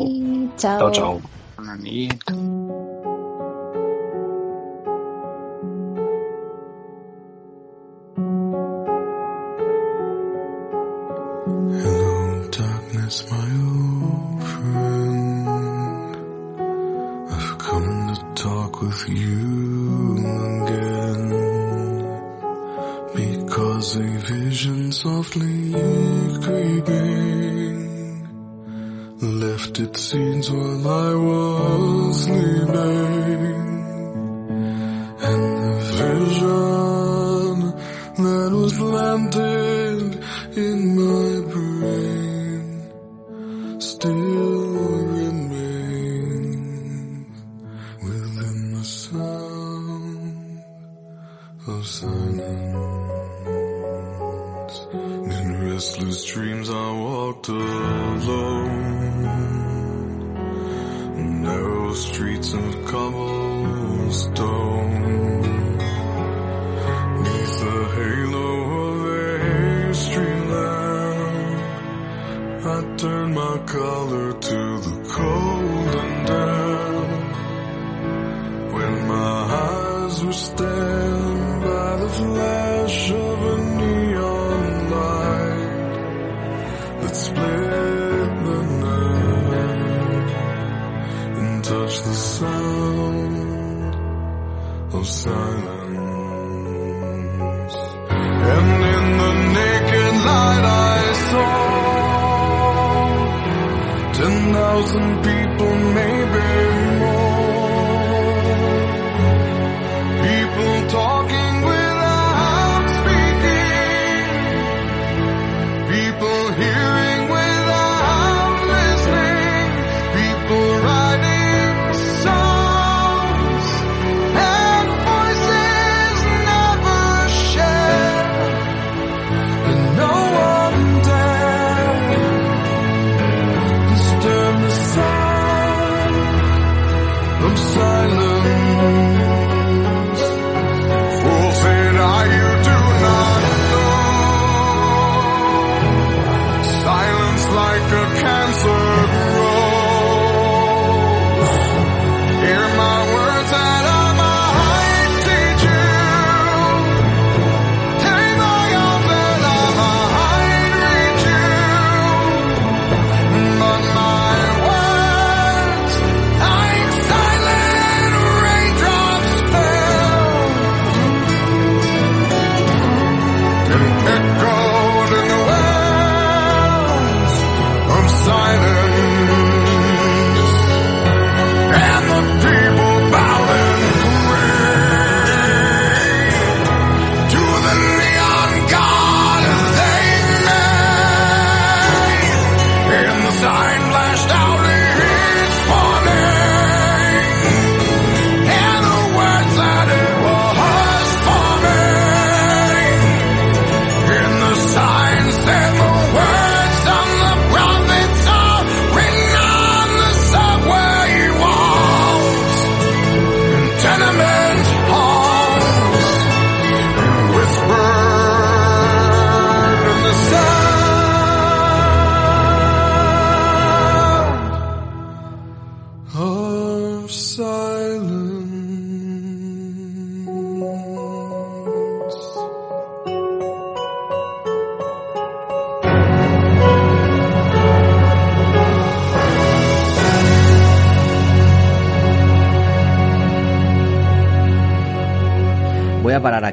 [0.56, 1.20] Chao, chao.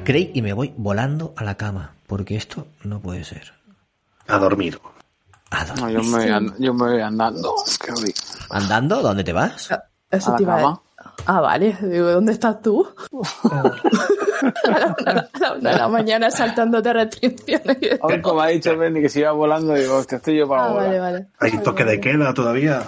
[0.05, 3.53] Craig y me voy volando a la cama, porque esto no puede ser.
[4.27, 4.79] A dormir.
[5.77, 7.55] No, yo, me voy yo me voy andando.
[8.49, 9.01] ¿Andando?
[9.01, 9.71] ¿Dónde te vas?
[9.71, 10.81] Ah, a te iba a
[11.25, 11.77] Ah, vale.
[11.81, 12.87] Digo, ¿dónde estás tú?
[13.51, 13.63] a,
[14.75, 17.99] la una, de la mañana saltándote restricciones.
[18.01, 20.67] Hoy, como ha dicho Benny, que se iba volando, digo, te estoy yo para ah,
[20.69, 20.87] volar.
[20.87, 21.27] Vale, vale.
[21.39, 22.83] ¿Hay toque de queda todavía?